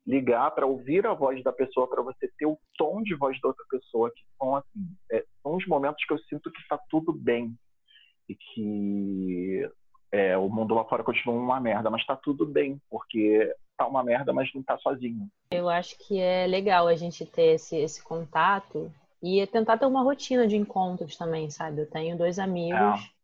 ligar 0.06 0.50
para 0.50 0.66
ouvir 0.66 1.06
a 1.06 1.14
voz 1.14 1.42
da 1.42 1.52
pessoa, 1.52 1.88
para 1.88 2.02
você 2.02 2.28
ter 2.38 2.46
o 2.46 2.58
tom 2.76 3.02
de 3.02 3.14
voz 3.14 3.40
da 3.40 3.48
outra 3.48 3.64
pessoa, 3.70 4.10
que 4.14 4.22
são 4.38 4.56
assim, 4.56 4.96
é, 5.10 5.24
são 5.42 5.54
os 5.56 5.66
momentos 5.66 6.04
que 6.04 6.12
eu 6.12 6.18
sinto 6.18 6.52
que 6.52 6.60
está 6.60 6.78
tudo 6.90 7.12
bem 7.12 7.56
e 8.28 8.34
que 8.34 9.68
é, 10.12 10.36
o 10.36 10.48
mundo 10.48 10.74
lá 10.74 10.84
fora 10.84 11.02
continua 11.02 11.34
uma 11.34 11.60
merda, 11.60 11.90
mas 11.90 12.02
está 12.02 12.14
tudo 12.16 12.44
bem, 12.44 12.80
porque 12.90 13.50
tá 13.76 13.86
uma 13.86 14.04
merda, 14.04 14.32
mas 14.32 14.52
não 14.54 14.62
tá 14.62 14.76
sozinho. 14.78 15.26
Eu 15.50 15.68
acho 15.68 15.98
que 15.98 16.20
é 16.20 16.46
legal 16.46 16.86
a 16.86 16.94
gente 16.94 17.24
ter 17.24 17.54
esse, 17.54 17.76
esse 17.76 18.02
contato 18.04 18.92
e 19.24 19.46
tentar 19.46 19.78
ter 19.78 19.86
uma 19.86 20.02
rotina 20.02 20.46
de 20.46 20.54
encontros 20.54 21.16
também, 21.16 21.48
sabe? 21.48 21.80
Eu 21.80 21.90
tenho 21.90 22.18
dois 22.18 22.38
amigos 22.38 23.00
é 23.00 23.14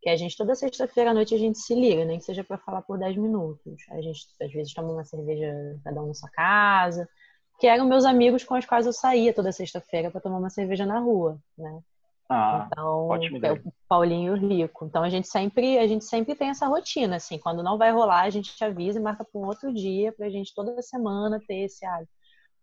que 0.00 0.08
a 0.08 0.16
gente 0.16 0.36
toda 0.36 0.54
sexta-feira 0.54 1.10
à 1.10 1.14
noite 1.14 1.34
a 1.34 1.38
gente 1.38 1.58
se 1.58 1.74
liga, 1.74 2.04
nem 2.04 2.18
que 2.18 2.24
seja 2.24 2.44
para 2.44 2.56
falar 2.56 2.82
por 2.82 2.96
10 2.96 3.16
minutos. 3.16 3.84
A 3.90 4.00
gente 4.00 4.28
às 4.40 4.52
vezes 4.52 4.72
toma 4.72 4.92
uma 4.92 5.04
cerveja 5.04 5.52
cada 5.82 6.00
um 6.00 6.06
na 6.06 6.14
sua 6.14 6.30
casa, 6.30 7.08
que 7.58 7.66
eram 7.66 7.84
meus 7.84 8.04
amigos 8.04 8.44
com 8.44 8.56
os 8.56 8.64
quais 8.64 8.86
eu 8.86 8.92
saía 8.92 9.34
toda 9.34 9.50
sexta-feira 9.50 10.08
para 10.08 10.20
tomar 10.20 10.38
uma 10.38 10.50
cerveja 10.50 10.86
na 10.86 11.00
rua, 11.00 11.36
né? 11.58 11.80
Ah, 12.28 12.68
então, 12.70 13.12
é 13.42 13.52
o 13.52 13.60
Paulinho 13.88 14.34
Rico. 14.34 14.86
Então 14.86 15.02
a 15.02 15.10
gente 15.10 15.26
sempre 15.26 15.78
a 15.80 15.86
gente 15.88 16.04
sempre 16.04 16.36
tem 16.36 16.50
essa 16.50 16.68
rotina 16.68 17.16
assim, 17.16 17.38
quando 17.38 17.60
não 17.60 17.76
vai 17.76 17.90
rolar, 17.90 18.22
a 18.22 18.30
gente 18.30 18.56
te 18.56 18.64
avisa 18.64 19.00
e 19.00 19.02
marca 19.02 19.24
para 19.24 19.40
um 19.40 19.46
outro 19.46 19.74
dia 19.74 20.12
para 20.12 20.26
a 20.26 20.30
gente 20.30 20.54
toda 20.54 20.80
semana 20.80 21.42
ter 21.44 21.64
esse 21.64 21.84
hábito. 21.84 22.19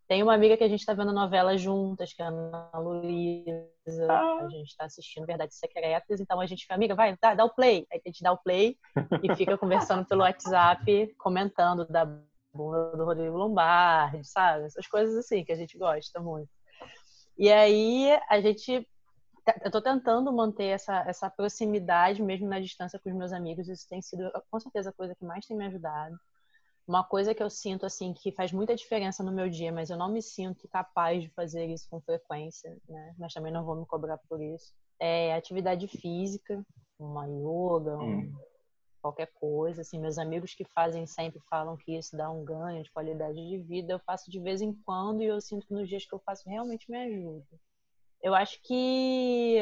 Tem 0.08 0.24
uma 0.24 0.34
amiga 0.34 0.56
que 0.56 0.64
a 0.64 0.70
gente 0.70 0.80
está 0.80 0.94
vendo 0.94 1.12
novela 1.12 1.58
juntas, 1.58 2.14
que 2.14 2.22
é 2.22 2.26
a 2.26 2.30
Ana 2.30 2.72
Luísa. 2.80 4.08
Ah. 4.10 4.40
A 4.46 4.50
gente 4.50 4.70
está 4.70 4.86
assistindo 4.86 5.26
Verdades 5.26 5.58
Secretas. 5.58 6.22
Então 6.22 6.40
a 6.40 6.46
gente 6.46 6.62
fica, 6.62 6.76
amiga, 6.76 6.96
vai, 6.96 7.18
dá, 7.22 7.36
dá 7.36 7.44
o 7.44 7.54
play. 7.54 7.86
Aí 7.92 8.02
a 8.06 8.10
gente 8.10 8.24
dá 8.24 8.32
o 8.32 8.38
play 8.38 8.78
e 9.22 9.36
fica 9.36 9.58
conversando 9.58 10.06
pelo 10.06 10.22
WhatsApp, 10.22 11.14
comentando 11.18 11.86
da 11.86 12.06
bunda 12.54 12.96
do 12.96 13.04
Rodrigo 13.04 13.36
Lombardi, 13.36 14.24
sabe? 14.24 14.66
Essas 14.66 14.88
coisas 14.88 15.14
assim 15.16 15.44
que 15.44 15.52
a 15.52 15.58
gente 15.58 15.78
gosta 15.78 16.22
muito. 16.22 16.50
E 17.38 17.52
aí 17.52 18.18
a 18.30 18.40
gente. 18.40 18.88
Eu 19.64 19.72
tô 19.72 19.82
tentando 19.82 20.32
manter 20.34 20.68
essa, 20.68 21.06
essa 21.08 21.30
proximidade 21.30 22.22
mesmo 22.22 22.48
na 22.48 22.60
distância 22.60 23.00
com 23.00 23.10
os 23.10 23.16
meus 23.16 23.32
amigos. 23.32 23.68
Isso 23.68 23.88
tem 23.90 24.02
sido, 24.02 24.30
com 24.50 24.60
certeza, 24.60 24.90
a 24.90 24.94
coisa 24.94 25.16
que 25.16 25.24
mais 25.24 25.46
tem 25.46 25.56
me 25.56 25.66
ajudado. 25.66 26.18
Uma 26.88 27.04
coisa 27.04 27.36
que 27.36 27.44
eu 27.44 27.50
sinto 27.50 27.86
assim 27.86 28.14
que 28.14 28.32
faz 28.32 28.54
muita 28.54 28.74
diferença 28.74 29.22
no 29.22 29.32
meu 29.32 29.50
dia, 29.50 29.74
mas 29.74 29.90
eu 29.90 29.98
não 29.98 30.10
me 30.10 30.22
sinto 30.22 30.70
capaz 30.70 31.22
de 31.22 31.30
fazer 31.32 31.66
isso 31.66 31.86
com 31.90 32.00
frequência, 32.00 32.78
né? 32.88 33.14
Mas 33.20 33.34
também 33.34 33.52
não 33.52 33.66
vou 33.66 33.76
me 33.76 33.86
cobrar 33.86 34.18
por 34.30 34.42
isso. 34.42 34.74
É 34.98 35.36
atividade 35.36 35.86
física, 35.90 36.66
uma 36.98 37.26
yoga, 37.26 37.98
um, 37.98 38.20
hum. 38.20 38.34
qualquer 39.02 39.30
coisa. 39.34 39.82
Assim, 39.82 40.00
meus 40.00 40.18
amigos 40.18 40.56
que 40.56 40.64
fazem 40.64 41.06
sempre 41.06 41.42
falam 41.50 41.76
que 41.76 41.98
isso 41.98 42.16
dá 42.16 42.32
um 42.32 42.46
ganho 42.46 42.82
de 42.82 42.92
qualidade 42.92 43.36
de 43.36 43.58
vida. 43.58 43.92
Eu 43.92 44.00
faço 44.00 44.32
de 44.32 44.40
vez 44.40 44.62
em 44.62 44.72
quando 44.86 45.22
e 45.22 45.26
eu 45.26 45.42
sinto 45.42 45.68
que 45.68 45.74
nos 45.74 45.90
dias 45.90 46.06
que 46.06 46.16
eu 46.16 46.20
faço 46.20 46.50
realmente 46.50 46.90
me 46.90 46.98
ajuda. 46.98 47.60
Eu 48.22 48.34
acho 48.34 48.62
que 48.64 49.58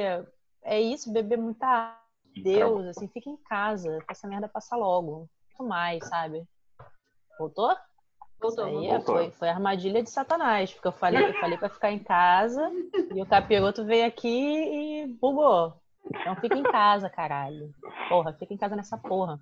é 0.61 0.79
isso, 0.79 1.11
beber 1.11 1.39
muita 1.39 1.65
água. 1.65 2.05
Deus, 2.43 2.85
assim, 2.85 3.07
fica 3.07 3.29
em 3.29 3.37
casa, 3.37 3.97
essa 4.09 4.27
merda 4.27 4.47
passa 4.47 4.75
logo. 4.75 5.29
Muito 5.47 5.63
mais, 5.67 6.05
sabe? 6.07 6.45
Voltou? 7.37 7.75
Voltou, 8.39 8.65
aí 8.65 8.87
voltou. 8.87 9.15
Foi, 9.15 9.31
foi 9.31 9.49
armadilha 9.49 10.03
de 10.03 10.09
Satanás, 10.09 10.73
porque 10.73 10.87
eu 10.87 10.91
falei, 10.91 11.29
eu 11.29 11.33
falei 11.39 11.57
para 11.57 11.69
ficar 11.69 11.91
em 11.91 11.99
casa 11.99 12.69
e 13.13 13.21
o 13.21 13.25
capiroto 13.25 13.85
veio 13.85 14.05
aqui 14.05 14.27
e 14.27 15.07
bugou. 15.19 15.73
Então 16.07 16.35
fica 16.35 16.57
em 16.57 16.63
casa, 16.63 17.09
caralho. 17.09 17.73
Porra, 18.09 18.33
fica 18.33 18.53
em 18.53 18.57
casa 18.57 18.75
nessa 18.75 18.97
porra. 18.97 19.39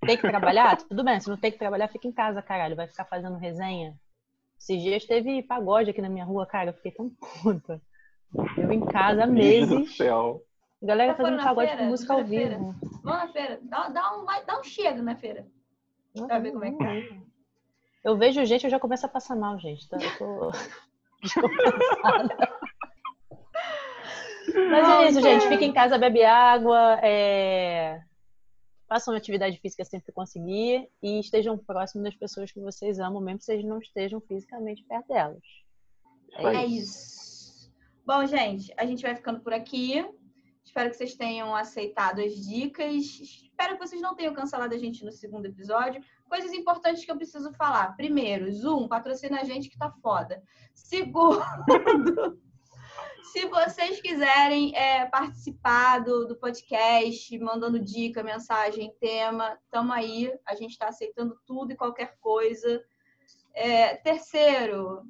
Tem 0.00 0.16
que 0.16 0.28
trabalhar? 0.28 0.76
Tudo 0.76 1.04
bem, 1.04 1.20
se 1.20 1.28
não 1.28 1.36
tem 1.36 1.52
que 1.52 1.58
trabalhar, 1.58 1.88
fica 1.88 2.06
em 2.06 2.12
casa, 2.12 2.42
caralho. 2.42 2.76
Vai 2.76 2.86
ficar 2.86 3.04
fazendo 3.04 3.36
resenha. 3.36 3.94
Esses 4.58 4.82
dias 4.82 5.04
teve 5.04 5.42
pagode 5.42 5.90
aqui 5.90 6.02
na 6.02 6.08
minha 6.08 6.24
rua, 6.24 6.44
cara. 6.46 6.70
Eu 6.70 6.74
fiquei 6.74 6.92
tão 6.92 7.10
puta. 7.42 7.80
Eu 8.56 8.72
em 8.72 8.84
casa 8.84 9.24
há 9.24 9.26
meses. 9.26 9.96
céu. 9.96 10.42
Galera 10.82 11.14
fazendo 11.14 11.42
pagode 11.42 11.68
feira? 11.68 11.82
com 11.82 11.88
música 11.88 12.12
ao 12.12 12.24
vivo. 12.24 12.74
Vamos 13.02 13.20
na 13.20 13.28
feira. 13.28 13.58
Dá, 13.62 13.88
dá, 13.88 14.16
um, 14.16 14.24
dá 14.24 14.60
um 14.60 14.64
chego 14.64 15.02
na 15.02 15.16
feira. 15.16 15.46
Pra 16.26 16.38
ver 16.38 16.52
como 16.52 16.64
é 16.64 16.70
que 16.70 16.78
tá. 16.78 16.94
Eu 18.04 18.16
vejo 18.16 18.44
gente, 18.44 18.64
eu 18.64 18.70
já 18.70 18.78
começo 18.78 19.04
a 19.06 19.08
passar 19.08 19.36
mal, 19.36 19.58
gente. 19.58 19.88
Tá? 19.88 19.98
Eu 20.00 20.18
tô 20.18 20.50
Mas 24.70 24.88
é 24.88 25.08
isso, 25.08 25.20
gente. 25.20 25.46
Fica 25.48 25.64
em 25.64 25.72
casa, 25.72 25.98
bebe 25.98 26.24
água, 26.24 26.98
é... 27.02 28.00
façam 28.88 29.14
atividade 29.14 29.58
física 29.60 29.84
sempre 29.84 30.06
que 30.06 30.12
conseguir 30.12 30.88
e 31.02 31.20
estejam 31.20 31.58
próximos 31.58 32.04
das 32.04 32.14
pessoas 32.14 32.50
que 32.50 32.60
vocês 32.60 32.98
amam, 32.98 33.20
mesmo 33.20 33.38
que 33.40 33.44
vocês 33.44 33.64
não 33.64 33.78
estejam 33.78 34.20
fisicamente 34.20 34.84
perto 34.84 35.08
delas. 35.08 35.42
É, 36.34 36.44
é 36.44 36.66
isso. 36.66 37.70
Bom, 38.06 38.24
gente, 38.26 38.72
a 38.76 38.86
gente 38.86 39.02
vai 39.02 39.14
ficando 39.14 39.40
por 39.40 39.52
aqui. 39.52 40.04
Espero 40.68 40.90
que 40.90 40.96
vocês 40.96 41.14
tenham 41.14 41.54
aceitado 41.54 42.20
as 42.20 42.34
dicas. 42.34 42.94
Espero 42.94 43.78
que 43.78 43.86
vocês 43.86 44.02
não 44.02 44.14
tenham 44.14 44.34
cancelado 44.34 44.74
a 44.74 44.78
gente 44.78 45.02
no 45.02 45.10
segundo 45.10 45.46
episódio. 45.46 46.02
Coisas 46.28 46.52
importantes 46.52 47.06
que 47.06 47.10
eu 47.10 47.16
preciso 47.16 47.50
falar. 47.54 47.96
Primeiro, 47.96 48.52
Zoom, 48.52 48.86
patrocina 48.86 49.40
a 49.40 49.44
gente 49.44 49.70
que 49.70 49.78
tá 49.78 49.90
foda. 50.02 50.42
Segundo, 50.74 51.42
se 53.32 53.46
vocês 53.46 53.98
quiserem 54.02 54.76
é, 54.76 55.06
participar 55.06 56.00
do, 56.00 56.26
do 56.26 56.36
podcast, 56.36 57.38
mandando 57.38 57.80
dica, 57.80 58.22
mensagem, 58.22 58.94
tema, 59.00 59.58
tamo 59.70 59.90
aí. 59.90 60.30
A 60.46 60.54
gente 60.54 60.72
está 60.72 60.88
aceitando 60.88 61.40
tudo 61.46 61.72
e 61.72 61.76
qualquer 61.76 62.18
coisa. 62.20 62.84
É, 63.54 63.96
terceiro, 63.96 65.02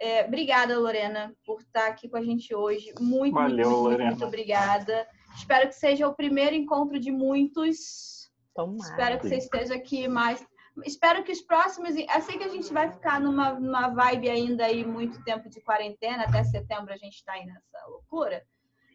é, 0.00 0.24
obrigada, 0.24 0.78
Lorena, 0.78 1.34
por 1.44 1.60
estar 1.60 1.86
aqui 1.86 2.08
com 2.08 2.16
a 2.16 2.22
gente 2.22 2.54
hoje. 2.54 2.90
Muito, 2.98 3.34
Valeu, 3.34 3.68
muito, 3.68 3.82
Lorena. 3.82 4.10
muito 4.10 4.24
obrigada. 4.24 5.06
Espero 5.36 5.68
que 5.68 5.74
seja 5.74 6.08
o 6.08 6.14
primeiro 6.14 6.56
encontro 6.56 6.98
de 6.98 7.12
muitos. 7.12 8.30
Tomara. 8.54 8.82
Espero 8.82 9.20
que 9.20 9.28
você 9.28 9.36
esteja 9.36 9.74
aqui 9.74 10.08
mais. 10.08 10.42
Espero 10.86 11.22
que 11.22 11.30
os 11.30 11.42
próximos. 11.42 11.94
Eu 11.94 12.22
sei 12.22 12.38
que 12.38 12.44
a 12.44 12.48
gente 12.48 12.72
vai 12.72 12.90
ficar 12.90 13.20
numa, 13.20 13.52
numa 13.52 13.88
vibe 13.88 14.30
ainda 14.30 14.64
aí 14.64 14.86
muito 14.86 15.22
tempo 15.22 15.50
de 15.50 15.60
quarentena, 15.60 16.24
até 16.24 16.42
setembro 16.44 16.94
a 16.94 16.96
gente 16.96 17.16
está 17.16 17.34
aí 17.34 17.44
nessa 17.44 17.86
loucura. 17.86 18.42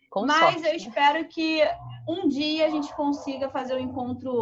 Com 0.10 0.26
Mas 0.26 0.62
sorte. 0.62 0.68
eu 0.68 0.76
espero 0.76 1.28
que 1.28 1.62
um 2.08 2.28
dia 2.28 2.66
a 2.66 2.70
gente 2.70 2.92
consiga 2.96 3.48
fazer 3.50 3.76
um 3.76 3.80
encontro 3.80 4.34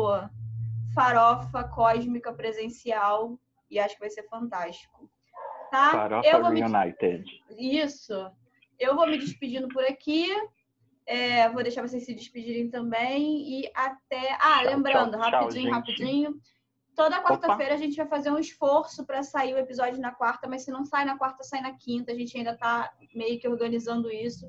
farofa 0.96 1.64
cósmica 1.66 2.32
presencial 2.32 3.38
e 3.70 3.80
acho 3.80 3.96
que 3.96 4.02
vai 4.02 4.10
ser 4.10 4.24
fantástico. 4.30 5.10
Tá? 5.74 5.90
Farofa 5.90 6.30
eu 6.30 6.40
vou 6.40 6.52
me 6.52 6.60
Reunited. 6.60 7.26
isso. 7.58 8.14
Eu 8.80 8.96
vou 8.96 9.08
me 9.08 9.18
despedindo 9.18 9.68
por 9.70 9.84
aqui. 9.84 10.28
É, 11.04 11.50
vou 11.50 11.64
deixar 11.64 11.82
vocês 11.82 12.06
se 12.06 12.14
despedirem 12.14 12.70
também. 12.70 13.60
E 13.60 13.72
até. 13.74 14.34
Ah, 14.34 14.60
Tchau, 14.62 14.66
lembrando, 14.66 15.18
tchau, 15.18 15.22
tchau, 15.22 15.40
rapidinho, 15.40 15.64
gente. 15.64 15.74
rapidinho. 15.74 16.36
Toda 16.96 17.24
quarta-feira 17.24 17.74
a 17.74 17.78
gente 17.78 17.98
vai 17.98 18.06
fazer 18.06 18.30
um 18.30 18.38
esforço 18.38 19.04
para 19.04 19.24
sair 19.24 19.56
o 19.56 19.58
episódio 19.58 20.00
na 20.00 20.12
quarta, 20.12 20.48
mas 20.48 20.62
se 20.62 20.70
não 20.70 20.86
sai 20.86 21.06
na 21.06 21.18
quarta, 21.18 21.44
sai 21.44 21.60
na 21.62 21.74
quinta. 21.76 22.12
A 22.12 22.16
gente 22.16 22.38
ainda 22.38 22.56
tá 22.56 22.94
meio 23.16 23.40
que 23.40 23.48
organizando 23.48 24.12
isso. 24.12 24.46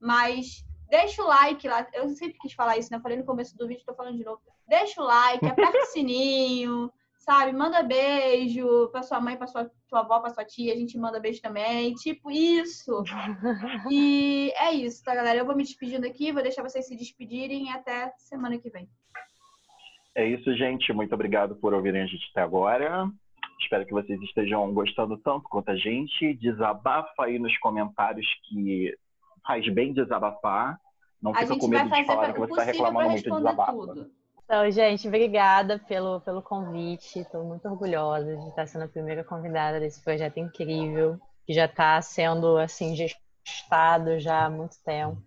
Mas 0.00 0.64
deixa 0.88 1.22
o 1.22 1.26
like 1.26 1.68
lá. 1.68 1.86
Eu 1.92 2.08
sempre 2.08 2.38
quis 2.38 2.54
falar 2.54 2.78
isso, 2.78 2.90
né? 2.90 2.96
Eu 2.96 3.02
falei 3.02 3.18
no 3.18 3.26
começo 3.26 3.54
do 3.58 3.68
vídeo, 3.68 3.84
tô 3.84 3.94
falando 3.94 4.16
de 4.16 4.24
novo. 4.24 4.40
Deixa 4.66 5.02
o 5.02 5.04
like, 5.04 5.44
aperta 5.44 5.76
o 5.76 5.86
sininho, 5.92 6.90
sabe? 7.22 7.52
Manda 7.52 7.82
beijo 7.82 8.88
pra 8.90 9.02
sua 9.02 9.20
mãe, 9.20 9.36
pra 9.36 9.46
sua, 9.46 9.70
sua 9.88 10.00
avó, 10.00 10.20
pra 10.20 10.30
sua 10.30 10.44
tia. 10.44 10.72
A 10.72 10.76
gente 10.76 10.98
manda 10.98 11.20
beijo 11.20 11.40
também. 11.40 11.94
Tipo, 11.94 12.30
isso. 12.30 13.02
E 13.90 14.52
é 14.56 14.72
isso, 14.72 15.02
tá, 15.04 15.14
galera? 15.14 15.38
Eu 15.38 15.46
vou 15.46 15.56
me 15.56 15.62
despedindo 15.62 16.06
aqui, 16.06 16.32
vou 16.32 16.42
deixar 16.42 16.62
vocês 16.62 16.86
se 16.86 16.96
despedirem 16.96 17.66
e 17.66 17.70
até 17.70 18.12
semana 18.18 18.58
que 18.58 18.70
vem. 18.70 18.88
É 20.14 20.26
isso, 20.26 20.54
gente. 20.56 20.92
Muito 20.92 21.14
obrigado 21.14 21.54
por 21.56 21.72
ouvirem 21.72 22.02
a 22.02 22.06
gente 22.06 22.28
até 22.32 22.42
agora. 22.42 23.08
Espero 23.60 23.86
que 23.86 23.92
vocês 23.92 24.20
estejam 24.22 24.72
gostando 24.74 25.16
tanto 25.18 25.48
quanto 25.48 25.70
a 25.70 25.76
gente. 25.76 26.34
Desabafa 26.34 27.24
aí 27.24 27.38
nos 27.38 27.56
comentários 27.58 28.26
que 28.48 28.94
faz 29.46 29.66
bem 29.72 29.92
desabafar. 29.92 30.78
Não 31.22 31.30
A 31.30 31.36
fica 31.36 31.56
com 31.56 31.68
medo 31.68 31.88
de 31.88 32.04
falar 32.04 32.32
que 32.32 32.40
você 32.40 32.52
está 32.52 32.64
reclamando 32.64 33.10
muito 33.10 33.22
de 33.22 33.30
desabafa. 33.30 33.72
tudo. 33.72 34.21
Então, 34.44 34.70
gente, 34.70 35.08
obrigada 35.08 35.78
pelo, 35.78 36.20
pelo 36.20 36.42
convite. 36.42 37.20
Estou 37.20 37.44
muito 37.44 37.66
orgulhosa 37.68 38.36
de 38.36 38.48
estar 38.48 38.66
sendo 38.66 38.84
a 38.84 38.88
primeira 38.88 39.24
convidada 39.24 39.80
desse 39.80 40.02
projeto 40.02 40.38
incrível, 40.38 41.18
que 41.46 41.54
já 41.54 41.64
está 41.64 42.00
sendo 42.02 42.58
assim 42.58 42.94
gestado 42.94 44.18
já 44.20 44.44
há 44.44 44.50
muito 44.50 44.76
tempo. 44.84 45.22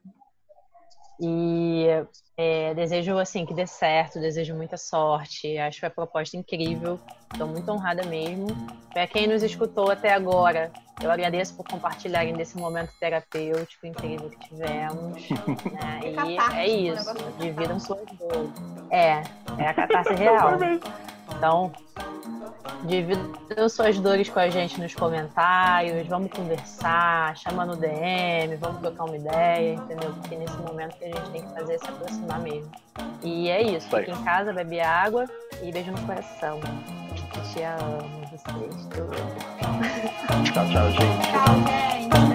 E 1.20 1.86
é, 2.38 2.74
desejo 2.74 3.18
assim 3.18 3.45
que 3.45 3.53
dê 3.53 3.66
certo, 3.66 4.20
desejo 4.20 4.53
muita 4.55 4.78
sorte. 4.78 5.57
Acho 5.57 5.86
a 5.86 5.89
proposta 5.89 6.36
incrível. 6.36 6.99
Estou 7.32 7.47
muito 7.47 7.70
honrada 7.72 8.05
mesmo. 8.05 8.47
Para 8.93 9.07
quem 9.07 9.28
nos 9.28 9.41
escutou 9.43 9.89
até 9.91 10.13
agora, 10.13 10.72
eu 11.01 11.11
agradeço 11.11 11.55
por 11.55 11.66
compartilharem 11.68 12.34
desse 12.34 12.57
momento 12.57 12.91
terapêutico 12.99 13.86
incrível 13.86 14.30
que 14.30 14.49
tivemos. 14.49 15.30
né? 15.72 15.99
É 16.03 16.68
E 16.68 16.88
é 16.88 16.91
o 16.91 16.97
isso. 16.97 17.09
é 17.09 17.16
Dividam 17.39 17.80
suas 17.80 18.05
dores. 18.18 18.49
É, 18.89 19.22
é 19.57 19.68
a 19.68 19.74
catarse 19.74 20.13
real. 20.16 20.57
Então, 21.38 21.72
dividam 22.86 23.69
suas 23.69 23.99
dores 23.99 24.29
com 24.29 24.39
a 24.39 24.49
gente 24.49 24.79
nos 24.79 24.93
comentários, 24.93 26.07
vamos 26.07 26.31
conversar, 26.31 27.36
chama 27.38 27.65
no 27.65 27.75
DM, 27.75 28.55
vamos 28.57 28.79
trocar 28.79 29.05
uma 29.05 29.17
ideia, 29.17 29.73
entendeu? 29.73 30.13
Porque 30.13 30.36
nesse 30.36 30.57
momento 30.57 30.97
que 30.97 31.05
a 31.05 31.07
gente 31.07 31.29
tem 31.31 31.41
que 31.41 31.53
fazer 31.53 31.73
é 31.73 31.77
se 31.77 31.88
aproximar 31.88 32.39
mesmo. 32.39 32.71
E 33.23 33.49
é 33.49 33.61
isso, 33.61 33.95
aí. 33.95 34.05
fica 34.05 34.17
em 34.17 34.23
casa, 34.23 34.53
bebe 34.53 34.79
água 34.79 35.25
e 35.61 35.71
beijo 35.71 35.91
no 35.91 36.01
coração. 36.05 36.59
Te 37.53 37.63
amo, 37.63 38.25
vocês. 38.31 38.88
Amo. 38.97 40.43
Tchau, 40.43 40.65
tchau, 40.69 40.91
gente. 40.91 41.31
Tchau, 41.31 42.19
gente. 42.19 42.34